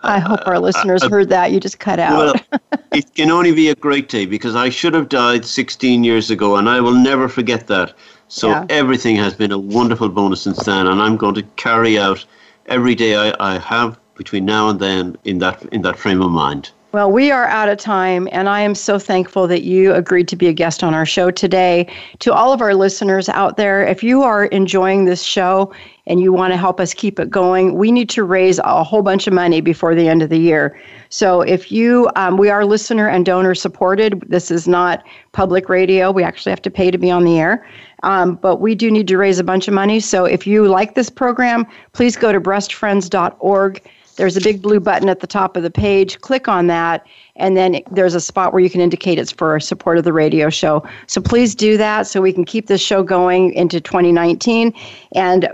I 0.03 0.19
hope 0.19 0.47
our 0.47 0.59
listeners 0.59 1.03
uh, 1.03 1.09
heard 1.09 1.29
that. 1.29 1.51
You 1.51 1.59
just 1.59 1.79
cut 1.79 1.99
out. 1.99 2.17
well, 2.51 2.61
it 2.91 3.13
can 3.15 3.31
only 3.31 3.51
be 3.51 3.69
a 3.69 3.75
great 3.75 4.09
day 4.09 4.25
because 4.25 4.55
I 4.55 4.69
should 4.69 4.93
have 4.93 5.09
died 5.09 5.45
16 5.45 6.03
years 6.03 6.31
ago, 6.31 6.55
and 6.55 6.69
I 6.69 6.79
will 6.81 6.93
never 6.93 7.27
forget 7.27 7.67
that. 7.67 7.93
So 8.27 8.49
Yeah. 8.49 8.65
everything 8.69 9.15
has 9.15 9.33
been 9.33 9.51
a 9.51 9.57
wonderful 9.57 10.09
bonus 10.09 10.41
since 10.41 10.63
then, 10.63 10.87
and 10.87 11.01
I'm 11.01 11.17
going 11.17 11.35
to 11.35 11.43
carry 11.55 11.97
out 11.97 12.25
every 12.67 12.95
day 12.95 13.15
I, 13.15 13.33
I 13.39 13.59
have 13.59 13.97
between 14.15 14.45
now 14.45 14.69
and 14.69 14.79
then 14.79 15.17
in 15.23 15.39
that 15.39 15.63
in 15.71 15.81
that 15.83 15.97
frame 15.97 16.21
of 16.21 16.29
mind. 16.31 16.71
Well, 16.91 17.11
we 17.11 17.29
are 17.29 17.45
out 17.45 17.69
of 17.69 17.77
time, 17.77 18.27
and 18.31 18.49
I 18.49 18.61
am 18.61 18.73
so 18.73 18.97
thankful 18.97 19.47
that 19.47 19.61
you 19.61 19.93
agreed 19.93 20.27
to 20.29 20.35
be 20.35 20.47
a 20.47 20.53
guest 20.53 20.83
on 20.83 20.95
our 20.95 21.05
show 21.05 21.29
today. 21.29 21.85
To 22.19 22.33
all 22.33 22.51
of 22.51 22.61
our 22.61 22.73
listeners 22.73 23.29
out 23.29 23.57
there, 23.57 23.85
if 23.85 24.01
you 24.03 24.23
are 24.23 24.45
enjoying 24.45 25.05
this 25.05 25.21
show 25.21 25.71
and 26.09 26.19
you 26.19 26.33
want 26.33 26.51
to 26.51 26.57
help 26.57 26.79
us 26.79 26.93
keep 26.93 27.19
it 27.19 27.29
going, 27.29 27.75
we 27.75 27.91
need 27.91 28.09
to 28.09 28.23
raise 28.23 28.59
a 28.59 28.83
whole 28.83 29.03
bunch 29.03 29.27
of 29.27 29.33
money 29.33 29.61
before 29.61 29.93
the 29.93 30.09
end 30.09 30.23
of 30.23 30.29
the 30.29 30.39
year. 30.39 30.77
So 31.09 31.41
if 31.41 31.71
you, 31.71 32.09
um, 32.15 32.35
we 32.35 32.49
are 32.49 32.65
listener 32.65 33.07
and 33.07 33.25
donor 33.25 33.55
supported. 33.55 34.21
This 34.27 34.49
is 34.49 34.67
not 34.67 35.05
public 35.31 35.69
radio. 35.69 36.11
We 36.11 36.23
actually 36.23 36.49
have 36.49 36.63
to 36.63 36.71
pay 36.71 36.89
to 36.89 36.97
be 36.97 37.11
on 37.11 37.23
the 37.23 37.39
air. 37.39 37.65
Um, 38.01 38.35
but 38.35 38.57
we 38.57 38.75
do 38.75 38.89
need 38.89 39.07
to 39.07 39.17
raise 39.17 39.39
a 39.39 39.43
bunch 39.43 39.67
of 39.67 39.73
money. 39.73 39.99
So 39.99 40.25
if 40.25 40.47
you 40.47 40.67
like 40.67 40.95
this 40.95 41.09
program, 41.09 41.65
please 41.93 42.15
go 42.17 42.33
to 42.33 42.41
breastfriends.org 42.41 43.81
there's 44.19 44.35
a 44.35 44.41
big 44.41 44.61
blue 44.61 44.81
button 44.81 45.07
at 45.07 45.21
the 45.21 45.27
top 45.27 45.55
of 45.55 45.63
the 45.63 45.71
page. 45.71 46.19
Click 46.19 46.49
on 46.49 46.67
that, 46.67 47.07
and 47.37 47.55
then 47.55 47.79
there's 47.89 48.15
a 48.15 48.19
spot 48.19 48.51
where 48.51 48.61
you 48.61 48.69
can 48.69 48.81
indicate 48.81 49.17
it's 49.17 49.31
for 49.31 49.57
support 49.61 49.97
of 49.97 50.03
the 50.03 50.11
radio 50.11 50.49
show. 50.49 50.85
So 51.07 51.21
please 51.21 51.55
do 51.55 51.77
that 51.77 52.05
so 52.05 52.21
we 52.21 52.33
can 52.33 52.43
keep 52.43 52.67
this 52.67 52.81
show 52.81 53.01
going 53.01 53.53
into 53.53 53.79
2019. 53.79 54.73
And 55.15 55.47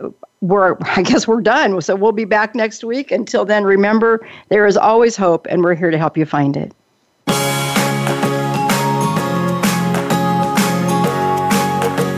we're, 0.48 0.78
I 0.82 1.02
guess 1.02 1.28
we're 1.28 1.42
done. 1.42 1.82
So 1.82 1.96
we'll 1.96 2.12
be 2.12 2.26
back 2.26 2.56
next 2.56 2.84
week. 2.84 3.12
Until 3.12 3.46
then, 3.46 3.64
remember, 3.64 4.28
there 4.50 4.66
is 4.66 4.78
always 4.78 5.16
hope, 5.16 5.48
and 5.50 5.64
we're 5.64 5.76
here 5.76 5.92
to 5.92 5.98
help 5.98 6.18
you 6.18 6.26
find 6.26 6.56
it. 6.56 6.74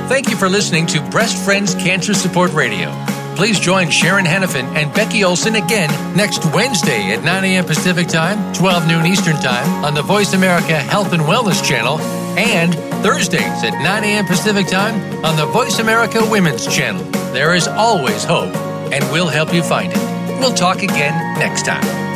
Thank 0.10 0.30
you 0.30 0.36
for 0.36 0.50
listening 0.50 0.88
to 0.88 1.02
Breast 1.10 1.44
Friends 1.44 1.76
Cancer 1.76 2.14
Support 2.14 2.54
Radio. 2.54 2.92
Please 3.36 3.60
join 3.60 3.92
Sharon 3.92 4.26
Henifin 4.26 4.64
and 4.76 4.92
Becky 4.96 5.24
Olson 5.24 5.56
again 5.56 5.90
next 6.18 6.44
Wednesday 6.56 7.12
at 7.12 7.24
9 7.24 7.44
a.m. 7.44 7.66
Pacific 7.66 8.08
Time, 8.08 8.52
12 8.56 8.88
noon 8.88 9.06
Eastern 9.06 9.36
Time 9.36 9.86
on 9.86 9.94
the 9.94 10.02
Voice 10.02 10.34
America 10.34 10.80
Health 10.80 11.14
and 11.14 11.22
Wellness 11.22 11.64
Channel, 11.64 12.00
and 12.38 12.74
Thursdays 13.04 13.64
at 13.64 13.74
9 13.82 14.04
a.m. 14.04 14.26
Pacific 14.26 14.68
Time 14.68 15.26
on 15.26 15.36
the 15.36 15.46
Voice 15.48 15.80
America 15.80 16.20
Women's 16.30 16.68
Channel. 16.68 17.04
There 17.34 17.56
is 17.56 17.68
always 17.68 18.24
hope, 18.24 18.56
and 18.94 19.04
we'll 19.12 19.28
help 19.28 19.54
you 19.54 19.64
find 19.64 19.92
it. 19.92 20.40
We'll 20.40 20.54
talk 20.54 20.84
again 20.84 21.40
next 21.40 21.66
time. 21.66 22.07